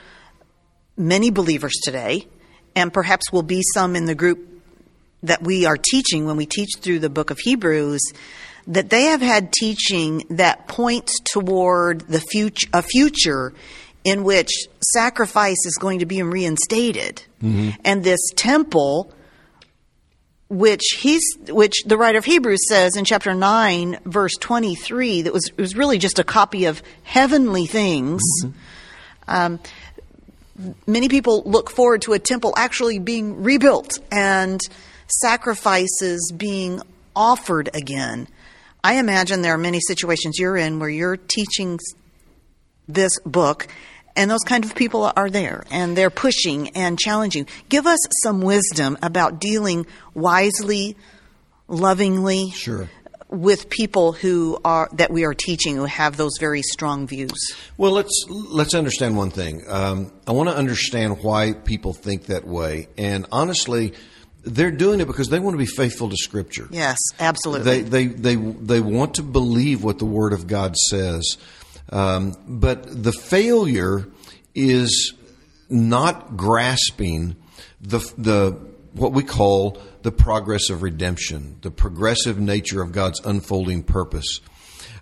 many 0.97 1.31
believers 1.31 1.75
today, 1.83 2.29
and 2.77 2.93
perhaps 2.93 3.33
will 3.33 3.43
be 3.43 3.63
some 3.75 3.97
in 3.97 4.05
the 4.05 4.15
group 4.15 4.47
that 5.23 5.43
we 5.43 5.65
are 5.65 5.79
teaching 5.79 6.27
when 6.27 6.37
we 6.37 6.47
teach 6.47 6.71
through 6.79 6.99
the 6.99 7.09
book 7.09 7.31
of 7.31 7.39
Hebrews, 7.39 8.13
that 8.67 8.91
they 8.91 9.05
have 9.05 9.23
had 9.23 9.53
teaching 9.53 10.25
that 10.31 10.69
points 10.69 11.19
toward 11.21 12.03
the 12.03 12.21
future, 12.21 12.69
a 12.73 12.83
future 12.83 13.55
in 14.05 14.23
which 14.23 14.51
sacrifice 14.93 15.65
is 15.67 15.77
going 15.81 16.01
to 16.01 16.07
be 16.07 16.23
reinstated. 16.23 17.23
Mm-hmm. 17.43 17.71
And 17.85 18.05
this 18.05 18.21
temple, 18.37 19.13
which 20.49 20.83
he's, 20.99 21.25
which 21.49 21.83
the 21.87 21.97
writer 21.97 22.19
of 22.19 22.25
Hebrews 22.27 22.69
says 22.69 22.97
in 22.97 23.05
chapter 23.05 23.35
9, 23.35 24.01
verse 24.05 24.35
23, 24.39 25.23
that 25.23 25.33
was, 25.33 25.51
was 25.57 25.75
really 25.75 25.99
just 25.99 26.19
a 26.19 26.25
copy 26.25 26.67
of 26.67 26.83
heavenly 27.03 27.67
things. 27.67 28.23
Mm-hmm. 28.43 28.51
Um, 29.27 29.61
many 30.87 31.09
people 31.09 31.43
look 31.47 31.71
forward 31.71 32.03
to 32.03 32.13
a 32.13 32.19
temple 32.19 32.53
actually 32.57 32.99
being 32.99 33.43
rebuilt 33.43 33.99
and 34.13 34.61
sacrifices 35.09 36.33
being 36.37 36.81
offered 37.17 37.71
again. 37.75 38.29
I 38.83 38.95
imagine 38.99 39.41
there 39.41 39.55
are 39.55 39.59
many 39.59 39.81
situations 39.81 40.39
you're 40.39 40.59
in 40.59 40.79
where 40.79 40.91
you're 40.91 41.17
teaching 41.17 41.79
this 42.87 43.19
book 43.21 43.67
and 44.17 44.31
those 44.31 44.43
kind 44.45 44.65
of 44.65 44.75
people 44.75 45.11
are 45.17 45.31
there 45.31 45.65
and 45.71 45.97
they're 45.97 46.11
pushing 46.11 46.71
and 46.71 46.99
challenging. 46.99 47.47
Give 47.69 47.87
us 47.87 47.99
some 48.23 48.41
wisdom 48.41 48.97
about 49.03 49.41
dealing 49.41 49.87
wisely, 50.15 50.97
lovingly 51.69 52.51
sure. 52.51 52.89
with 53.29 53.69
people 53.71 54.13
who 54.13 54.59
are 54.65 54.89
that 54.93 55.11
we 55.11 55.25
are 55.25 55.35
teaching 55.35 55.77
who 55.77 55.85
have 55.85 56.17
those 56.17 56.39
very 56.39 56.63
strong 56.63 57.07
views. 57.07 57.55
Well, 57.77 57.93
let's 57.93 58.25
let's 58.29 58.75
understand 58.75 59.17
one 59.17 59.31
thing. 59.31 59.65
Um, 59.69 60.13
I 60.27 60.33
want 60.33 60.49
to 60.49 60.57
understand 60.57 61.23
why 61.23 61.53
people 61.53 61.93
think 61.93 62.27
that 62.27 62.47
way, 62.47 62.89
and 62.97 63.27
honestly. 63.33 63.95
They're 64.47 64.71
doing 64.71 65.01
it 65.01 65.07
because 65.07 65.31
they 65.31 65.39
want 65.39 65.55
to 65.55 65.59
be 65.59 65.65
faithful 65.65 66.11
to 66.11 66.17
Scripture. 66.19 66.69
Yes, 66.71 66.99
absolutely. 67.19 67.65
They, 67.65 67.81
they, 67.81 68.07
they, 68.09 68.37
they 68.37 68.81
want 68.83 69.15
to 69.15 69.23
believe 69.23 69.83
what 69.83 69.99
the 69.99 70.05
Word 70.05 70.35
of 70.35 70.47
God 70.47 70.77
says. 70.77 71.39
Um, 71.91 72.35
but 72.47 73.03
the 73.03 73.13
failure 73.13 74.07
is 74.55 75.15
not 75.69 76.37
grasping 76.37 77.37
the, 77.81 77.99
the 78.17 78.59
what 78.93 79.13
we 79.13 79.23
call 79.23 79.79
the 80.03 80.13
progress 80.13 80.71
of 80.71 80.83
redemption, 80.83 81.59
the 81.63 81.71
progressive 81.71 82.39
nature 82.39 82.83
of 82.83 82.93
God's 82.93 83.21
unfolding 83.25 83.83
purpose. 83.83 84.41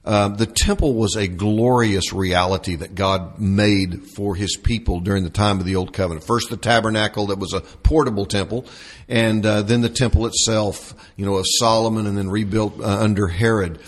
Uh, 0.05 0.29
the 0.29 0.47
temple 0.47 0.95
was 0.95 1.15
a 1.15 1.29
glorious 1.29 2.13
reality 2.13 2.75
that 2.75 2.97
God 2.97 3.39
made 3.39 4.03
for 4.17 4.35
his 4.35 4.57
people 4.57 4.99
during 4.99 5.23
the 5.23 5.31
time 5.31 5.61
of 5.61 5.65
the 5.65 5.77
Old 5.77 5.93
Covenant. 5.93 6.27
First, 6.27 6.51
the 6.51 6.57
tabernacle 6.57 7.27
that 7.29 7.39
was 7.39 7.53
a 7.53 7.61
portable 7.61 8.27
temple, 8.27 8.67
and 9.09 9.47
uh, 9.47 9.63
then 9.63 9.81
the 9.81 9.89
temple 9.89 10.27
itself, 10.27 10.95
you 11.17 11.25
know, 11.25 11.37
of 11.37 11.45
Solomon, 11.47 12.07
and 12.07 12.19
then 12.19 12.29
rebuilt 12.29 12.81
uh, 12.81 12.85
under 12.85 13.29
Herod. 13.29 13.79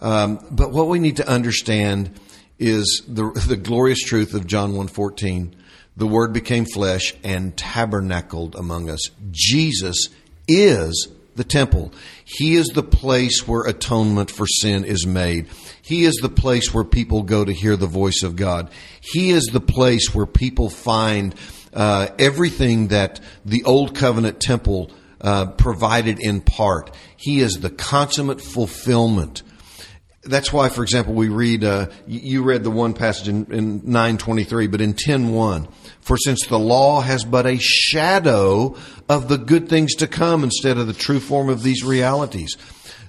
Um, 0.00 0.44
but 0.50 0.70
what 0.70 0.88
we 0.88 0.98
need 0.98 1.16
to 1.16 1.28
understand 1.28 2.20
is 2.58 3.02
the, 3.08 3.30
the 3.46 3.56
glorious 3.56 4.00
truth 4.00 4.34
of 4.34 4.46
John 4.46 4.72
1.14. 4.72 5.52
The 5.96 6.06
Word 6.06 6.32
became 6.32 6.64
flesh 6.64 7.14
and 7.22 7.56
tabernacled 7.56 8.56
among 8.56 8.90
us. 8.90 9.00
Jesus 9.30 10.08
is 10.48 11.08
the 11.36 11.44
temple. 11.44 11.92
He 12.24 12.54
is 12.54 12.66
the 12.68 12.82
place 12.82 13.46
where 13.46 13.62
atonement 13.62 14.30
for 14.30 14.46
sin 14.46 14.84
is 14.84 15.06
made. 15.06 15.48
He 15.82 16.04
is 16.04 16.14
the 16.22 16.28
place 16.28 16.72
where 16.72 16.84
people 16.84 17.22
go 17.22 17.44
to 17.44 17.52
hear 17.52 17.76
the 17.76 17.86
voice 17.86 18.22
of 18.22 18.36
God. 18.36 18.70
He 19.00 19.30
is 19.30 19.44
the 19.52 19.60
place 19.60 20.14
where 20.14 20.26
people 20.26 20.70
find 20.70 21.34
uh, 21.72 22.08
everything 22.18 22.88
that 22.88 23.20
the 23.44 23.64
old 23.64 23.94
covenant 23.94 24.40
temple 24.40 24.90
uh, 25.20 25.46
provided 25.52 26.18
in 26.20 26.40
part. 26.40 26.94
He 27.16 27.40
is 27.40 27.54
the 27.54 27.70
consummate 27.70 28.40
fulfillment 28.40 29.42
that's 30.26 30.52
why, 30.52 30.68
for 30.68 30.82
example, 30.82 31.14
we 31.14 31.28
read, 31.28 31.64
uh, 31.64 31.86
you 32.06 32.42
read 32.42 32.64
the 32.64 32.70
one 32.70 32.94
passage 32.94 33.28
in, 33.28 33.46
in 33.52 33.76
923, 33.84 34.66
but 34.68 34.80
in 34.80 34.94
10.1, 34.94 35.70
for 36.00 36.16
since 36.16 36.46
the 36.46 36.58
law 36.58 37.00
has 37.00 37.24
but 37.24 37.46
a 37.46 37.58
shadow 37.58 38.76
of 39.08 39.28
the 39.28 39.38
good 39.38 39.68
things 39.68 39.94
to 39.96 40.06
come 40.06 40.44
instead 40.44 40.78
of 40.78 40.86
the 40.86 40.92
true 40.92 41.20
form 41.20 41.48
of 41.48 41.62
these 41.62 41.84
realities. 41.84 42.56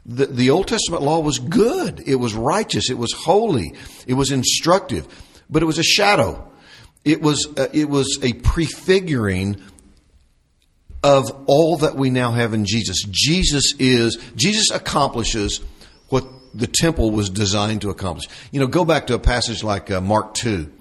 The, 0.05 0.27
the 0.27 0.49
Old 0.49 0.67
Testament 0.67 1.03
law 1.03 1.19
was 1.19 1.39
good. 1.39 2.03
It 2.05 2.15
was 2.15 2.33
righteous. 2.35 2.89
It 2.89 2.97
was 2.97 3.11
holy. 3.13 3.73
It 4.05 4.13
was 4.13 4.31
instructive, 4.31 5.07
but 5.49 5.63
it 5.63 5.65
was 5.65 5.79
a 5.79 5.83
shadow. 5.83 6.51
It 7.03 7.21
was, 7.21 7.47
uh, 7.57 7.67
it 7.73 7.89
was 7.89 8.19
a 8.23 8.33
prefiguring 8.33 9.61
of 11.03 11.31
all 11.45 11.77
that 11.77 11.95
we 11.95 12.09
now 12.09 12.31
have 12.31 12.53
in 12.53 12.65
Jesus. 12.65 12.97
Jesus 13.09 13.73
is, 13.77 14.17
Jesus 14.35 14.71
accomplishes 14.71 15.61
what 16.09 16.25
the 16.55 16.67
temple 16.67 17.11
was 17.11 17.29
designed 17.29 17.81
to 17.81 17.89
accomplish. 17.89 18.27
You 18.51 18.59
know, 18.59 18.67
go 18.67 18.85
back 18.85 19.07
to 19.07 19.13
a 19.13 19.19
passage 19.19 19.63
like 19.63 19.91
uh, 19.91 20.01
Mark 20.01 20.33
2, 20.35 20.71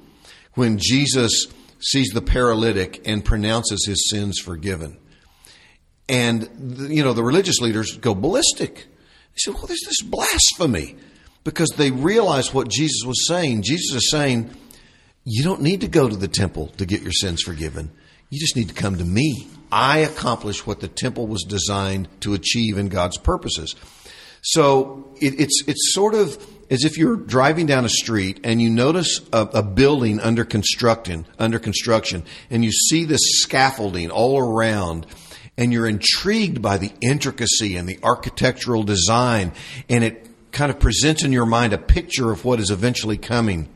when 0.55 0.79
Jesus 0.79 1.47
sees 1.81 2.09
the 2.11 2.22
paralytic 2.22 3.07
and 3.07 3.25
pronounces 3.25 3.85
his 3.87 4.09
sins 4.09 4.39
forgiven. 4.39 4.97
And, 6.09 6.89
you 6.91 7.03
know, 7.03 7.12
the 7.12 7.25
religious 7.25 7.61
leaders 7.61 7.97
go 7.97 8.14
ballistic. 8.14 8.75
They 8.77 9.39
said, 9.39 9.55
well, 9.55 9.66
there's 9.66 9.85
this 9.85 10.03
blasphemy 10.03 10.97
because 11.43 11.70
they 11.70 11.91
realize 11.91 12.55
what 12.55 12.68
Jesus 12.68 13.03
was 13.05 13.27
saying. 13.27 13.62
Jesus 13.62 13.97
is 13.97 14.11
saying, 14.11 14.51
you 15.25 15.43
don't 15.43 15.62
need 15.62 15.81
to 15.81 15.89
go 15.89 16.09
to 16.09 16.16
the 16.16 16.29
temple 16.29 16.68
to 16.77 16.87
get 16.87 17.03
your 17.03 17.12
sins 17.12 17.43
forgiven. 17.43 17.91
You 18.31 18.39
just 18.39 18.57
need 18.57 18.68
to 18.68 18.75
come 18.75 18.97
to 18.97 19.05
me. 19.05 19.49
I 19.72 19.99
accomplish 19.99 20.66
what 20.66 20.81
the 20.81 20.89
temple 20.89 21.27
was 21.27 21.43
designed 21.43 22.09
to 22.20 22.35
achieve 22.35 22.79
in 22.79 22.89
God's 22.89 23.18
purposes. 23.18 23.75
So 24.45 25.11
it, 25.20 25.40
it's 25.40 25.62
it's 25.66 25.95
sort 25.95 26.14
of 26.14 26.36
as 26.70 26.84
if 26.84 26.99
you're 26.99 27.16
driving 27.16 27.66
down 27.66 27.84
a 27.84 27.88
street 27.88 28.40
and 28.45 28.61
you 28.61 28.70
notice 28.70 29.20
a, 29.32 29.40
a, 29.55 29.62
building 29.62 30.20
under 30.20 30.45
construction, 30.45 31.26
under 31.38 31.59
construction, 31.59 32.24
and 32.51 32.64
you 32.64 32.72
see 32.72 33.05
this 33.05 33.20
scaffolding 33.42 34.11
all 34.11 34.38
around, 34.38 35.07
and 35.57 35.72
you're 35.72 35.86
intrigued 35.86 36.61
by 36.61 36.78
the 36.78 36.92
intricacy 37.01 37.76
and 37.76 37.88
the 37.88 37.99
architectural 38.03 38.82
design, 38.82 39.53
and 39.88 40.05
it 40.05 40.28
kind 40.53 40.70
of 40.70 40.78
presents 40.78 41.24
in 41.24 41.32
your 41.32 41.47
mind 41.47 41.72
a 41.72 41.78
picture 41.78 42.30
of 42.30 42.45
what 42.45 42.61
is 42.61 42.70
eventually 42.70 43.18
coming. 43.18 43.68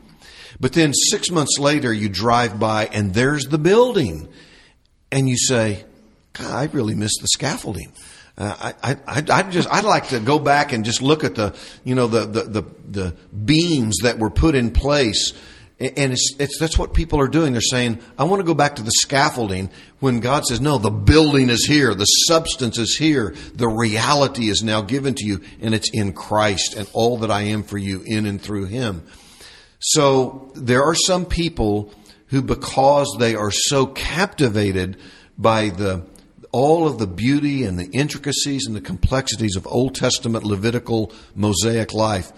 But 0.60 0.72
then 0.72 0.92
six 0.92 1.30
months 1.30 1.58
later, 1.58 1.92
you 1.92 2.08
drive 2.08 2.58
by 2.58 2.86
and 2.86 3.14
there's 3.14 3.44
the 3.44 3.58
building, 3.58 4.28
and 5.10 5.28
you 5.28 5.36
say, 5.38 5.84
God, 6.34 6.50
I 6.50 6.64
really 6.72 6.94
missed 6.94 7.18
the 7.20 7.28
scaffolding. 7.28 7.92
Uh, 8.38 8.72
I, 8.82 8.96
I, 9.06 9.24
I 9.30 9.42
just, 9.42 9.68
I'd 9.70 9.84
like 9.84 10.08
to 10.10 10.20
go 10.20 10.38
back 10.38 10.72
and 10.72 10.84
just 10.84 11.02
look 11.02 11.24
at 11.24 11.34
the, 11.34 11.56
you 11.82 11.96
know, 11.96 12.06
the, 12.06 12.20
the, 12.20 12.42
the, 12.42 12.62
the 12.88 13.16
beams 13.44 13.98
that 14.04 14.18
were 14.18 14.30
put 14.30 14.54
in 14.54 14.70
place. 14.70 15.32
And 15.80 16.12
it's, 16.12 16.34
it's, 16.38 16.58
that's 16.58 16.78
what 16.78 16.94
people 16.94 17.20
are 17.20 17.28
doing. 17.28 17.52
They're 17.52 17.60
saying, 17.60 18.00
I 18.16 18.24
want 18.24 18.40
to 18.40 18.46
go 18.46 18.54
back 18.54 18.76
to 18.76 18.82
the 18.82 18.92
scaffolding 18.92 19.70
when 19.98 20.20
God 20.20 20.44
says, 20.44 20.60
no, 20.60 20.78
the 20.78 20.90
building 20.90 21.50
is 21.50 21.66
here. 21.66 21.94
The 21.94 22.04
substance 22.04 22.78
is 22.78 22.96
here. 22.96 23.34
The 23.54 23.68
reality 23.68 24.48
is 24.48 24.62
now 24.62 24.82
given 24.82 25.14
to 25.14 25.24
you 25.24 25.40
and 25.60 25.74
it's 25.74 25.90
in 25.92 26.12
Christ 26.12 26.74
and 26.74 26.88
all 26.92 27.18
that 27.18 27.30
I 27.30 27.42
am 27.42 27.64
for 27.64 27.78
you 27.78 28.02
in 28.06 28.26
and 28.26 28.40
through 28.40 28.66
Him. 28.66 29.02
So 29.80 30.52
there 30.54 30.84
are 30.84 30.94
some 30.94 31.26
people 31.26 31.92
who, 32.28 32.42
because 32.42 33.16
they 33.18 33.34
are 33.34 33.52
so 33.52 33.86
captivated 33.86 34.96
by 35.36 35.70
the, 35.70 36.04
all 36.58 36.88
of 36.88 36.98
the 36.98 37.06
beauty 37.06 37.62
and 37.62 37.78
the 37.78 37.88
intricacies 37.92 38.66
and 38.66 38.74
the 38.74 38.80
complexities 38.80 39.54
of 39.54 39.64
Old 39.68 39.94
Testament 39.94 40.42
Levitical 40.42 41.12
Mosaic 41.36 41.94
life, 41.94 42.32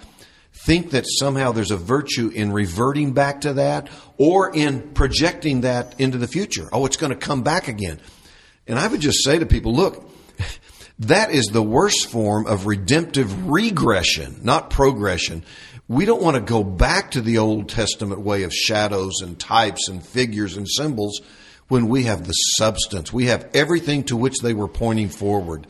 think 0.66 0.90
that 0.90 1.06
somehow 1.08 1.52
there's 1.52 1.70
a 1.70 1.78
virtue 1.78 2.28
in 2.28 2.52
reverting 2.52 3.14
back 3.14 3.40
to 3.40 3.54
that 3.54 3.88
or 4.18 4.54
in 4.54 4.90
projecting 4.92 5.62
that 5.62 5.98
into 5.98 6.18
the 6.18 6.28
future. 6.28 6.68
Oh, 6.70 6.84
it's 6.84 6.98
going 6.98 7.12
to 7.12 7.18
come 7.18 7.42
back 7.42 7.66
again. 7.66 7.98
And 8.66 8.78
I 8.78 8.88
would 8.88 9.00
just 9.00 9.24
say 9.24 9.38
to 9.38 9.46
people, 9.46 9.74
look, 9.74 10.06
That 11.00 11.30
is 11.30 11.46
the 11.46 11.62
worst 11.62 12.10
form 12.10 12.46
of 12.46 12.66
redemptive 12.66 13.48
regression, 13.48 14.40
not 14.42 14.68
progression. 14.68 15.44
We 15.88 16.04
don't 16.04 16.22
want 16.22 16.34
to 16.34 16.42
go 16.42 16.62
back 16.62 17.12
to 17.12 17.22
the 17.22 17.38
Old 17.38 17.70
Testament 17.70 18.20
way 18.20 18.42
of 18.42 18.52
shadows 18.52 19.22
and 19.22 19.40
types 19.40 19.88
and 19.88 20.04
figures 20.04 20.58
and 20.58 20.68
symbols 20.68 21.22
when 21.70 21.88
we 21.88 22.02
have 22.02 22.26
the 22.26 22.32
substance. 22.32 23.12
We 23.12 23.26
have 23.26 23.48
everything 23.54 24.02
to 24.04 24.16
which 24.16 24.40
they 24.42 24.52
were 24.52 24.66
pointing 24.66 25.08
forward. 25.08 25.68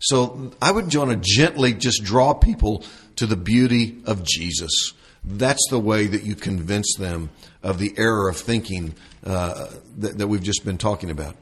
So 0.00 0.50
I 0.60 0.72
would 0.72 0.92
want 0.94 1.10
to 1.10 1.16
gently 1.20 1.74
just 1.74 2.02
draw 2.02 2.32
people 2.32 2.84
to 3.16 3.26
the 3.26 3.36
beauty 3.36 3.98
of 4.06 4.24
Jesus. 4.24 4.94
That's 5.22 5.64
the 5.68 5.78
way 5.78 6.06
that 6.06 6.24
you 6.24 6.34
convince 6.34 6.96
them 6.96 7.28
of 7.62 7.78
the 7.78 7.92
error 7.98 8.30
of 8.30 8.38
thinking 8.38 8.94
uh, 9.24 9.68
that, 9.98 10.18
that 10.18 10.26
we've 10.26 10.42
just 10.42 10.64
been 10.64 10.78
talking 10.78 11.10
about. 11.10 11.36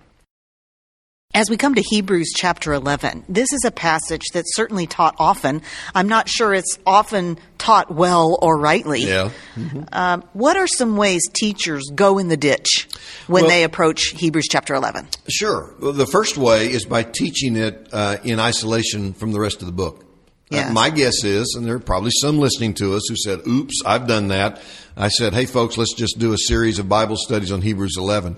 As 1.33 1.49
we 1.49 1.57
come 1.57 1.77
to 1.77 1.81
Hebrews 1.81 2.33
chapter 2.35 2.73
11, 2.73 3.25
this 3.29 3.53
is 3.53 3.65
a 3.65 3.71
passage 3.71 4.25
that's 4.33 4.57
certainly 4.57 4.89
taught 4.89 5.15
often. 5.21 5.63
I'm 5.95 6.09
not 6.09 6.29
sure 6.29 6.53
it's 6.53 6.77
often 6.85 7.39
taught 7.57 7.89
well 7.89 8.37
or 8.43 8.59
rightly. 8.59 9.03
Yeah. 9.03 9.31
Mm-hmm. 9.55 9.83
Um, 9.93 10.25
what 10.33 10.57
are 10.57 10.67
some 10.67 10.97
ways 10.97 11.23
teachers 11.33 11.85
go 11.95 12.19
in 12.19 12.27
the 12.27 12.37
ditch 12.37 12.89
when 13.29 13.45
well, 13.45 13.51
they 13.51 13.63
approach 13.63 14.07
Hebrews 14.17 14.49
chapter 14.51 14.75
11? 14.75 15.07
Sure. 15.29 15.73
Well, 15.79 15.93
the 15.93 16.07
first 16.07 16.37
way 16.37 16.69
is 16.69 16.85
by 16.85 17.05
teaching 17.05 17.55
it 17.55 17.89
uh, 17.93 18.17
in 18.25 18.41
isolation 18.41 19.13
from 19.13 19.31
the 19.31 19.39
rest 19.39 19.61
of 19.61 19.67
the 19.67 19.73
book. 19.73 20.05
Yes. 20.51 20.71
Uh, 20.71 20.73
my 20.73 20.91
guess 20.91 21.23
is, 21.23 21.55
and 21.57 21.65
there 21.65 21.77
are 21.77 21.79
probably 21.79 22.11
some 22.21 22.41
listening 22.41 22.75
to 22.75 22.97
us 22.97 23.03
who 23.09 23.15
said, 23.15 23.47
oops, 23.47 23.83
I've 23.87 24.09
done 24.09 24.29
that. 24.29 24.61
I 24.97 25.07
said, 25.07 25.33
hey, 25.33 25.47
folks, 25.47 25.79
let's 25.79 25.95
just 25.95 26.19
do 26.19 26.33
a 26.33 26.39
series 26.39 26.81
of 26.81 26.89
Bible 26.89 27.17
studies 27.17 27.53
on 27.53 27.63
Hebrews 27.63 27.95
11. 27.97 28.37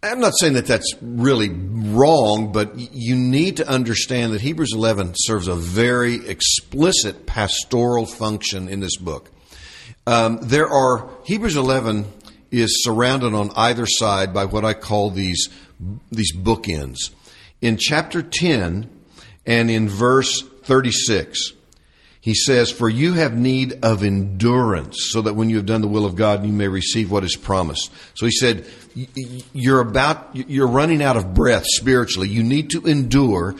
I'm 0.00 0.20
not 0.20 0.34
saying 0.38 0.52
that 0.52 0.66
that's 0.66 0.94
really 1.02 1.48
wrong, 1.48 2.52
but 2.52 2.72
you 2.76 3.16
need 3.16 3.56
to 3.56 3.68
understand 3.68 4.32
that 4.32 4.40
Hebrews 4.40 4.72
11 4.72 5.14
serves 5.16 5.48
a 5.48 5.56
very 5.56 6.24
explicit 6.28 7.26
pastoral 7.26 8.06
function 8.06 8.68
in 8.68 8.78
this 8.78 8.96
book. 8.96 9.28
Um, 10.06 10.38
there 10.40 10.68
are, 10.68 11.10
Hebrews 11.24 11.56
11 11.56 12.06
is 12.52 12.84
surrounded 12.84 13.34
on 13.34 13.50
either 13.56 13.86
side 13.86 14.32
by 14.32 14.44
what 14.44 14.64
I 14.64 14.72
call 14.72 15.10
these, 15.10 15.48
these 16.12 16.32
bookends. 16.32 17.10
In 17.60 17.76
chapter 17.76 18.22
10 18.22 18.88
and 19.46 19.70
in 19.70 19.88
verse 19.88 20.42
36, 20.62 21.54
he 22.20 22.34
says, 22.34 22.70
For 22.70 22.88
you 22.88 23.14
have 23.14 23.34
need 23.36 23.84
of 23.84 24.02
endurance, 24.02 25.10
so 25.10 25.22
that 25.22 25.34
when 25.34 25.50
you 25.50 25.56
have 25.56 25.66
done 25.66 25.80
the 25.80 25.88
will 25.88 26.04
of 26.04 26.16
God, 26.16 26.44
you 26.44 26.52
may 26.52 26.68
receive 26.68 27.10
what 27.10 27.24
is 27.24 27.36
promised. 27.36 27.90
So 28.14 28.26
he 28.26 28.32
said, 28.32 28.66
You're 29.52 29.80
about, 29.80 30.34
you're 30.34 30.68
running 30.68 31.02
out 31.02 31.16
of 31.16 31.34
breath 31.34 31.64
spiritually. 31.66 32.28
You 32.28 32.42
need 32.42 32.70
to 32.70 32.86
endure. 32.86 33.54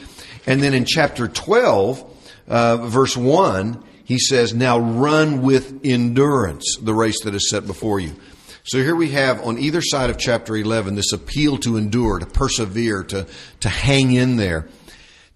And 0.46 0.62
then 0.62 0.74
in 0.74 0.84
chapter 0.84 1.28
12, 1.28 2.16
uh, 2.48 2.76
verse 2.78 3.16
1, 3.16 3.84
he 4.04 4.18
says, 4.18 4.54
Now 4.54 4.78
run 4.78 5.42
with 5.42 5.80
endurance 5.84 6.78
the 6.80 6.94
race 6.94 7.22
that 7.24 7.34
is 7.34 7.50
set 7.50 7.66
before 7.66 8.00
you. 8.00 8.16
So 8.64 8.78
here 8.78 8.96
we 8.96 9.10
have 9.12 9.40
on 9.46 9.58
either 9.58 9.80
side 9.80 10.10
of 10.10 10.18
chapter 10.18 10.54
11 10.54 10.94
this 10.94 11.12
appeal 11.12 11.56
to 11.58 11.76
endure, 11.78 12.18
to 12.18 12.26
persevere, 12.26 13.02
to, 13.04 13.26
to 13.60 13.68
hang 13.68 14.12
in 14.12 14.36
there. 14.36 14.68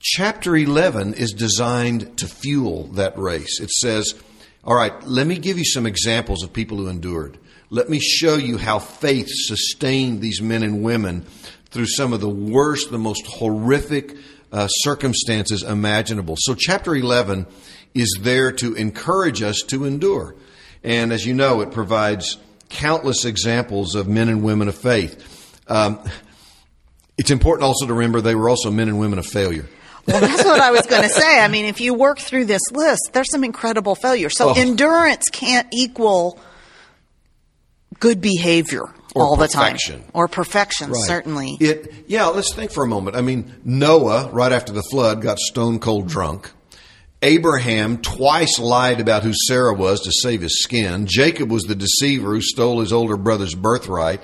Chapter 0.05 0.57
11 0.57 1.14
is 1.14 1.32
designed 1.32 2.18
to 2.18 2.26
fuel 2.26 2.88
that 2.94 3.16
race. 3.16 3.61
It 3.61 3.70
says, 3.70 4.16
All 4.64 4.74
right, 4.74 4.92
let 5.05 5.28
me 5.28 5.38
give 5.38 5.59
you 5.59 5.64
some 5.64 5.86
examples 5.86 6.42
of 6.42 6.53
people 6.53 6.78
who 6.78 6.88
endured. 6.88 7.38
Let 7.70 7.88
me 7.88 8.00
show 8.00 8.34
you 8.34 8.59
how 8.59 8.80
faith 8.80 9.28
sustained 9.30 10.20
these 10.20 10.42
men 10.42 10.64
and 10.64 10.82
women 10.82 11.24
through 11.70 11.86
some 11.86 12.12
of 12.12 12.20
the 12.20 12.28
worst, 12.28 12.90
the 12.90 12.98
most 12.98 13.24
horrific 13.28 14.16
uh, 14.50 14.66
circumstances 14.66 15.62
imaginable. 15.62 16.34
So, 16.36 16.57
chapter 16.57 16.96
11 16.96 17.46
is 17.94 18.18
there 18.20 18.50
to 18.50 18.74
encourage 18.74 19.40
us 19.40 19.62
to 19.68 19.84
endure. 19.84 20.34
And 20.82 21.12
as 21.12 21.24
you 21.24 21.32
know, 21.32 21.61
it 21.61 21.70
provides 21.70 22.38
countless 22.70 23.24
examples 23.24 23.94
of 23.94 24.09
men 24.09 24.28
and 24.28 24.42
women 24.42 24.66
of 24.66 24.74
faith. 24.74 25.61
Um, 25.68 26.00
it's 27.16 27.30
important 27.30 27.64
also 27.64 27.86
to 27.86 27.94
remember 27.94 28.20
they 28.20 28.34
were 28.34 28.48
also 28.48 28.72
men 28.72 28.88
and 28.88 28.98
women 28.98 29.20
of 29.20 29.26
failure. 29.26 29.68
Well, 30.07 30.20
that's 30.20 30.44
what 30.44 30.61
I 30.61 30.70
was 30.72 30.86
going 30.86 31.03
to 31.03 31.09
say. 31.09 31.40
I 31.40 31.48
mean, 31.48 31.64
if 31.64 31.80
you 31.80 31.94
work 31.94 32.18
through 32.18 32.46
this 32.46 32.62
list, 32.72 33.11
there's 33.12 33.30
some 33.30 33.44
incredible 33.44 33.94
failures. 33.94 34.36
So 34.36 34.50
oh. 34.50 34.55
endurance 34.55 35.24
can't 35.30 35.68
equal 35.72 36.40
good 38.00 38.20
behavior 38.20 38.92
or 39.14 39.22
all 39.22 39.36
perfection. 39.36 39.98
the 39.98 40.03
time 40.03 40.11
or 40.14 40.26
perfection 40.26 40.90
right. 40.90 41.05
certainly 41.05 41.57
it 41.61 41.92
yeah 42.07 42.26
let's 42.26 42.53
think 42.55 42.72
for 42.72 42.82
a 42.82 42.86
moment 42.86 43.14
i 43.14 43.20
mean 43.20 43.55
noah 43.64 44.30
right 44.32 44.53
after 44.53 44.72
the 44.72 44.82
flood 44.82 45.20
got 45.20 45.38
stone 45.38 45.78
cold 45.78 46.09
drunk 46.09 46.50
abraham 47.20 47.98
twice 47.98 48.59
lied 48.59 49.00
about 49.00 49.22
who 49.22 49.32
sarah 49.46 49.74
was 49.74 50.00
to 50.00 50.11
save 50.11 50.40
his 50.40 50.62
skin 50.62 51.07
jacob 51.07 51.50
was 51.50 51.64
the 51.64 51.74
deceiver 51.74 52.34
who 52.34 52.40
stole 52.40 52.80
his 52.80 52.92
older 52.92 53.16
brother's 53.16 53.55
birthright 53.55 54.20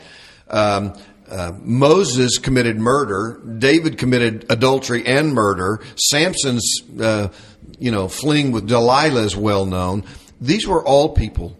um, 0.50 0.94
uh, 1.30 1.52
Moses 1.60 2.38
committed 2.38 2.78
murder. 2.78 3.40
David 3.58 3.98
committed 3.98 4.46
adultery 4.50 5.06
and 5.06 5.34
murder. 5.34 5.80
Samson's, 5.96 6.82
uh, 7.00 7.28
you 7.78 7.90
know, 7.90 8.08
fleeing 8.08 8.52
with 8.52 8.66
Delilah 8.66 9.22
is 9.22 9.36
well 9.36 9.66
known. 9.66 10.04
These 10.40 10.66
were 10.66 10.84
all 10.84 11.10
people 11.10 11.56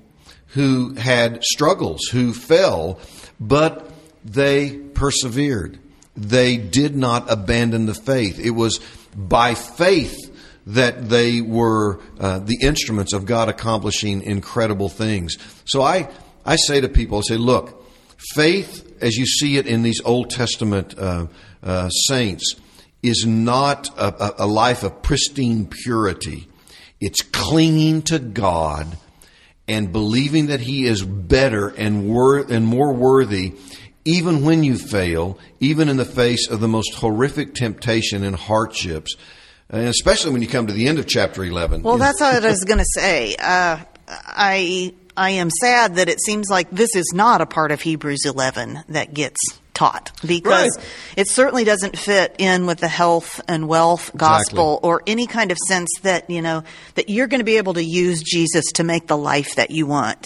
who 0.49 0.95
had 0.95 1.43
struggles, 1.45 2.01
who 2.11 2.33
fell, 2.33 3.01
but 3.39 3.91
they 4.25 4.77
persevered. 4.77 5.79
They 6.17 6.57
did 6.57 6.97
not 6.97 7.31
abandon 7.31 7.87
the 7.87 7.95
faith. 7.95 8.39
It 8.39 8.51
was 8.51 8.81
by 9.15 9.55
faith 9.55 10.17
that 10.67 11.09
they 11.09 11.41
were 11.41 12.01
uh, 12.21 12.41
the 12.41 12.59
instruments 12.61 13.13
of 13.13 13.25
God 13.25 13.49
accomplishing 13.49 14.23
incredible 14.23 14.89
things. 14.89 15.37
So 15.65 15.83
I, 15.83 16.09
I 16.45 16.57
say 16.57 16.81
to 16.81 16.89
people, 16.89 17.19
I 17.19 17.23
say, 17.23 17.37
look, 17.37 17.85
faith 18.35 18.88
as 19.01 19.17
you 19.17 19.27
see 19.27 19.57
it 19.57 19.67
in 19.67 19.83
these 19.83 20.01
Old 20.05 20.31
Testament 20.31 20.99
uh, 20.99 21.27
uh, 21.63 21.89
saints, 21.89 22.55
is 23.03 23.25
not 23.27 23.89
a, 23.99 24.45
a, 24.45 24.47
life 24.47 24.83
of 24.83 25.03
pristine 25.03 25.67
purity. 25.67 26.49
It's 27.01 27.23
clinging 27.23 28.03
to 28.03 28.19
God 28.19 28.99
and 29.69 29.93
believing 29.93 30.47
that 30.47 30.61
He 30.61 30.87
is 30.87 31.05
better 31.05 31.69
and, 31.69 32.09
wor- 32.09 32.39
and 32.39 32.67
more 32.67 32.93
worthy, 32.93 33.55
even 34.05 34.45
when 34.45 34.65
you 34.65 34.77
fail, 34.77 35.39
even 35.61 35.89
in 35.89 35.97
the 35.97 36.05
face 36.05 36.49
of 36.49 36.61
the 36.61 36.69
most 36.69 36.95
horrific 36.95 37.55
temptation 37.55 38.25
and 38.25 38.35
hardships. 38.35 39.15
And 39.71 39.87
especially 39.87 40.33
when 40.33 40.43
you 40.43 40.49
come 40.49 40.67
to 40.67 40.73
the 40.73 40.89
end 40.89 40.99
of 40.99 41.07
chapter 41.07 41.45
11. 41.45 41.83
Well, 41.83 41.99
that's 41.99 42.21
what 42.21 42.43
I 42.43 42.49
was 42.49 42.65
going 42.67 42.79
to 42.79 42.87
say. 42.95 43.37
Uh, 43.39 43.79
I 44.09 44.95
I 45.19 45.31
am 45.31 45.51
sad 45.51 45.97
that 45.97 46.09
it 46.09 46.23
seems 46.23 46.49
like 46.49 46.71
this 46.71 46.95
is 46.95 47.11
not 47.13 47.41
a 47.41 47.47
part 47.47 47.73
of 47.73 47.83
Hebrews 47.83 48.25
11 48.25 48.85
that 48.91 49.13
gets 49.13 49.41
taught 49.75 50.13
because 50.25 50.77
right. 50.77 50.87
it 51.17 51.29
certainly 51.29 51.65
doesn't 51.65 51.99
fit 51.99 52.37
in 52.39 52.67
with 52.67 52.79
the 52.79 52.89
health 52.89 53.41
and 53.49 53.67
wealth 53.67 54.13
gospel 54.17 54.75
exactly. 54.75 54.89
or 54.89 55.03
any 55.09 55.27
kind 55.27 55.51
of 55.51 55.59
sense 55.67 55.89
that, 56.03 56.31
you 56.31 56.41
know, 56.41 56.63
that 56.95 57.09
you're 57.09 57.27
going 57.27 57.41
to 57.41 57.45
be 57.45 57.57
able 57.57 57.75
to 57.75 57.83
use 57.83 58.23
Jesus 58.23 58.65
to 58.75 58.85
make 58.85 59.09
the 59.09 59.17
life 59.17 59.57
that 59.57 59.73
you 59.73 59.89
want. 59.89 60.25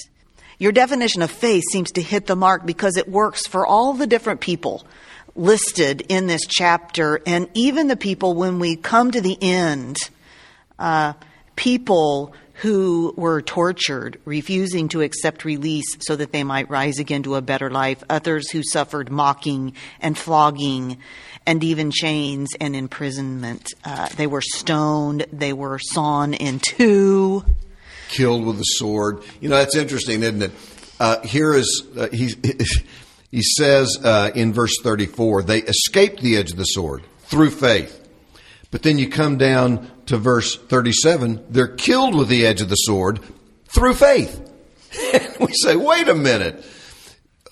Your 0.58 0.72
definition 0.72 1.22
of 1.22 1.30
faith 1.30 1.64
seems 1.72 1.92
to 1.92 2.02
hit 2.02 2.26
the 2.26 2.36
mark 2.36 2.66
because 2.66 2.98
it 2.98 3.08
works 3.08 3.46
for 3.46 3.66
all 3.66 3.94
the 3.94 4.06
different 4.06 4.42
people 4.42 4.86
listed 5.34 6.02
in 6.10 6.26
this 6.26 6.42
chapter 6.46 7.22
and 7.26 7.48
even 7.54 7.88
the 7.88 7.96
people 7.96 8.34
when 8.34 8.58
we 8.58 8.76
come 8.76 9.10
to 9.10 9.22
the 9.22 9.38
end, 9.40 9.96
uh, 10.78 11.14
people 11.56 12.34
who 12.62 13.12
were 13.16 13.42
tortured, 13.42 14.20
refusing 14.24 14.86
to 14.86 15.02
accept 15.02 15.44
release 15.44 15.96
so 15.98 16.14
that 16.14 16.30
they 16.30 16.44
might 16.44 16.70
rise 16.70 17.00
again 17.00 17.24
to 17.24 17.34
a 17.34 17.42
better 17.42 17.68
life, 17.68 18.04
others 18.08 18.52
who 18.52 18.62
suffered 18.62 19.10
mocking 19.10 19.74
and 20.00 20.16
flogging 20.16 20.96
and 21.44 21.64
even 21.64 21.90
chains 21.90 22.50
and 22.60 22.76
imprisonment. 22.76 23.66
Uh, 23.84 24.08
they 24.10 24.28
were 24.28 24.40
stoned, 24.40 25.26
they 25.32 25.52
were 25.52 25.80
sawn 25.80 26.34
in 26.34 26.60
two. 26.60 27.44
Killed 28.08 28.46
with 28.46 28.60
a 28.60 28.64
sword. 28.64 29.24
You 29.40 29.48
know, 29.48 29.56
that's 29.56 29.74
interesting, 29.74 30.22
isn't 30.22 30.42
it? 30.42 30.52
Uh, 31.00 31.20
here 31.22 31.54
is, 31.54 31.84
uh, 31.98 32.10
he, 32.12 32.32
he 33.32 33.42
says 33.42 33.98
uh, 34.04 34.30
in 34.36 34.52
verse 34.52 34.76
34, 34.84 35.42
they 35.42 35.62
escaped 35.62 36.20
the 36.20 36.36
edge 36.36 36.52
of 36.52 36.58
the 36.58 36.64
sword 36.64 37.02
through 37.22 37.50
faith. 37.50 37.98
But 38.70 38.84
then 38.84 38.98
you 38.98 39.08
come 39.08 39.36
down 39.36 39.90
to 40.06 40.18
verse 40.18 40.56
37, 40.56 41.46
they're 41.50 41.68
killed 41.68 42.14
with 42.14 42.28
the 42.28 42.46
edge 42.46 42.60
of 42.60 42.68
the 42.68 42.76
sword 42.76 43.20
through 43.66 43.94
faith. 43.94 44.40
we 45.40 45.52
say, 45.52 45.76
wait 45.76 46.08
a 46.08 46.14
minute. 46.14 46.64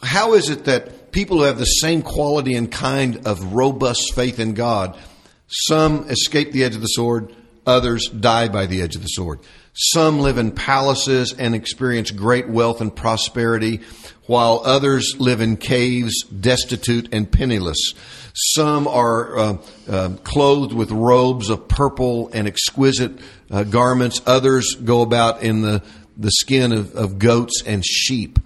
How 0.02 0.34
is 0.34 0.50
it 0.50 0.64
that 0.64 1.12
people 1.12 1.38
who 1.38 1.44
have 1.44 1.58
the 1.58 1.64
same 1.64 2.02
quality 2.02 2.54
and 2.54 2.70
kind 2.70 3.26
of 3.26 3.52
robust 3.52 4.14
faith 4.14 4.38
in 4.38 4.54
God, 4.54 4.98
some 5.46 6.08
escape 6.08 6.52
the 6.52 6.64
edge 6.64 6.74
of 6.74 6.80
the 6.80 6.86
sword, 6.86 7.34
others 7.66 8.08
die 8.08 8.48
by 8.48 8.66
the 8.66 8.82
edge 8.82 8.96
of 8.96 9.02
the 9.02 9.08
sword. 9.08 9.40
Some 9.72 10.18
live 10.18 10.36
in 10.36 10.50
palaces 10.50 11.32
and 11.32 11.54
experience 11.54 12.10
great 12.10 12.48
wealth 12.48 12.80
and 12.80 12.94
prosperity, 12.94 13.80
while 14.26 14.62
others 14.64 15.14
live 15.18 15.40
in 15.40 15.56
caves, 15.56 16.24
destitute 16.24 17.12
and 17.12 17.30
penniless. 17.30 17.94
Some 18.34 18.88
are 18.88 19.38
uh, 19.38 19.56
uh, 19.88 20.08
clothed 20.24 20.72
with 20.72 20.90
robes 20.90 21.50
of 21.50 21.68
purple 21.68 22.30
and 22.32 22.48
exquisite 22.48 23.12
uh, 23.50 23.64
garments. 23.64 24.20
Others 24.26 24.76
go 24.84 25.02
about 25.02 25.42
in 25.42 25.62
the, 25.62 25.82
the 26.16 26.30
skin 26.30 26.72
of, 26.72 26.94
of 26.94 27.18
goats 27.18 27.62
and 27.64 27.84
sheep. 27.84 28.38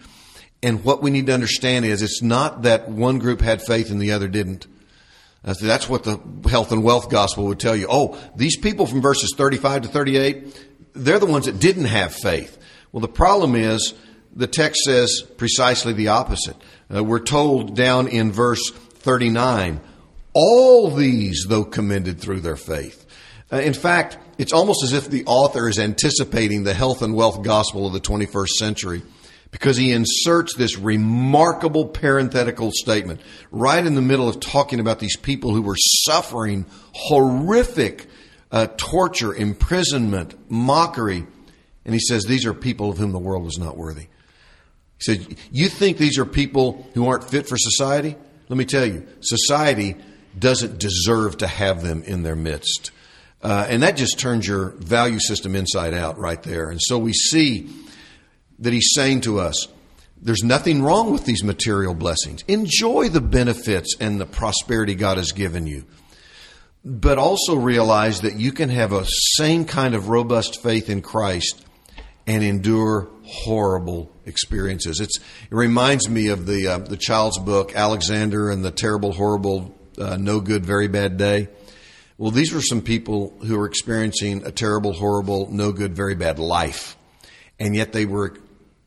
And 0.62 0.84
what 0.84 1.02
we 1.02 1.10
need 1.10 1.26
to 1.26 1.34
understand 1.34 1.84
is 1.84 2.02
it's 2.02 2.22
not 2.22 2.62
that 2.62 2.88
one 2.88 3.18
group 3.18 3.40
had 3.40 3.60
faith 3.60 3.90
and 3.90 4.00
the 4.00 4.12
other 4.12 4.28
didn't. 4.28 4.66
That's 5.42 5.90
what 5.90 6.04
the 6.04 6.18
health 6.48 6.72
and 6.72 6.82
wealth 6.82 7.10
gospel 7.10 7.44
would 7.48 7.60
tell 7.60 7.76
you. 7.76 7.86
Oh, 7.90 8.18
these 8.34 8.56
people 8.56 8.86
from 8.86 9.02
verses 9.02 9.34
35 9.36 9.82
to 9.82 9.88
38, 9.88 10.66
they're 10.94 11.18
the 11.18 11.26
ones 11.26 11.46
that 11.46 11.58
didn't 11.58 11.86
have 11.86 12.14
faith. 12.14 12.58
Well, 12.92 13.00
the 13.00 13.08
problem 13.08 13.54
is 13.54 13.94
the 14.34 14.46
text 14.46 14.82
says 14.84 15.22
precisely 15.36 15.92
the 15.92 16.08
opposite. 16.08 16.56
Uh, 16.94 17.02
we're 17.02 17.20
told 17.20 17.76
down 17.76 18.08
in 18.08 18.32
verse 18.32 18.70
39, 18.70 19.80
all 20.32 20.90
these, 20.90 21.46
though 21.48 21.64
commended 21.64 22.20
through 22.20 22.40
their 22.40 22.56
faith. 22.56 23.06
Uh, 23.52 23.58
in 23.58 23.74
fact, 23.74 24.18
it's 24.38 24.52
almost 24.52 24.82
as 24.82 24.92
if 24.92 25.08
the 25.08 25.24
author 25.26 25.68
is 25.68 25.78
anticipating 25.78 26.64
the 26.64 26.74
health 26.74 27.02
and 27.02 27.14
wealth 27.14 27.42
gospel 27.42 27.86
of 27.86 27.92
the 27.92 28.00
21st 28.00 28.48
century 28.48 29.02
because 29.50 29.76
he 29.76 29.92
inserts 29.92 30.56
this 30.56 30.76
remarkable 30.76 31.86
parenthetical 31.86 32.72
statement 32.72 33.20
right 33.52 33.86
in 33.86 33.94
the 33.94 34.02
middle 34.02 34.28
of 34.28 34.40
talking 34.40 34.80
about 34.80 34.98
these 34.98 35.16
people 35.16 35.54
who 35.54 35.62
were 35.62 35.76
suffering 35.76 36.66
horrific 36.92 38.08
uh, 38.54 38.68
torture, 38.76 39.34
imprisonment, 39.34 40.32
mockery. 40.48 41.26
And 41.84 41.92
he 41.92 41.98
says, 41.98 42.22
These 42.24 42.46
are 42.46 42.54
people 42.54 42.88
of 42.88 42.98
whom 42.98 43.10
the 43.10 43.18
world 43.18 43.42
was 43.42 43.58
not 43.58 43.76
worthy. 43.76 44.02
He 44.02 45.00
said, 45.00 45.36
You 45.50 45.68
think 45.68 45.98
these 45.98 46.18
are 46.18 46.24
people 46.24 46.86
who 46.94 47.08
aren't 47.08 47.24
fit 47.24 47.48
for 47.48 47.56
society? 47.58 48.14
Let 48.48 48.56
me 48.56 48.64
tell 48.64 48.86
you, 48.86 49.06
society 49.20 49.96
doesn't 50.38 50.78
deserve 50.78 51.38
to 51.38 51.48
have 51.48 51.82
them 51.82 52.04
in 52.04 52.22
their 52.22 52.36
midst. 52.36 52.92
Uh, 53.42 53.66
and 53.68 53.82
that 53.82 53.96
just 53.96 54.20
turns 54.20 54.46
your 54.46 54.70
value 54.78 55.18
system 55.18 55.56
inside 55.56 55.92
out 55.92 56.16
right 56.18 56.42
there. 56.44 56.70
And 56.70 56.80
so 56.80 56.96
we 56.96 57.12
see 57.12 57.68
that 58.60 58.72
he's 58.72 58.92
saying 58.94 59.22
to 59.22 59.40
us 59.40 59.66
there's 60.22 60.44
nothing 60.44 60.80
wrong 60.80 61.12
with 61.12 61.24
these 61.24 61.42
material 61.42 61.92
blessings. 61.92 62.44
Enjoy 62.46 63.08
the 63.08 63.20
benefits 63.20 63.96
and 63.98 64.20
the 64.20 64.26
prosperity 64.26 64.94
God 64.94 65.18
has 65.18 65.32
given 65.32 65.66
you. 65.66 65.84
But 66.84 67.18
also 67.18 67.56
realize 67.56 68.20
that 68.20 68.36
you 68.36 68.52
can 68.52 68.68
have 68.68 68.92
a 68.92 69.06
same 69.36 69.64
kind 69.64 69.94
of 69.94 70.08
robust 70.08 70.62
faith 70.62 70.90
in 70.90 71.00
Christ 71.00 71.64
and 72.26 72.42
endure 72.42 73.08
horrible 73.24 74.12
experiences. 74.26 75.00
It's, 75.00 75.16
it 75.18 75.54
reminds 75.54 76.08
me 76.08 76.28
of 76.28 76.46
the, 76.46 76.66
uh, 76.68 76.78
the 76.78 76.96
child's 76.96 77.38
book, 77.38 77.74
Alexander 77.74 78.50
and 78.50 78.64
the 78.64 78.70
Terrible, 78.70 79.12
Horrible, 79.12 79.74
uh, 79.98 80.16
No 80.16 80.40
Good, 80.40 80.64
Very 80.64 80.88
Bad 80.88 81.16
Day. 81.16 81.48
Well, 82.16 82.30
these 82.30 82.52
were 82.52 82.62
some 82.62 82.80
people 82.80 83.36
who 83.44 83.58
were 83.58 83.66
experiencing 83.66 84.46
a 84.46 84.52
terrible, 84.52 84.92
horrible, 84.92 85.48
no 85.50 85.72
good, 85.72 85.96
very 85.96 86.14
bad 86.14 86.38
life. 86.38 86.96
And 87.58 87.74
yet 87.74 87.92
they 87.92 88.06
were 88.06 88.36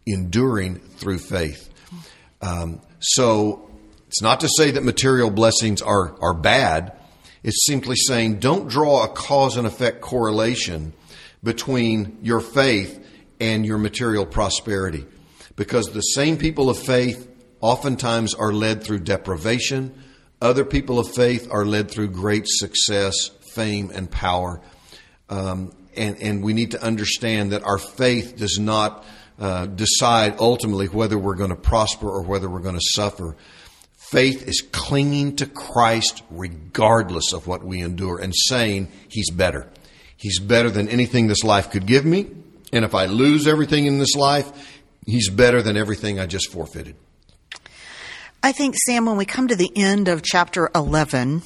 enduring 0.05 0.77
through 0.77 1.19
faith. 1.19 1.69
Um, 2.41 2.81
so 2.99 3.69
it's 4.07 4.21
not 4.21 4.39
to 4.41 4.49
say 4.57 4.71
that 4.71 4.83
material 4.83 5.29
blessings 5.29 5.81
are, 5.81 6.15
are 6.21 6.33
bad. 6.33 6.96
It's 7.43 7.65
simply 7.65 7.95
saying 7.95 8.39
don't 8.39 8.67
draw 8.67 9.03
a 9.03 9.07
cause 9.07 9.57
and 9.57 9.67
effect 9.67 10.01
correlation 10.01 10.93
between 11.43 12.17
your 12.21 12.39
faith 12.39 13.05
and 13.39 13.65
your 13.65 13.77
material 13.77 14.25
prosperity. 14.25 15.05
Because 15.55 15.87
the 15.87 16.01
same 16.01 16.37
people 16.37 16.69
of 16.69 16.77
faith 16.77 17.29
oftentimes 17.61 18.33
are 18.33 18.51
led 18.51 18.83
through 18.83 18.99
deprivation. 18.99 20.03
Other 20.41 20.65
people 20.65 20.99
of 20.99 21.13
faith 21.13 21.47
are 21.51 21.65
led 21.65 21.89
through 21.89 22.09
great 22.09 22.45
success, 22.47 23.29
fame, 23.53 23.91
and 23.93 24.09
power. 24.09 24.61
Um, 25.29 25.73
and, 25.95 26.17
and 26.21 26.43
we 26.43 26.53
need 26.53 26.71
to 26.71 26.83
understand 26.83 27.51
that 27.51 27.63
our 27.63 27.79
faith 27.79 28.35
does 28.37 28.59
not 28.59 29.03
uh, 29.39 29.65
decide 29.65 30.35
ultimately 30.39 30.87
whether 30.87 31.17
we're 31.17 31.35
going 31.35 31.49
to 31.49 31.55
prosper 31.55 32.07
or 32.07 32.21
whether 32.21 32.49
we're 32.49 32.59
going 32.59 32.75
to 32.75 32.87
suffer. 32.93 33.35
Faith 34.09 34.47
is 34.47 34.61
clinging 34.71 35.35
to 35.35 35.45
Christ 35.45 36.23
regardless 36.29 37.33
of 37.33 37.45
what 37.45 37.61
we 37.61 37.81
endure 37.81 38.19
and 38.19 38.33
saying, 38.33 38.87
He's 39.09 39.29
better. 39.29 39.67
He's 40.15 40.39
better 40.39 40.69
than 40.69 40.87
anything 40.87 41.27
this 41.27 41.43
life 41.43 41.71
could 41.71 41.85
give 41.85 42.05
me. 42.05 42.27
And 42.71 42.85
if 42.85 42.95
I 42.95 43.07
lose 43.07 43.47
everything 43.47 43.85
in 43.85 43.99
this 43.99 44.15
life, 44.15 44.81
He's 45.05 45.29
better 45.29 45.61
than 45.61 45.75
everything 45.75 46.21
I 46.21 46.25
just 46.25 46.49
forfeited. 46.49 46.95
I 48.41 48.53
think, 48.53 48.75
Sam, 48.77 49.05
when 49.05 49.17
we 49.17 49.25
come 49.25 49.49
to 49.49 49.57
the 49.57 49.71
end 49.75 50.07
of 50.07 50.21
chapter 50.21 50.69
11, 50.73 51.41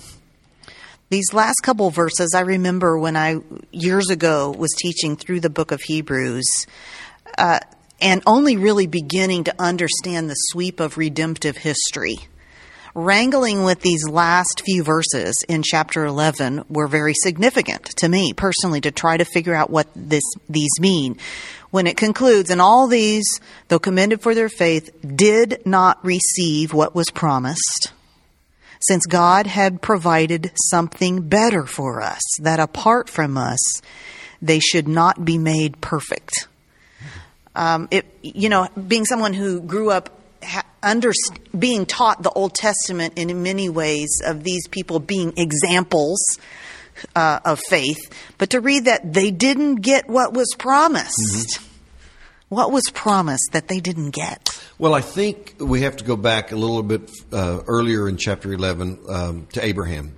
these 1.09 1.33
last 1.33 1.61
couple 1.63 1.89
verses, 1.89 2.33
I 2.35 2.41
remember 2.41 2.95
when 2.99 3.17
I 3.17 3.37
years 3.71 4.11
ago 4.11 4.51
was 4.51 4.69
teaching 4.77 5.15
through 5.15 5.39
the 5.39 5.49
book 5.49 5.71
of 5.71 5.81
Hebrews. 5.81 6.67
Uh, 7.37 7.59
and 7.99 8.21
only 8.27 8.57
really 8.57 8.87
beginning 8.87 9.45
to 9.45 9.55
understand 9.59 10.29
the 10.29 10.35
sweep 10.35 10.79
of 10.79 10.97
redemptive 10.97 11.57
history. 11.57 12.17
Wrangling 12.93 13.63
with 13.63 13.79
these 13.79 14.07
last 14.09 14.63
few 14.65 14.83
verses 14.83 15.33
in 15.47 15.63
chapter 15.63 16.05
11 16.05 16.65
were 16.67 16.87
very 16.87 17.13
significant 17.13 17.85
to 17.97 18.09
me 18.09 18.33
personally 18.33 18.81
to 18.81 18.91
try 18.91 19.15
to 19.15 19.23
figure 19.23 19.55
out 19.55 19.69
what 19.69 19.87
this, 19.95 20.23
these 20.49 20.79
mean. 20.79 21.17
When 21.69 21.87
it 21.87 21.95
concludes, 21.95 22.49
and 22.49 22.59
all 22.59 22.87
these, 22.87 23.23
though 23.69 23.79
commended 23.79 24.21
for 24.21 24.35
their 24.35 24.49
faith, 24.49 24.93
did 25.15 25.65
not 25.65 26.03
receive 26.03 26.73
what 26.73 26.93
was 26.93 27.09
promised, 27.11 27.93
since 28.81 29.05
God 29.05 29.47
had 29.47 29.81
provided 29.81 30.51
something 30.69 31.29
better 31.29 31.65
for 31.65 32.01
us, 32.01 32.21
that 32.39 32.59
apart 32.59 33.09
from 33.09 33.37
us, 33.37 33.81
they 34.41 34.59
should 34.59 34.89
not 34.89 35.23
be 35.23 35.37
made 35.37 35.79
perfect. 35.79 36.49
Um, 37.55 37.87
it, 37.89 38.05
you 38.21 38.49
know, 38.49 38.67
being 38.87 39.05
someone 39.05 39.33
who 39.33 39.61
grew 39.61 39.91
up 39.91 40.20
under, 40.83 41.11
being 41.57 41.85
taught 41.85 42.23
the 42.23 42.31
Old 42.31 42.53
Testament 42.53 43.13
in 43.17 43.43
many 43.43 43.69
ways 43.69 44.21
of 44.25 44.43
these 44.43 44.67
people 44.67 44.99
being 44.99 45.33
examples 45.37 46.19
uh, 47.15 47.39
of 47.45 47.59
faith, 47.69 47.97
but 48.37 48.49
to 48.51 48.61
read 48.61 48.85
that 48.85 49.13
they 49.13 49.31
didn't 49.31 49.75
get 49.75 50.09
what 50.09 50.33
was 50.33 50.53
promised. 50.57 51.59
Mm-hmm. 51.59 51.67
What 52.49 52.71
was 52.71 52.83
promised 52.93 53.51
that 53.53 53.69
they 53.69 53.79
didn't 53.79 54.09
get? 54.09 54.49
Well, 54.77 54.93
I 54.93 54.99
think 54.99 55.55
we 55.59 55.81
have 55.81 55.95
to 55.97 56.03
go 56.03 56.17
back 56.17 56.51
a 56.51 56.57
little 56.57 56.83
bit 56.83 57.09
uh, 57.31 57.61
earlier 57.65 58.09
in 58.09 58.17
chapter 58.17 58.51
11 58.51 58.99
um, 59.07 59.47
to 59.53 59.63
Abraham, 59.63 60.15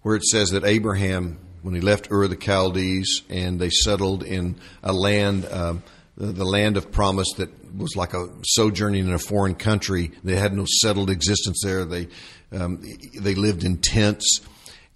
where 0.00 0.16
it 0.16 0.24
says 0.24 0.50
that 0.50 0.64
Abraham, 0.64 1.38
when 1.60 1.74
he 1.74 1.82
left 1.82 2.10
Ur 2.10 2.24
of 2.24 2.30
the 2.30 2.36
Chaldees 2.36 3.22
and 3.28 3.60
they 3.60 3.70
settled 3.70 4.22
in 4.22 4.56
a 4.82 4.92
land. 4.92 5.46
Um, 5.46 5.82
the, 6.16 6.26
the 6.26 6.44
land 6.44 6.76
of 6.76 6.92
promise 6.92 7.32
that 7.36 7.50
was 7.76 7.96
like 7.96 8.14
a 8.14 8.28
sojourning 8.44 9.06
in 9.06 9.14
a 9.14 9.18
foreign 9.18 9.54
country. 9.54 10.12
They 10.22 10.36
had 10.36 10.52
no 10.52 10.64
settled 10.66 11.10
existence 11.10 11.60
there. 11.64 11.84
They 11.84 12.08
um, 12.52 12.82
they 13.18 13.34
lived 13.34 13.64
in 13.64 13.78
tents. 13.78 14.40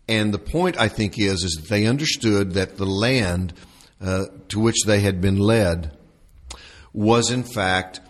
And 0.09 0.33
the 0.33 0.39
point 0.39 0.81
I 0.81 0.89
think 0.89 1.19
is 1.19 1.45
is 1.45 1.59
that 1.61 1.69
they 1.69 1.87
understood 1.87 2.53
that 2.55 2.77
the 2.77 2.87
land 2.87 3.53
uh, 4.01 4.27
to 4.49 4.61
which 4.61 4.85
they 4.87 5.01
had 5.01 5.21
been 5.21 5.39
led 5.39 5.97
was 6.93 7.31
in 7.31 7.43
fact 7.43 8.01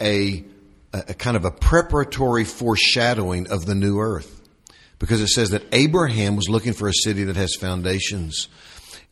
a, 0.00 0.44
a 0.92 1.14
kind 1.14 1.36
of 1.36 1.44
a 1.44 1.50
preparatory 1.50 2.44
foreshadowing 2.44 3.50
of 3.50 3.66
the 3.66 3.74
new 3.74 3.98
earth, 3.98 4.40
because 4.98 5.20
it 5.20 5.28
says 5.28 5.50
that 5.50 5.64
Abraham 5.72 6.36
was 6.36 6.48
looking 6.48 6.74
for 6.74 6.88
a 6.88 6.92
city 6.92 7.24
that 7.24 7.36
has 7.36 7.54
foundations. 7.54 8.48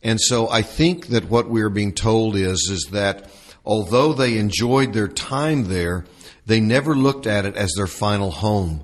And 0.03 0.21
so 0.21 0.47
I 0.49 0.61
think 0.61 1.07
that 1.07 1.25
what 1.25 1.49
we're 1.49 1.69
being 1.69 1.93
told 1.93 2.35
is 2.35 2.69
is 2.71 2.89
that 2.91 3.29
although 3.67 4.13
they 4.13 4.37
enjoyed 4.37 4.93
their 4.93 5.09
time 5.09 5.65
there, 5.65 6.05
they 6.45 6.61
never 6.61 6.95
looked 6.95 7.27
at 7.27 7.45
it 7.45 7.55
as 7.57 7.73
their 7.75 7.85
final 7.85 8.31
home. 8.31 8.83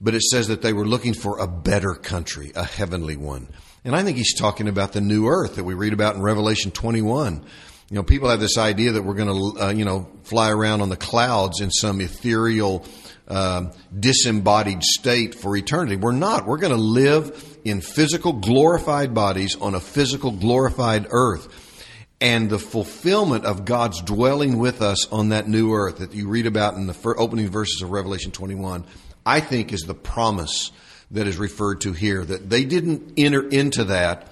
But 0.00 0.14
it 0.14 0.22
says 0.22 0.48
that 0.48 0.62
they 0.62 0.72
were 0.72 0.86
looking 0.86 1.12
for 1.12 1.38
a 1.38 1.46
better 1.46 1.92
country, 1.92 2.50
a 2.56 2.64
heavenly 2.64 3.16
one. 3.16 3.48
And 3.84 3.94
I 3.94 4.02
think 4.02 4.16
he's 4.16 4.34
talking 4.34 4.68
about 4.68 4.94
the 4.94 5.02
new 5.02 5.28
earth 5.28 5.56
that 5.56 5.64
we 5.64 5.74
read 5.74 5.92
about 5.92 6.16
in 6.16 6.22
Revelation 6.22 6.70
21. 6.70 7.44
You 7.90 7.96
know, 7.96 8.02
people 8.02 8.30
have 8.30 8.40
this 8.40 8.56
idea 8.56 8.92
that 8.92 9.02
we're 9.02 9.14
going 9.14 9.54
to, 9.54 9.64
uh, 9.64 9.70
you 9.70 9.84
know, 9.84 10.08
fly 10.22 10.50
around 10.50 10.80
on 10.80 10.88
the 10.88 10.96
clouds 10.96 11.60
in 11.60 11.70
some 11.70 12.00
ethereal, 12.00 12.86
uh, 13.28 13.66
disembodied 13.98 14.82
state 14.82 15.34
for 15.34 15.54
eternity. 15.56 15.96
We're 15.96 16.12
not. 16.12 16.46
We're 16.46 16.58
going 16.58 16.72
to 16.72 16.80
live 16.82 17.58
in 17.64 17.82
physical, 17.82 18.32
glorified 18.32 19.12
bodies 19.12 19.56
on 19.56 19.74
a 19.74 19.80
physical, 19.80 20.30
glorified 20.30 21.06
earth 21.10 21.59
and 22.20 22.50
the 22.50 22.58
fulfillment 22.58 23.44
of 23.44 23.64
God's 23.64 24.02
dwelling 24.02 24.58
with 24.58 24.82
us 24.82 25.06
on 25.10 25.30
that 25.30 25.48
new 25.48 25.72
earth 25.72 25.98
that 25.98 26.14
you 26.14 26.28
read 26.28 26.46
about 26.46 26.74
in 26.74 26.86
the 26.86 27.14
opening 27.16 27.48
verses 27.48 27.82
of 27.82 27.90
Revelation 27.90 28.30
21, 28.30 28.84
I 29.24 29.40
think 29.40 29.72
is 29.72 29.82
the 29.82 29.94
promise 29.94 30.70
that 31.10 31.26
is 31.26 31.38
referred 31.38 31.80
to 31.82 31.92
here. 31.92 32.24
That 32.24 32.50
they 32.50 32.64
didn't 32.64 33.14
enter 33.16 33.48
into 33.48 33.84
that 33.84 34.28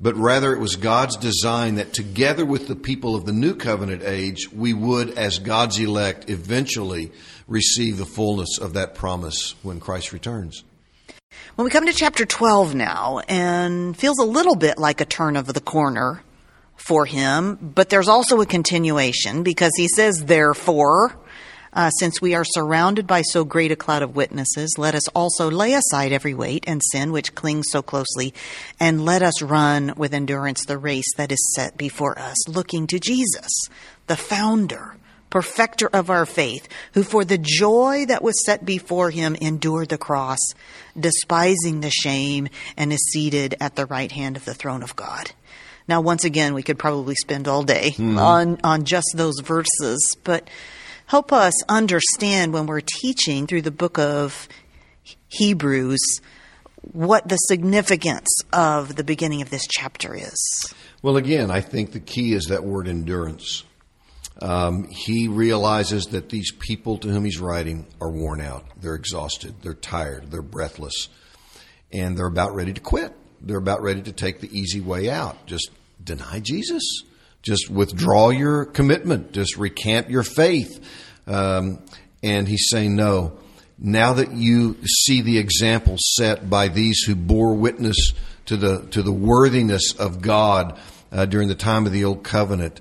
but 0.00 0.14
rather 0.16 0.52
it 0.52 0.60
was 0.60 0.76
God's 0.76 1.16
design 1.16 1.76
that 1.76 1.92
together 1.92 2.46
with 2.46 2.68
the 2.68 2.76
people 2.76 3.16
of 3.16 3.24
the 3.24 3.32
new 3.32 3.54
covenant 3.54 4.02
age, 4.04 4.50
we 4.52 4.72
would, 4.72 5.18
as 5.18 5.38
God's 5.40 5.78
elect, 5.78 6.30
eventually 6.30 7.10
receive 7.48 7.96
the 7.96 8.06
fullness 8.06 8.58
of 8.58 8.74
that 8.74 8.94
promise 8.94 9.54
when 9.62 9.80
Christ 9.80 10.12
returns. 10.12 10.62
When 11.56 11.64
we 11.64 11.70
come 11.70 11.86
to 11.86 11.92
chapter 11.92 12.24
12 12.24 12.74
now, 12.76 13.20
and 13.28 13.96
feels 13.96 14.18
a 14.18 14.24
little 14.24 14.54
bit 14.54 14.78
like 14.78 15.00
a 15.00 15.04
turn 15.04 15.36
of 15.36 15.52
the 15.52 15.60
corner 15.60 16.22
for 16.88 17.04
him, 17.04 17.56
but 17.60 17.90
there's 17.90 18.08
also 18.08 18.40
a 18.40 18.46
continuation 18.46 19.42
because 19.42 19.72
he 19.76 19.86
says, 19.86 20.24
therefore, 20.24 21.14
uh, 21.74 21.90
since 21.90 22.20
we 22.20 22.34
are 22.34 22.46
surrounded 22.46 23.06
by 23.06 23.20
so 23.20 23.44
great 23.44 23.70
a 23.70 23.76
cloud 23.76 24.02
of 24.02 24.16
witnesses, 24.16 24.74
let 24.78 24.94
us 24.94 25.06
also 25.08 25.50
lay 25.50 25.74
aside 25.74 26.12
every 26.12 26.32
weight 26.32 26.64
and 26.66 26.80
sin 26.82 27.12
which 27.12 27.34
clings 27.34 27.66
so 27.70 27.82
closely, 27.82 28.32
and 28.80 29.04
let 29.04 29.22
us 29.22 29.42
run 29.42 29.92
with 29.98 30.14
endurance 30.14 30.64
the 30.64 30.78
race 30.78 31.14
that 31.18 31.30
is 31.30 31.52
set 31.54 31.76
before 31.76 32.18
us, 32.18 32.48
looking 32.48 32.86
to 32.86 32.98
Jesus, 32.98 33.52
the 34.06 34.16
founder, 34.16 34.96
perfecter 35.28 35.90
of 35.92 36.08
our 36.08 36.24
faith, 36.24 36.68
who 36.94 37.02
for 37.02 37.22
the 37.22 37.38
joy 37.38 38.06
that 38.06 38.22
was 38.22 38.44
set 38.46 38.64
before 38.64 39.10
him 39.10 39.36
endured 39.40 39.90
the 39.90 39.98
cross, 39.98 40.40
despising 40.98 41.80
the 41.82 41.90
shame, 41.90 42.48
and 42.78 42.94
is 42.94 43.10
seated 43.12 43.54
at 43.60 43.76
the 43.76 43.84
right 43.84 44.10
hand 44.10 44.38
of 44.38 44.46
the 44.46 44.54
throne 44.54 44.82
of 44.82 44.96
God. 44.96 45.32
Now, 45.88 46.02
once 46.02 46.24
again, 46.24 46.54
we 46.54 46.62
could 46.62 46.78
probably 46.78 47.14
spend 47.14 47.48
all 47.48 47.62
day 47.62 47.90
mm-hmm. 47.92 48.18
on, 48.18 48.58
on 48.62 48.84
just 48.84 49.08
those 49.14 49.40
verses, 49.40 50.16
but 50.22 50.48
help 51.06 51.32
us 51.32 51.54
understand 51.68 52.52
when 52.52 52.66
we're 52.66 52.82
teaching 52.82 53.46
through 53.46 53.62
the 53.62 53.70
book 53.70 53.98
of 53.98 54.48
Hebrews 55.28 56.20
what 56.82 57.28
the 57.28 57.36
significance 57.36 58.28
of 58.52 58.96
the 58.96 59.04
beginning 59.04 59.42
of 59.42 59.50
this 59.50 59.66
chapter 59.66 60.14
is. 60.14 60.74
Well, 61.02 61.16
again, 61.16 61.50
I 61.50 61.60
think 61.60 61.92
the 61.92 62.00
key 62.00 62.34
is 62.34 62.44
that 62.46 62.64
word 62.64 62.88
endurance. 62.88 63.64
Um, 64.40 64.88
he 64.88 65.26
realizes 65.26 66.06
that 66.06 66.28
these 66.28 66.52
people 66.52 66.98
to 66.98 67.08
whom 67.08 67.24
he's 67.24 67.40
writing 67.40 67.86
are 68.00 68.10
worn 68.10 68.40
out. 68.40 68.64
They're 68.80 68.94
exhausted. 68.94 69.56
They're 69.62 69.74
tired. 69.74 70.30
They're 70.30 70.42
breathless. 70.42 71.08
And 71.92 72.16
they're 72.16 72.26
about 72.26 72.54
ready 72.54 72.72
to 72.72 72.80
quit. 72.80 73.12
They're 73.40 73.58
about 73.58 73.82
ready 73.82 74.02
to 74.02 74.12
take 74.12 74.40
the 74.40 74.56
easy 74.56 74.80
way 74.80 75.10
out. 75.10 75.46
Just 75.46 75.70
deny 76.08 76.40
Jesus. 76.40 76.82
Just 77.42 77.70
withdraw 77.70 78.30
your 78.30 78.64
commitment. 78.64 79.32
Just 79.32 79.56
recant 79.56 80.10
your 80.10 80.24
faith. 80.24 80.84
Um, 81.26 81.78
and 82.22 82.48
he's 82.48 82.66
saying, 82.68 82.96
no. 82.96 83.38
Now 83.78 84.14
that 84.14 84.32
you 84.32 84.76
see 85.06 85.22
the 85.22 85.38
example 85.38 85.96
set 86.16 86.50
by 86.50 86.66
these 86.66 87.02
who 87.06 87.14
bore 87.14 87.54
witness 87.54 88.12
to 88.46 88.56
the 88.56 88.88
to 88.90 89.02
the 89.02 89.12
worthiness 89.12 89.94
of 89.94 90.20
God 90.20 90.78
uh, 91.12 91.26
during 91.26 91.48
the 91.48 91.54
time 91.54 91.86
of 91.86 91.92
the 91.92 92.04
old 92.04 92.24
covenant, 92.24 92.80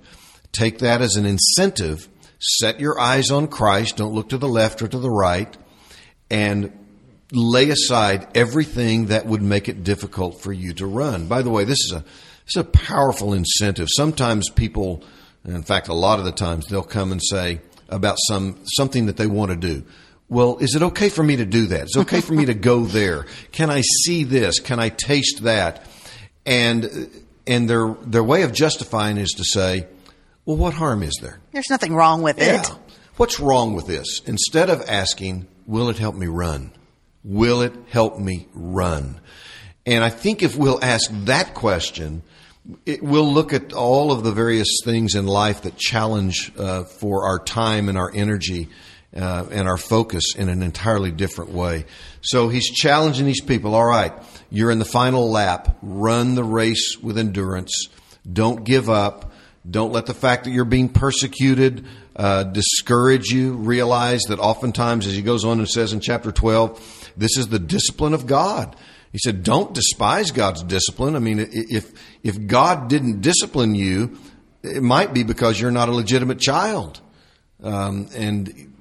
take 0.51 0.79
that 0.79 1.01
as 1.01 1.15
an 1.15 1.25
incentive. 1.25 2.07
Set 2.39 2.79
your 2.79 2.99
eyes 2.99 3.29
on 3.29 3.47
Christ. 3.47 3.97
Don't 3.97 4.13
look 4.13 4.29
to 4.29 4.37
the 4.37 4.47
left 4.47 4.81
or 4.81 4.87
to 4.87 4.97
the 4.99 5.09
right, 5.09 5.55
and 6.31 6.71
lay 7.31 7.69
aside 7.69 8.27
everything 8.35 9.07
that 9.07 9.25
would 9.25 9.41
make 9.41 9.69
it 9.69 9.83
difficult 9.83 10.41
for 10.41 10.53
you 10.53 10.73
to 10.73 10.87
run. 10.87 11.27
By 11.27 11.41
the 11.41 11.49
way, 11.49 11.63
this 11.65 11.79
is 11.79 11.93
a 11.93 12.05
it's 12.47 12.55
a 12.55 12.63
powerful 12.63 13.33
incentive. 13.33 13.89
Sometimes 13.91 14.49
people, 14.49 15.03
in 15.43 15.63
fact, 15.63 15.89
a 15.89 15.93
lot 15.93 16.17
of 16.17 16.23
the 16.23 16.31
times, 16.31 16.67
they'll 16.67 16.81
come 16.81 17.11
and 17.11 17.21
say 17.21 17.59
about 17.89 18.15
some 18.29 18.57
something 18.77 19.07
that 19.07 19.17
they 19.17 19.27
want 19.27 19.51
to 19.51 19.57
do. 19.57 19.83
Well, 20.29 20.57
is 20.59 20.73
it 20.73 20.81
okay 20.81 21.09
for 21.09 21.23
me 21.23 21.35
to 21.35 21.45
do 21.45 21.67
that? 21.67 21.85
Is 21.85 21.95
it 21.97 21.99
okay 22.01 22.21
for 22.21 22.31
me 22.31 22.45
to 22.45 22.53
go 22.53 22.85
there? 22.85 23.25
Can 23.51 23.69
I 23.69 23.81
see 23.81 24.23
this? 24.23 24.61
Can 24.61 24.79
I 24.79 24.87
taste 24.87 25.43
that? 25.43 25.85
And 26.45 27.09
and 27.45 27.69
their 27.69 27.93
their 28.01 28.23
way 28.23 28.43
of 28.43 28.53
justifying 28.53 29.17
is 29.17 29.31
to 29.31 29.43
say, 29.43 29.85
well, 30.45 30.55
what 30.55 30.73
harm 30.73 31.03
is 31.03 31.17
there? 31.21 31.41
There's 31.51 31.69
nothing 31.69 31.93
wrong 31.93 32.21
with 32.21 32.39
yeah. 32.39 32.61
it. 32.61 32.71
What's 33.17 33.41
wrong 33.41 33.73
with 33.73 33.87
this? 33.87 34.21
Instead 34.25 34.69
of 34.69 34.81
asking, 34.87 35.47
will 35.65 35.89
it 35.89 35.97
help 35.97 36.15
me 36.15 36.27
run? 36.27 36.71
Will 37.25 37.61
it 37.61 37.73
help 37.89 38.17
me 38.19 38.47
run? 38.53 39.19
And 39.85 40.01
I 40.01 40.09
think 40.09 40.43
if 40.43 40.55
we'll 40.55 40.83
ask 40.83 41.09
that 41.25 41.53
question, 41.53 42.23
it, 42.85 43.01
we'll 43.01 43.31
look 43.31 43.53
at 43.53 43.73
all 43.73 44.11
of 44.11 44.23
the 44.23 44.31
various 44.31 44.79
things 44.83 45.15
in 45.15 45.25
life 45.25 45.61
that 45.63 45.77
challenge 45.77 46.51
uh, 46.57 46.83
for 46.83 47.25
our 47.27 47.39
time 47.39 47.89
and 47.89 47.97
our 47.97 48.11
energy 48.13 48.69
uh, 49.15 49.45
and 49.51 49.67
our 49.67 49.77
focus 49.77 50.35
in 50.37 50.49
an 50.49 50.61
entirely 50.61 51.11
different 51.11 51.51
way. 51.51 51.85
So 52.21 52.49
he's 52.49 52.69
challenging 52.69 53.25
these 53.25 53.41
people. 53.41 53.73
All 53.73 53.85
right, 53.85 54.13
you're 54.49 54.71
in 54.71 54.79
the 54.79 54.85
final 54.85 55.31
lap. 55.31 55.77
Run 55.81 56.35
the 56.35 56.43
race 56.43 56.97
with 56.97 57.17
endurance. 57.17 57.87
Don't 58.31 58.63
give 58.63 58.89
up. 58.89 59.31
Don't 59.69 59.91
let 59.91 60.05
the 60.05 60.13
fact 60.13 60.45
that 60.45 60.51
you're 60.51 60.65
being 60.65 60.89
persecuted 60.89 61.85
uh, 62.15 62.43
discourage 62.43 63.27
you. 63.27 63.53
Realize 63.53 64.23
that 64.23 64.39
oftentimes, 64.39 65.07
as 65.07 65.13
he 65.13 65.21
goes 65.21 65.45
on 65.45 65.59
and 65.59 65.69
says 65.69 65.93
in 65.93 65.99
chapter 65.99 66.31
12, 66.31 67.11
this 67.17 67.37
is 67.37 67.47
the 67.47 67.59
discipline 67.59 68.13
of 68.13 68.27
God. 68.27 68.75
He 69.17 69.29
said, 69.29 69.41
"Don't 69.41 69.73
despise 69.73 70.29
God's 70.29 70.61
discipline." 70.61 71.15
I 71.15 71.19
mean, 71.19 71.39
if 71.51 71.91
if 72.21 72.45
God 72.45 72.87
didn't 72.87 73.21
discipline 73.21 73.73
you, 73.73 74.15
it 74.61 74.83
might 74.83 75.11
be 75.11 75.23
because 75.23 75.59
you're 75.59 75.71
not 75.71 75.89
a 75.89 75.91
legitimate 75.91 76.39
child, 76.39 77.01
um, 77.63 78.09
and 78.13 78.71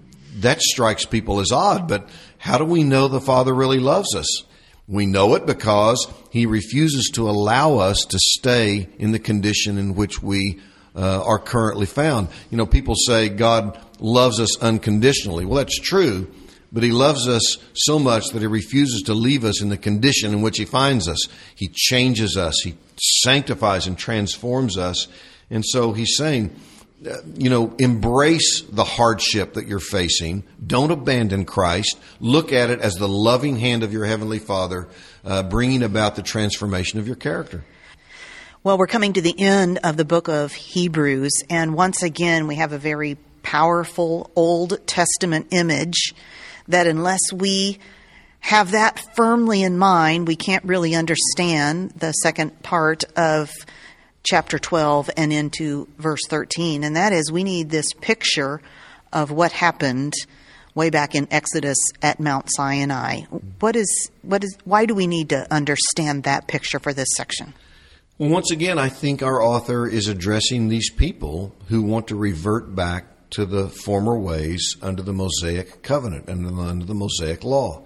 that 0.40 0.60
strikes 0.60 1.06
people 1.06 1.40
as 1.40 1.52
odd. 1.52 1.88
But 1.88 2.10
how 2.36 2.58
do 2.58 2.66
we 2.66 2.84
know 2.84 3.08
the 3.08 3.18
Father 3.18 3.54
really 3.54 3.78
loves 3.78 4.14
us? 4.14 4.44
We 4.86 5.06
know 5.06 5.36
it 5.36 5.46
because 5.46 6.06
He 6.28 6.44
refuses 6.44 7.10
to 7.14 7.30
allow 7.30 7.78
us 7.78 8.04
to 8.10 8.18
stay 8.18 8.90
in 8.98 9.12
the 9.12 9.18
condition 9.18 9.78
in 9.78 9.94
which 9.94 10.22
we 10.22 10.60
uh, 10.94 11.24
are 11.24 11.38
currently 11.38 11.86
found. 11.86 12.28
You 12.50 12.58
know, 12.58 12.66
people 12.66 12.94
say 12.94 13.30
God 13.30 13.80
loves 14.00 14.38
us 14.38 14.60
unconditionally. 14.60 15.46
Well, 15.46 15.56
that's 15.56 15.80
true 15.80 16.30
but 16.72 16.82
he 16.82 16.90
loves 16.90 17.28
us 17.28 17.56
so 17.74 17.98
much 17.98 18.28
that 18.28 18.40
he 18.40 18.46
refuses 18.46 19.02
to 19.02 19.14
leave 19.14 19.44
us 19.44 19.62
in 19.62 19.68
the 19.68 19.76
condition 19.76 20.32
in 20.32 20.42
which 20.42 20.58
he 20.58 20.64
finds 20.64 21.08
us. 21.08 21.26
He 21.54 21.68
changes 21.68 22.36
us, 22.36 22.60
he 22.62 22.74
sanctifies 22.96 23.86
and 23.86 23.96
transforms 23.98 24.76
us. 24.76 25.08
And 25.50 25.64
so 25.64 25.92
he's 25.92 26.16
saying, 26.16 26.54
uh, 27.06 27.18
you 27.36 27.50
know, 27.50 27.74
embrace 27.78 28.62
the 28.62 28.82
hardship 28.82 29.54
that 29.54 29.66
you're 29.66 29.78
facing. 29.78 30.42
Don't 30.66 30.90
abandon 30.90 31.44
Christ. 31.44 31.98
Look 32.20 32.52
at 32.52 32.70
it 32.70 32.80
as 32.80 32.94
the 32.94 33.08
loving 33.08 33.56
hand 33.56 33.82
of 33.82 33.92
your 33.92 34.06
Heavenly 34.06 34.38
Father, 34.38 34.88
uh, 35.24 35.42
bringing 35.42 35.82
about 35.82 36.16
the 36.16 36.22
transformation 36.22 36.98
of 36.98 37.06
your 37.06 37.16
character. 37.16 37.64
Well, 38.64 38.78
we're 38.78 38.88
coming 38.88 39.12
to 39.12 39.20
the 39.20 39.38
end 39.38 39.78
of 39.84 39.96
the 39.96 40.04
book 40.04 40.28
of 40.28 40.52
Hebrews, 40.52 41.44
and 41.48 41.74
once 41.74 42.02
again, 42.02 42.48
we 42.48 42.56
have 42.56 42.72
a 42.72 42.78
very 42.78 43.16
powerful 43.42 44.30
Old 44.34 44.84
Testament 44.88 45.48
image 45.50 46.14
that 46.68 46.86
unless 46.86 47.32
we 47.32 47.78
have 48.40 48.72
that 48.72 49.04
firmly 49.16 49.62
in 49.62 49.76
mind, 49.76 50.28
we 50.28 50.36
can't 50.36 50.64
really 50.64 50.94
understand 50.94 51.90
the 51.90 52.12
second 52.12 52.62
part 52.62 53.04
of 53.16 53.50
chapter 54.22 54.58
12 54.58 55.10
and 55.16 55.32
into 55.32 55.88
verse 55.98 56.20
13. 56.28 56.84
And 56.84 56.96
that 56.96 57.12
is, 57.12 57.30
we 57.30 57.44
need 57.44 57.70
this 57.70 57.92
picture 58.00 58.60
of 59.12 59.30
what 59.30 59.52
happened 59.52 60.14
way 60.74 60.90
back 60.90 61.14
in 61.14 61.26
Exodus 61.30 61.78
at 62.02 62.20
Mount 62.20 62.48
Sinai. 62.54 63.22
What 63.60 63.76
is, 63.76 64.10
what 64.22 64.44
is, 64.44 64.56
why 64.64 64.84
do 64.86 64.94
we 64.94 65.06
need 65.06 65.30
to 65.30 65.52
understand 65.52 66.24
that 66.24 66.46
picture 66.46 66.78
for 66.78 66.92
this 66.92 67.08
section? 67.16 67.54
Well, 68.18 68.30
once 68.30 68.50
again, 68.50 68.78
I 68.78 68.88
think 68.88 69.22
our 69.22 69.42
author 69.42 69.86
is 69.86 70.06
addressing 70.08 70.68
these 70.68 70.90
people 70.90 71.54
who 71.68 71.82
want 71.82 72.08
to 72.08 72.16
revert 72.16 72.74
back 72.74 73.06
to 73.36 73.44
the 73.44 73.68
former 73.68 74.18
ways 74.18 74.76
under 74.80 75.02
the 75.02 75.12
Mosaic 75.12 75.82
covenant 75.82 76.26
and 76.26 76.46
under 76.58 76.86
the 76.86 76.94
Mosaic 76.94 77.44
law. 77.44 77.82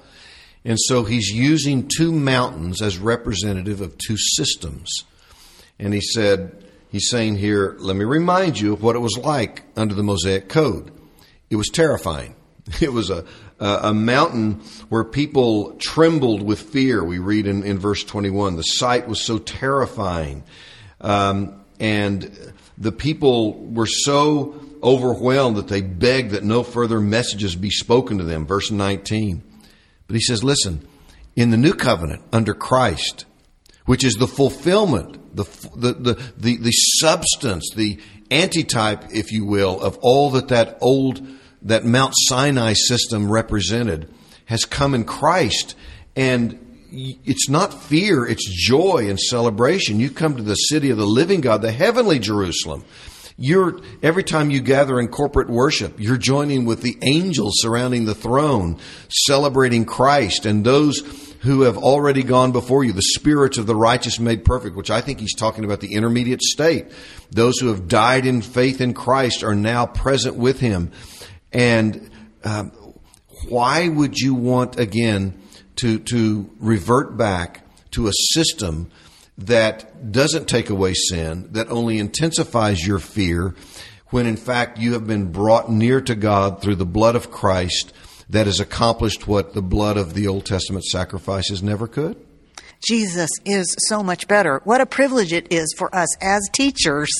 And 0.65 0.79
so 0.79 1.03
he's 1.03 1.29
using 1.29 1.89
two 1.89 2.13
mountains 2.13 2.81
as 2.81 2.99
representative 2.99 3.81
of 3.81 3.99
two 3.99 4.17
systems. 4.17 4.89
And 5.77 5.93
he 5.93 6.01
said, 6.01 6.65
he's 6.91 7.11
saying 7.11 7.39
here, 7.39 7.75
let 7.81 7.97
me 7.97 8.05
remind 8.05 8.61
you 8.61 8.73
of 8.73 8.81
what 8.85 8.95
it 8.95 9.01
was 9.01 9.19
like 9.19 9.65
under 9.77 9.93
the 9.93 10.05
Mosaic 10.05 10.49
code. 10.49 10.93
It 11.51 11.57
was 11.57 11.69
terrifying. 11.69 12.37
It 12.81 12.93
was 12.93 13.11
a, 13.11 13.25
a 13.59 13.93
mountain 13.93 14.61
where 14.91 15.03
people 15.03 15.73
trembled 15.81 16.43
with 16.43 16.61
fear. 16.61 17.03
We 17.03 17.19
read 17.19 17.49
in, 17.49 17.65
in 17.65 17.81
verse 17.81 18.05
21. 18.05 18.55
The 18.55 18.63
sight 18.63 19.09
was 19.09 19.21
so 19.21 19.39
terrifying. 19.39 20.45
Um, 21.01 21.65
and 21.81 22.53
the 22.79 22.93
people 22.93 23.55
were 23.65 23.87
so 23.87 24.55
overwhelmed 24.83 25.57
that 25.57 25.69
they 25.69 25.83
begged 25.83 26.33
that 26.33 26.45
no 26.45 26.63
further 26.63 27.01
messages 27.01 27.55
be 27.57 27.71
spoken 27.71 28.19
to 28.19 28.25
them. 28.25 28.47
Verse 28.47 28.71
19. 28.71 29.43
But 30.07 30.15
he 30.15 30.23
says, 30.23 30.43
listen, 30.43 30.87
in 31.37 31.51
the 31.51 31.57
new 31.57 31.75
covenant 31.75 32.23
under 32.33 32.55
Christ, 32.55 33.25
which 33.87 34.05
is 34.05 34.15
the 34.15 34.27
fulfillment, 34.27 35.37
the, 35.37 35.45
the, 35.75 35.93
the, 35.93 36.33
the, 36.37 36.57
the 36.57 36.73
substance, 36.73 37.71
the 37.75 37.99
antitype, 38.31 39.05
if 39.13 39.33
you 39.33 39.45
will, 39.45 39.81
of 39.81 39.99
all 40.03 40.31
that 40.31 40.49
that 40.49 40.79
old, 40.81 41.27
that 41.63 41.85
Mount 41.85 42.15
Sinai 42.17 42.73
system 42.75 43.31
represented, 43.31 44.13
has 44.47 44.65
come 44.65 44.95
in 44.95 45.05
Christ. 45.05 45.77
And 46.17 46.59
it's 46.93 47.49
not 47.49 47.73
fear, 47.73 48.27
it's 48.27 48.49
joy 48.49 49.09
and 49.09 49.19
celebration. 49.19 50.01
You 50.01 50.11
come 50.11 50.37
to 50.37 50.43
the 50.43 50.55
city 50.55 50.91
of 50.91 50.99
the 50.99 51.07
living 51.07 51.41
God, 51.41 51.63
the 51.63 51.73
heavenly 51.73 52.19
Jerusalem. 52.19 52.85
You're 53.43 53.81
every 54.03 54.23
time 54.23 54.51
you 54.51 54.61
gather 54.61 55.01
in 55.01 55.09
corporate 55.09 55.49
worship, 55.49 55.99
you're 55.99 56.19
joining 56.19 56.67
with 56.67 56.83
the 56.83 56.99
angels 57.01 57.55
surrounding 57.57 58.05
the 58.05 58.15
throne, 58.15 58.79
celebrating 59.09 59.87
Christ 59.87 60.45
and 60.45 60.63
those 60.63 60.99
who 61.41 61.63
have 61.63 61.79
already 61.79 62.23
gone 62.23 62.53
before 62.53 62.85
you, 62.85 62.93
the 62.93 63.01
spirits 63.01 63.57
of 63.57 63.67
the 63.67 63.75
righteous 63.75 64.21
made 64.21 64.45
perfect, 64.45 64.77
which 64.77 64.91
I 64.91 65.01
think 65.01 65.21
he's 65.21 65.35
talking 65.35 65.65
about 65.65 65.81
the 65.81 65.95
intermediate 65.95 66.43
state. 66.43 66.89
Those 67.31 67.59
who 67.59 67.69
have 67.69 67.89
died 67.89 68.27
in 68.27 68.43
faith 68.43 68.83
in 68.83 68.93
Christ 68.93 69.43
are 69.43 69.55
now 69.55 69.87
present 69.87 70.37
with 70.37 70.61
him. 70.61 70.93
And 71.51 72.11
um, 72.45 72.73
why 73.49 73.89
would 73.89 74.19
you 74.19 74.35
want 74.35 74.79
again 74.79 75.41
to 75.77 75.99
to 75.99 76.51
revert 76.59 77.17
back 77.17 77.65
to 77.93 78.07
a 78.09 78.13
system 78.13 78.91
that 79.41 80.13
doesn't 80.13 80.49
take 80.49 80.71
away 80.71 80.95
sin, 80.95 81.49
that 81.53 81.71
only 81.71 81.99
intensifies 81.99 82.87
your 82.87 82.99
fear, 82.99 83.55
when 84.09 84.27
in 84.27 84.37
fact 84.37 84.79
you 84.79 84.93
have 84.93 85.07
been 85.07 85.33
brought 85.33 85.71
near 85.71 86.01
to 86.01 86.15
God 86.15 86.61
through 86.61 86.77
the 86.77 86.87
blood 86.87 87.17
of 87.17 87.31
Christ 87.31 87.93
that 88.29 88.47
has 88.47 88.61
accomplished 88.61 89.27
what 89.27 89.55
the 89.55 89.63
blood 89.63 89.97
of 89.97 90.15
the 90.15 90.29
Old 90.29 90.47
Testament 90.47 90.85
sacrifices 90.85 91.63
never 91.63 91.87
could? 91.87 92.17
Jesus 92.87 93.31
is 93.45 93.75
so 93.89 94.03
much 94.03 94.27
better. 94.27 94.61
What 94.65 94.81
a 94.81 94.87
privilege 94.87 95.33
it 95.33 95.53
is 95.53 95.75
for 95.77 95.95
us 95.95 96.09
as 96.23 96.41
teachers, 96.53 97.11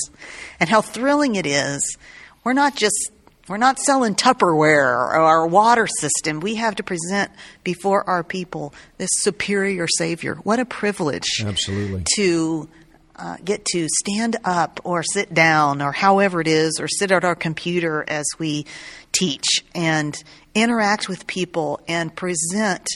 and 0.59 0.71
how 0.71 0.81
thrilling 0.81 1.35
it 1.35 1.47
is. 1.47 1.97
We're 2.45 2.55
not 2.55 2.77
just 2.77 3.13
we're 3.51 3.57
not 3.57 3.81
selling 3.81 4.15
Tupperware 4.15 4.95
or 4.95 5.13
our 5.13 5.45
water 5.45 5.89
system. 5.99 6.39
We 6.39 6.55
have 6.55 6.77
to 6.77 6.85
present 6.85 7.33
before 7.65 8.09
our 8.09 8.23
people 8.23 8.73
this 8.97 9.11
superior 9.15 9.89
Savior. 9.89 10.37
What 10.37 10.61
a 10.61 10.65
privilege. 10.65 11.43
Absolutely. 11.45 12.05
To 12.15 12.69
uh, 13.17 13.39
get 13.45 13.65
to 13.73 13.89
stand 13.89 14.37
up 14.45 14.79
or 14.85 15.03
sit 15.03 15.35
down 15.35 15.83
or 15.83 15.91
however 15.91 16.41
it 16.41 16.47
is, 16.47 16.79
or 16.81 16.87
sit 16.87 17.11
at 17.11 17.25
our 17.25 17.35
computer 17.35 18.05
as 18.07 18.25
we 18.39 18.67
teach 19.11 19.65
and 19.75 20.17
interact 20.55 21.09
with 21.09 21.27
people 21.27 21.81
and 21.89 22.15
present 22.15 22.87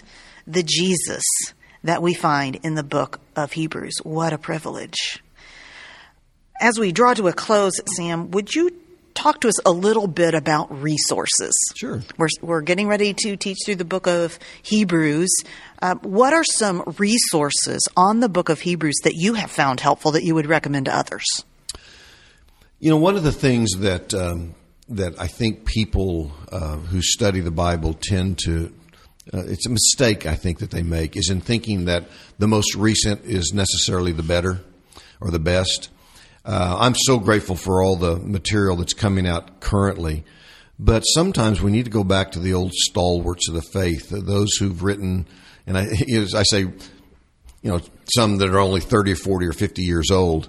the 0.47 0.63
Jesus 0.63 1.25
that 1.83 2.01
we 2.01 2.15
find 2.15 2.61
in 2.63 2.77
the 2.77 2.85
book 2.85 3.19
of 3.35 3.53
Hebrews. 3.53 3.97
What 4.05 4.33
a 4.33 4.39
privilege. 4.39 5.21
As 6.61 6.79
we 6.79 6.93
draw 6.93 7.13
to 7.15 7.27
a 7.27 7.33
close, 7.33 7.81
Sam, 7.97 8.31
would 8.31 8.55
you 8.55 8.71
talk 9.15 9.41
to 9.41 9.49
us 9.49 9.65
a 9.65 9.71
little 9.71 10.07
bit 10.07 10.35
about 10.35 10.71
resources. 10.83 11.55
Sure. 11.77 12.03
We're, 12.19 12.29
we're 12.43 12.61
getting 12.61 12.89
ready 12.89 13.15
to 13.15 13.37
teach 13.37 13.59
through 13.65 13.77
the 13.77 13.85
book 13.85 14.07
of 14.07 14.39
Hebrews. 14.63 15.33
Uh, 15.81 15.95
what 15.97 16.33
are 16.33 16.45
some 16.45 16.83
resources 16.99 17.89
on 17.97 18.21
the 18.21 18.29
book 18.29 18.49
of 18.49 18.61
Hebrews 18.61 18.97
that 19.05 19.15
you 19.15 19.35
have 19.35 19.51
found 19.51 19.81
helpful 19.81 20.13
that 20.13 20.25
you 20.25 20.35
would 20.35 20.47
recommend 20.47 20.87
to 20.87 20.97
others? 20.97 21.25
You 22.81 22.91
know, 22.91 22.99
one 22.99 23.17
of 23.17 23.23
the 23.23 23.33
things 23.33 23.71
that 23.79 24.13
um, 24.13 24.55
that 24.89 25.19
I 25.19 25.27
think 25.27 25.65
people 25.65 26.33
uh, 26.53 26.77
who 26.77 27.01
study 27.01 27.41
the 27.41 27.51
Bible 27.51 27.95
tend 27.95 28.39
to 28.45 28.73
uh, 29.33 29.43
it's 29.47 29.67
a 29.67 29.71
mistake 29.71 30.27
I 30.27 30.35
think 30.35 30.59
that 30.59 30.71
they 30.71 30.83
make 30.83 31.17
is 31.17 31.31
in 31.31 31.41
thinking 31.41 31.87
that 31.87 32.05
the 32.39 32.47
most 32.47 32.75
recent 32.75 33.25
is 33.25 33.53
necessarily 33.55 34.13
the 34.13 34.23
better 34.23 34.61
or 35.21 35.31
the 35.31 35.39
best. 35.39 35.89
Uh, 36.45 36.77
I'm 36.79 36.95
so 36.95 37.19
grateful 37.19 37.57
for 37.57 37.83
all 37.83 37.97
the 37.97 38.17
material 38.17 38.77
that's 38.77 38.93
coming 38.93 39.27
out 39.27 39.61
currently. 39.61 40.25
But 40.79 41.01
sometimes 41.03 41.63
we 41.63 41.71
need 41.71 41.85
to 41.85 41.91
go 41.91 42.05
back 42.05 42.33
to 42.33 42.41
the 42.41 42.55
old 42.55 42.73
stalwarts 42.73 43.49
of 43.49 43.55
the 43.55 43.63
faith, 43.63 44.09
those 44.11 44.57
who've 44.57 44.83
written, 44.83 45.27
and 45.67 45.79
I, 45.79 45.83
I 46.37 46.43
say, 46.43 46.61
you 46.61 46.75
know, 47.63 47.81
some 48.15 48.39
that 48.39 48.49
are 48.49 48.59
only 48.59 48.81
30 48.81 49.13
or 49.13 49.17
40 49.17 49.47
or 49.47 49.53
50 49.53 49.83
years 49.83 50.11
old. 50.11 50.49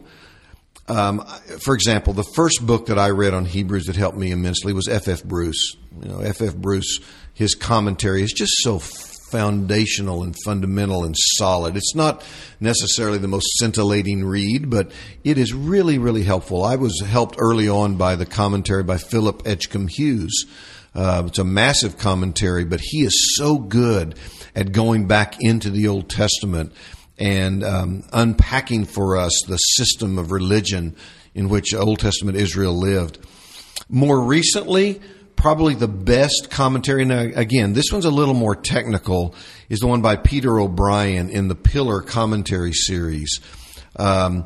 Um, 0.88 1.26
for 1.64 1.74
example, 1.74 2.14
the 2.14 2.30
first 2.36 2.66
book 2.66 2.88
that 2.88 3.00
I 3.00 3.10
read 3.10 3.34
on 3.34 3.46
Hebrews 3.46 3.86
that 3.86 3.96
helped 3.96 4.18
me 4.18 4.32
immensely 4.32 4.74
was 4.74 4.88
F.F. 4.88 5.24
Bruce. 5.24 5.76
You 6.02 6.10
know, 6.10 6.20
F.F. 6.20 6.56
Bruce, 6.56 7.00
his 7.34 7.56
commentary 7.56 8.22
is 8.22 8.34
just 8.34 8.54
so 8.58 8.80
foundational 9.32 10.24
and 10.24 10.36
fundamental 10.46 11.04
and 11.04 11.16
solid. 11.18 11.76
It's 11.76 11.96
not 11.96 12.24
necessarily 12.60 13.18
the 13.18 13.28
most 13.28 13.58
scintillating 13.58 14.24
read, 14.24 14.70
but 14.70 14.92
it 15.24 15.38
is 15.38 15.54
really, 15.54 15.98
really 15.98 16.24
helpful. 16.24 16.64
I 16.64 16.76
was 16.76 17.02
helped 17.02 17.36
early 17.40 17.68
on 17.68 17.98
by 17.98 18.16
the 18.16 18.26
commentary 18.26 18.84
by 18.84 18.98
Philip 18.98 19.44
Edgcumbe 19.44 19.90
Hughes. 19.90 20.46
Uh, 20.94 21.24
it's 21.28 21.40
a 21.40 21.44
massive 21.44 21.98
commentary, 21.98 22.64
but 22.64 22.80
he 22.82 23.04
is 23.04 23.36
so 23.36 23.58
good 23.58 24.18
at 24.56 24.72
going 24.72 25.08
back 25.08 25.36
into 25.42 25.70
the 25.70 25.88
Old 25.88 26.10
Testament 26.10 26.72
and 27.18 27.64
um, 27.64 28.04
unpacking 28.14 28.86
for 28.86 29.18
us 29.18 29.34
the 29.48 29.58
system 29.58 30.18
of 30.18 30.32
religion 30.32 30.96
in 31.34 31.50
which 31.50 31.74
Old 31.74 32.00
Testament 32.00 32.38
Israel 32.38 32.74
lived. 32.74 33.20
More 33.90 34.22
recently, 34.22 35.02
probably 35.36 35.76
the 35.76 35.88
best 35.88 36.50
commentary. 36.50 37.06
Now, 37.06 37.20
again, 37.20 37.74
this 37.74 37.86
one's 37.92 38.06
a 38.06 38.12
little 38.12 38.34
more 38.34 38.56
technical. 38.56 39.36
Is 39.70 39.80
the 39.80 39.88
one 39.88 40.02
by 40.02 40.16
Peter 40.16 40.60
O'Brien 40.60 41.30
in 41.30 41.48
the 41.48 41.56
Pillar 41.56 42.02
Commentary 42.02 42.74
series. 42.74 43.40
Um, 43.96 44.46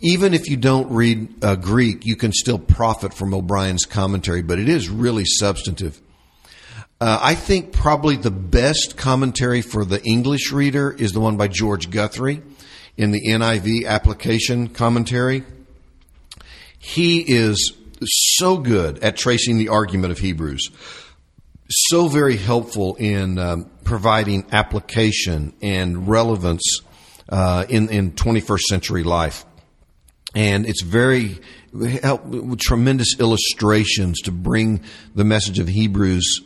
even 0.00 0.34
if 0.34 0.48
you 0.48 0.56
don't 0.56 0.90
read 0.92 1.44
uh, 1.44 1.56
Greek, 1.56 2.06
you 2.06 2.16
can 2.16 2.32
still 2.32 2.58
profit 2.58 3.12
from 3.12 3.34
O'Brien's 3.34 3.84
commentary, 3.84 4.42
but 4.42 4.58
it 4.58 4.68
is 4.68 4.88
really 4.88 5.24
substantive. 5.24 6.00
Uh, 7.00 7.18
I 7.20 7.34
think 7.34 7.72
probably 7.72 8.16
the 8.16 8.30
best 8.30 8.96
commentary 8.96 9.62
for 9.62 9.84
the 9.84 10.02
English 10.02 10.50
reader 10.52 10.90
is 10.90 11.12
the 11.12 11.20
one 11.20 11.36
by 11.36 11.48
George 11.48 11.90
Guthrie 11.90 12.42
in 12.96 13.12
the 13.12 13.28
NIV 13.28 13.86
application 13.86 14.68
commentary. 14.68 15.44
He 16.78 17.20
is 17.20 17.72
so 18.02 18.58
good 18.58 18.98
at 19.02 19.16
tracing 19.16 19.58
the 19.58 19.68
argument 19.68 20.12
of 20.12 20.18
Hebrews, 20.18 20.70
so 21.68 22.08
very 22.08 22.36
helpful 22.36 22.94
in 22.96 23.38
um, 23.38 23.70
providing 23.84 24.46
application 24.52 25.54
and 25.60 26.08
relevance 26.08 26.80
uh, 27.28 27.64
in 27.68 27.88
in 27.90 28.12
21st 28.12 28.60
century 28.60 29.02
life, 29.02 29.44
and 30.34 30.66
it's 30.66 30.82
very 30.82 31.38
help 32.02 32.22
tremendous 32.58 33.18
illustrations 33.20 34.20
to 34.22 34.32
bring 34.32 34.82
the 35.14 35.24
message 35.24 35.58
of 35.58 35.68
Hebrews 35.68 36.40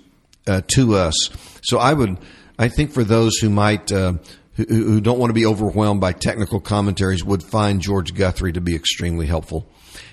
uh, 0.47 0.63
to 0.75 0.97
us. 0.97 1.31
So 1.63 1.79
I 1.79 1.93
would, 1.93 2.19
I 2.59 2.69
think, 2.69 2.93
for 2.93 3.05
those 3.05 3.37
who 3.39 3.51
might. 3.51 3.91
Uh, 3.93 4.15
who, 4.55 4.65
who 4.67 5.01
don't 5.01 5.19
want 5.19 5.31
to 5.31 5.35
be 5.35 5.47
overwhelmed 5.47 6.03
by 6.03 6.13
technical 6.13 6.61
commentaries 6.61 7.25
would 7.25 7.43
find 7.43 7.81
George 7.81 8.13
Guthrie 8.13 8.53
to 8.53 8.61
be 8.61 8.75
extremely 8.75 9.25
helpful. 9.25 9.67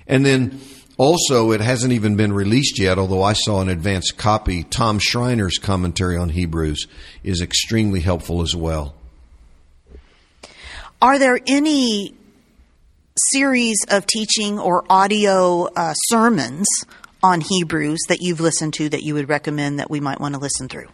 And 0.07 0.25
then 0.25 0.61
also, 1.00 1.52
it 1.52 1.62
hasn't 1.62 1.93
even 1.93 2.18
been 2.18 2.34
released 2.34 2.78
yet, 2.78 3.00
although 3.00 3.24
I 3.24 3.32
saw 3.32 3.62
an 3.62 3.70
advanced 3.70 4.18
copy. 4.18 4.64
Tom 4.64 5.00
Schreiner's 5.00 5.58
commentary 5.58 6.18
on 6.18 6.28
Hebrews 6.28 6.88
is 7.24 7.41
extremely 7.41 8.02
helpful 8.02 8.41
as 8.41 8.54
well. 8.54 8.95
Are 11.02 11.18
there 11.18 11.39
any 11.47 12.16
series 13.32 13.78
of 13.89 14.08
teaching 14.08 14.60
or 14.60 14.84
audio 14.89 15.70
uh, 15.74 15.93
sermons 15.93 16.68
on 17.24 17.39
Hebrews 17.47 18.00
that 18.10 18.22
you've 18.22 18.41
listened 18.41 18.74
to 18.74 18.89
that 18.89 19.02
you 19.02 19.14
would 19.14 19.30
recommend 19.30 19.80
that 19.80 19.89
we 19.89 20.02
might 20.02 20.20
want 20.20 20.36
to 20.36 20.41
listen 20.41 20.68
through? 20.68 20.88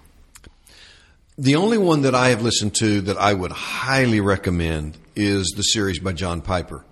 The 1.36 1.56
only 1.56 1.80
one 1.80 2.04
that 2.04 2.14
I 2.14 2.30
have 2.30 2.44
listened 2.44 2.76
to 2.76 3.02
that 3.02 3.18
I 3.18 3.34
would 3.34 3.52
highly 3.52 4.22
recommend 4.22 5.00
is 5.16 5.52
the 5.58 5.64
series 5.64 5.98
by 5.98 6.14
John 6.14 6.42
Piper. 6.42 6.86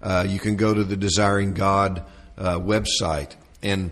Uh, 0.00 0.24
you 0.26 0.38
can 0.38 0.56
go 0.56 0.72
to 0.72 0.82
the 0.82 0.96
Desiring 0.96 1.52
God 1.52 2.04
uh, 2.36 2.58
website. 2.58 3.34
And, 3.62 3.90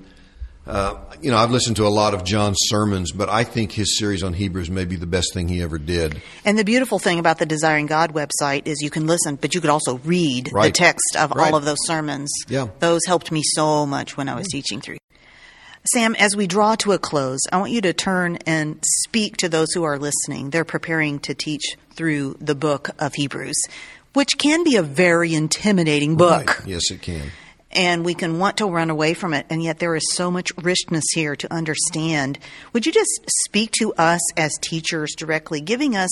uh, 0.67 0.97
you 1.21 1.31
know, 1.31 1.37
I've 1.37 1.51
listened 1.51 1.77
to 1.77 1.87
a 1.87 1.89
lot 1.89 2.15
of 2.15 2.25
John's 2.25 2.59
sermons, 2.61 3.13
but 3.13 3.29
I 3.29 3.45
think 3.45 3.73
his 3.73 3.99
series 3.99 4.23
on 4.23 4.35
Hebrews 4.35 4.71
may 4.71 4.85
be 4.85 4.97
the 4.97 5.07
best 5.07 5.33
thing 5.35 5.49
he 5.49 5.63
ever 5.63 5.79
did. 5.79 6.21
And 6.45 6.59
the 6.59 6.65
beautiful 6.65 6.99
thing 6.99 7.19
about 7.19 7.39
the 7.39 7.47
Desiring 7.47 7.87
God 7.87 8.13
website 8.13 8.67
is 8.67 8.81
you 8.83 8.91
can 8.91 9.07
listen, 9.07 9.37
but 9.37 9.55
you 9.55 9.61
could 9.61 9.71
also 9.71 9.99
read 9.99 10.51
right. 10.53 10.67
the 10.67 10.79
text 10.79 11.17
of 11.19 11.31
right. 11.33 11.51
all 11.51 11.57
of 11.57 11.65
those 11.65 11.79
sermons. 11.85 12.31
Yeah. 12.49 12.69
Those 12.79 13.01
helped 13.07 13.33
me 13.33 13.43
so 13.45 13.87
much 13.87 14.17
when 14.17 14.29
I 14.29 14.35
was 14.35 14.49
teaching 14.49 14.81
through. 14.81 14.99
Sam, 15.93 16.15
as 16.15 16.37
we 16.37 16.47
draw 16.47 16.77
to 16.77 16.93
a 16.93 16.99
close, 16.99 17.41
I 17.51 17.57
want 17.59 17.73
you 17.73 17.81
to 17.81 17.93
turn 17.93 18.37
and 18.47 18.79
speak 19.03 19.39
to 19.39 19.49
those 19.49 19.73
who 19.73 19.83
are 19.83 19.99
listening. 19.99 20.51
They're 20.51 20.65
preparing 20.65 21.19
to 21.21 21.35
teach 21.35 21.77
through 21.95 22.37
the 22.41 22.55
book 22.55 22.91
of 23.01 23.15
Hebrews, 23.15 23.61
which 24.13 24.39
can 24.39 24.63
be 24.63 24.77
a 24.77 24.83
very 24.85 25.35
intimidating 25.35 26.17
book. 26.17 26.61
Right. 26.61 26.69
Yes, 26.69 26.93
it 26.93 27.03
can 27.03 27.33
and 27.73 28.05
we 28.05 28.15
can 28.15 28.39
want 28.39 28.59
to 28.59 28.67
run 28.67 28.91
away 28.91 29.15
from 29.15 29.35
it, 29.35 29.47
and 29.51 29.63
yet 29.63 29.79
there 29.79 29.95
is 29.95 30.13
so 30.13 30.31
much 30.31 30.53
richness 30.63 31.05
here 31.15 31.37
to 31.37 31.53
understand. 31.53 32.39
Would 32.73 32.87
you 32.87 32.93
just 32.93 33.11
speak 33.45 33.73
to 33.79 33.93
us 33.95 34.21
as 34.37 34.53
teachers 34.61 35.15
directly, 35.17 35.61
giving 35.61 35.97
us 35.97 36.11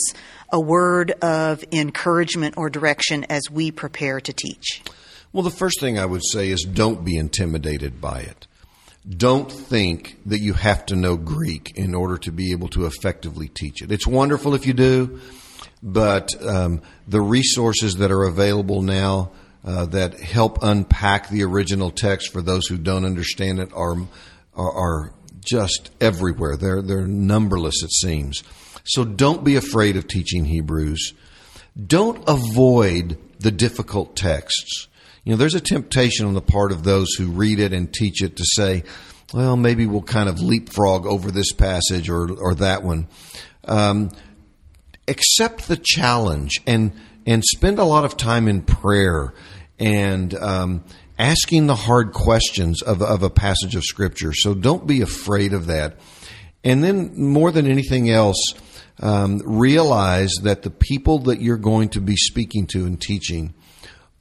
a 0.50 0.60
word 0.60 1.12
of 1.22 1.64
encouragement 1.72 2.56
or 2.56 2.70
direction 2.70 3.24
as 3.28 3.42
we 3.50 3.70
prepare 3.70 4.20
to 4.20 4.32
teach? 4.32 4.82
Well, 5.32 5.42
the 5.42 5.50
first 5.50 5.80
thing 5.80 5.98
I 5.98 6.06
would 6.06 6.24
say 6.24 6.50
is 6.50 6.62
don't 6.62 7.04
be 7.04 7.16
intimidated 7.16 8.00
by 8.00 8.20
it. 8.20 8.46
Don't 9.08 9.50
think 9.50 10.18
that 10.26 10.40
you 10.40 10.52
have 10.54 10.84
to 10.86 10.96
know 10.96 11.16
Greek 11.16 11.72
in 11.76 11.94
order 11.94 12.18
to 12.18 12.32
be 12.32 12.52
able 12.52 12.68
to 12.68 12.86
effectively 12.86 13.48
teach 13.48 13.80
it. 13.80 13.90
It's 13.90 14.06
wonderful 14.06 14.54
if 14.54 14.66
you 14.66 14.74
do, 14.74 15.20
but 15.82 16.30
um, 16.44 16.82
the 17.08 17.20
resources 17.20 17.96
that 17.96 18.10
are 18.10 18.24
available 18.24 18.82
now 18.82 19.30
that 19.62 20.20
help 20.20 20.58
unpack 20.62 21.28
the 21.28 21.44
original 21.44 21.90
text 21.90 22.32
for 22.32 22.42
those 22.42 22.66
who 22.66 22.78
don't 22.78 23.04
understand 23.04 23.58
it 23.58 23.70
are 23.74 23.96
are, 24.54 24.72
are 24.72 25.14
just 25.44 25.90
everywhere. 26.00 26.56
They're 26.56 26.82
they're 26.82 27.06
numberless, 27.06 27.82
it 27.82 27.92
seems. 27.92 28.42
So 28.84 29.04
don't 29.04 29.44
be 29.44 29.56
afraid 29.56 29.96
of 29.96 30.08
teaching 30.08 30.46
Hebrews. 30.46 31.14
Don't 31.86 32.22
avoid 32.28 33.18
the 33.38 33.50
difficult 33.50 34.16
texts. 34.16 34.88
You 35.24 35.32
know, 35.32 35.36
there's 35.36 35.54
a 35.54 35.60
temptation 35.60 36.26
on 36.26 36.34
the 36.34 36.40
part 36.40 36.72
of 36.72 36.82
those 36.82 37.14
who 37.16 37.30
read 37.30 37.60
it 37.60 37.72
and 37.72 37.92
teach 37.92 38.22
it 38.22 38.36
to 38.36 38.44
say, 38.56 38.84
well, 39.32 39.56
maybe 39.56 39.86
we'll 39.86 40.02
kind 40.02 40.28
of 40.28 40.40
leapfrog 40.40 41.06
over 41.06 41.30
this 41.30 41.52
passage 41.52 42.08
or, 42.08 42.32
or 42.32 42.54
that 42.56 42.82
one. 42.82 43.06
Um, 43.66 44.10
accept 45.06 45.68
the 45.68 45.76
challenge 45.76 46.60
and, 46.66 46.92
and 47.30 47.44
spend 47.44 47.78
a 47.78 47.84
lot 47.84 48.04
of 48.04 48.16
time 48.16 48.48
in 48.48 48.60
prayer 48.60 49.32
and 49.78 50.34
um, 50.34 50.84
asking 51.16 51.68
the 51.68 51.76
hard 51.76 52.12
questions 52.12 52.82
of, 52.82 53.00
of 53.00 53.22
a 53.22 53.30
passage 53.30 53.76
of 53.76 53.84
Scripture. 53.84 54.32
So 54.34 54.52
don't 54.52 54.84
be 54.84 55.00
afraid 55.00 55.52
of 55.52 55.66
that. 55.66 55.94
And 56.64 56.82
then, 56.82 57.12
more 57.16 57.52
than 57.52 57.68
anything 57.68 58.10
else, 58.10 58.54
um, 58.98 59.40
realize 59.44 60.32
that 60.42 60.62
the 60.62 60.70
people 60.70 61.20
that 61.20 61.40
you're 61.40 61.56
going 61.56 61.90
to 61.90 62.00
be 62.00 62.16
speaking 62.16 62.66
to 62.72 62.84
and 62.84 63.00
teaching 63.00 63.54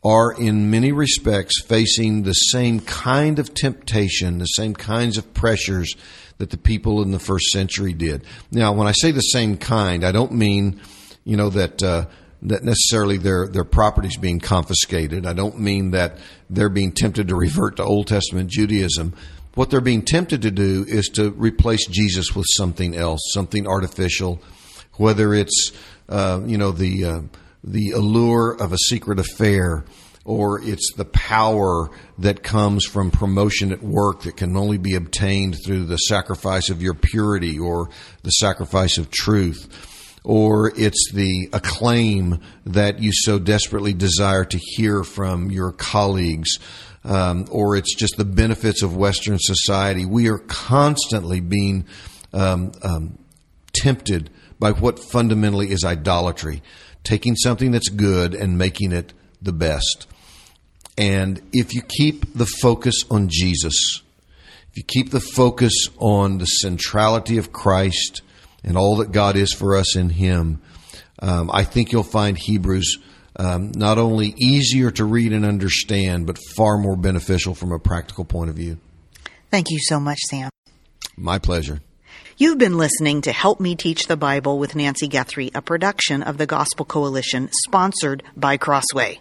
are 0.03 0.32
in 0.32 0.70
many 0.70 0.91
respects 0.91 1.64
facing 1.64 2.22
the 2.22 2.34
same 2.34 2.80
kind 2.80 3.39
of 3.39 3.55
temptation, 3.55 4.38
the 4.38 4.45
same 4.45 4.76
kinds 4.76 5.18
of 5.18 5.34
pressures 5.34 5.95
that 6.38 6.51
the 6.51 6.57
people 6.57 7.01
in 7.01 7.10
the 7.10 7.20
first 7.20 7.47
century 7.47 7.91
did. 7.91 8.24
Now, 8.51 8.72
when 8.72 8.88
I 8.88 8.93
say 8.93 9.10
the 9.10 9.20
same 9.20 9.57
kind, 9.57 10.05
I 10.05 10.12
don't 10.12 10.34
mean, 10.34 10.80
you 11.26 11.38
know, 11.38 11.49
that 11.49 11.82
uh, 11.82 12.05
necessarily 12.42 13.18
their 13.18 13.48
their 13.48 13.64
properties 13.64 14.18
being 14.18 14.40
confiscated. 14.40 15.26
I 15.26 15.34
don't 15.34 15.60
mean 15.60 15.92
that 15.92 16.18
they're 16.50 16.70
being 16.70 16.92
tempted 16.92 17.28
to 17.28 17.36
revert 17.36 17.78
to 17.78 17.84
Old 17.84 18.08
Testament 18.08 18.50
Judaism. 18.50 19.14
What 19.56 19.70
they're 19.70 19.82
being 19.82 20.04
tempted 20.04 20.44
to 20.44 20.52
do 20.52 20.86
is 20.88 21.08
to 21.16 21.32
replace 21.32 21.86
Jesus 21.88 22.36
with 22.36 22.46
something 22.56 22.96
else, 22.96 23.20
something 23.34 23.68
artificial, 23.68 24.42
whether 24.94 25.34
it's 25.34 25.72
uh, 26.08 26.42
you 26.46 26.58
know 26.58 26.72
the 26.72 27.06
uh, 27.06 27.22
the 27.64 27.92
allure 27.92 28.56
of 28.60 28.72
a 28.72 28.78
secret 28.78 29.20
affair 29.20 29.84
or 30.26 30.62
it's 30.62 30.94
the 30.96 31.06
power 31.06 31.90
that 32.20 32.44
comes 32.44 32.86
from 32.86 33.10
promotion 33.10 33.72
at 33.72 33.82
work 33.82 34.24
that 34.24 34.38
can 34.38 34.56
only 34.56 34.78
be 34.78 34.96
obtained 34.96 35.58
through 35.66 35.86
the 35.86 35.98
sacrifice 35.98 36.70
of 36.70 36.82
your 36.82 36.94
purity 36.94 37.58
or 37.58 37.90
the 38.24 38.30
sacrifice 38.30 38.98
of 38.98 39.10
truth 39.10 39.68
or 40.24 40.72
it's 40.76 41.11
the 41.13 41.49
acclaim 41.53 42.39
that 42.65 42.99
you 42.99 43.11
so 43.13 43.39
desperately 43.39 43.93
desire 43.93 44.45
to 44.45 44.57
hear 44.57 45.03
from 45.03 45.49
your 45.49 45.72
colleagues, 45.72 46.59
um, 47.03 47.45
or 47.51 47.76
it's 47.76 47.95
just 47.95 48.17
the 48.17 48.26
benefits 48.26 48.84
of 48.84 48.95
Western 48.95 49.38
society. 49.39 50.05
We 50.05 50.30
are 50.30 50.39
constantly 50.39 51.39
being 51.39 51.86
um, 52.34 52.72
um, 52.84 53.17
tempted 53.74 54.30
by 54.59 54.72
what 54.72 54.99
fundamentally 54.99 55.72
is 55.72 55.84
idolatry, 55.86 56.61
taking 57.03 57.36
something 57.36 57.72
that's 57.72 57.89
good 57.89 58.34
and 58.36 58.57
making 58.57 58.91
it 58.91 59.13
the 59.41 59.53
best. 59.53 60.05
And 60.97 61.41
if 61.53 61.74
you 61.74 61.82
keep 61.82 62.34
the 62.34 62.45
focus 62.45 63.05
on 63.09 63.30
Jesus, 63.30 64.01
if 64.70 64.76
you 64.76 64.84
keep 64.86 65.11
the 65.11 65.22
focus 65.22 65.74
on 65.97 66.39
the 66.39 66.45
centrality 66.45 67.38
of 67.38 67.53
Christ 67.53 68.22
and 68.64 68.78
all 68.78 68.97
that 68.97 69.12
God 69.12 69.36
is 69.36 69.53
for 69.53 69.76
us 69.76 69.95
in 69.95 70.10
Him, 70.10 70.62
um, 71.22 71.49
I 71.53 71.64
think 71.64 71.91
you'll 71.91 72.03
find 72.03 72.38
Hebrews 72.38 72.97
um, 73.36 73.72
not 73.74 73.97
only 73.97 74.36
easier 74.38 74.91
to 74.91 75.05
read 75.05 75.34
and 75.34 75.45
understand, 75.45 76.28
but 76.28 76.38
far 76.55 76.78
more 76.78 76.97
beneficial 76.97 77.55
from 77.55 77.72
a 77.72 77.80
practical 77.80 78.26
point 78.26 78.49
of 78.49 78.55
view. 78.55 78.78
Thank 79.49 79.70
you 79.70 79.80
so 79.82 79.99
much, 79.99 80.20
Sam. 80.30 80.49
My 81.16 81.39
pleasure. 81.39 81.82
You've 82.38 82.57
been 82.57 82.78
listening 82.78 83.22
to 83.24 83.34
Help 83.34 83.60
Me 83.60 83.76
Teach 83.76 84.07
the 84.07 84.16
Bible 84.16 84.60
with 84.60 84.76
Nancy 84.76 85.07
Guthrie, 85.07 85.51
a 85.53 85.62
production 85.62 86.24
of 86.24 86.38
the 86.38 86.45
Gospel 86.45 86.86
Coalition 86.86 87.49
sponsored 87.66 88.24
by 88.38 88.55
Crossway. 88.55 89.20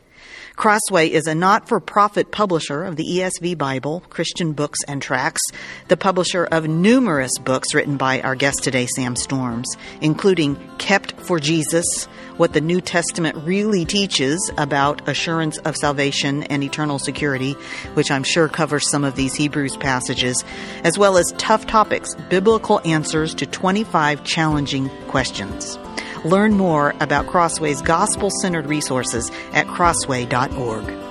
Crossway 0.59 1.06
is 1.06 1.28
a 1.28 1.36
not 1.36 1.68
for 1.68 1.78
profit 1.78 2.32
publisher 2.32 2.82
of 2.82 2.96
the 2.96 3.04
ESV 3.04 3.56
Bible, 3.56 4.02
Christian 4.11 4.54
books, 4.54 4.80
and 4.88 5.00
tracts, 5.00 5.40
the 5.86 5.96
publisher 5.96 6.46
of 6.46 6.66
numerous 6.66 7.30
books 7.38 7.74
written 7.74 7.96
by 7.96 8.20
our 8.22 8.34
guest 8.34 8.64
today, 8.64 8.86
Sam 8.86 9.14
Storms, 9.14 9.68
including 10.00 10.59
Kept 10.78 11.12
for 11.20 11.38
Jesus, 11.38 12.06
What 12.38 12.54
the 12.54 12.61
New 12.61 12.80
Testament 12.80 13.36
Really 13.46 13.84
Teaches 13.84 14.50
About 14.59 15.09
Assurance 15.09 15.59
of 15.59 15.76
Salvation 15.76 16.42
and 16.42 16.64
Eternal 16.64 16.98
Security, 16.98 17.52
which 17.94 18.11
I'm 18.11 18.24
sure 18.24 18.48
covers 18.48 18.90
some 18.90 19.04
of 19.04 19.14
these 19.14 19.36
Hebrews 19.36 19.76
passages, 19.76 20.44
as 20.82 20.98
well 20.98 21.18
as 21.18 21.32
Tough 21.38 21.68
Topics 21.68 22.16
Biblical 22.30 22.80
Answers 22.84 23.32
to 23.36 23.46
25 23.46 24.24
Challenging 24.24 24.88
Questions. 25.06 25.78
Learn 26.25 26.55
more 26.55 26.95
about 27.01 27.27
Crossway's 27.27 27.83
gospel 27.83 28.31
centered 28.43 28.66
resources 28.66 29.31
at 29.53 29.66
crossway.org. 29.66 31.07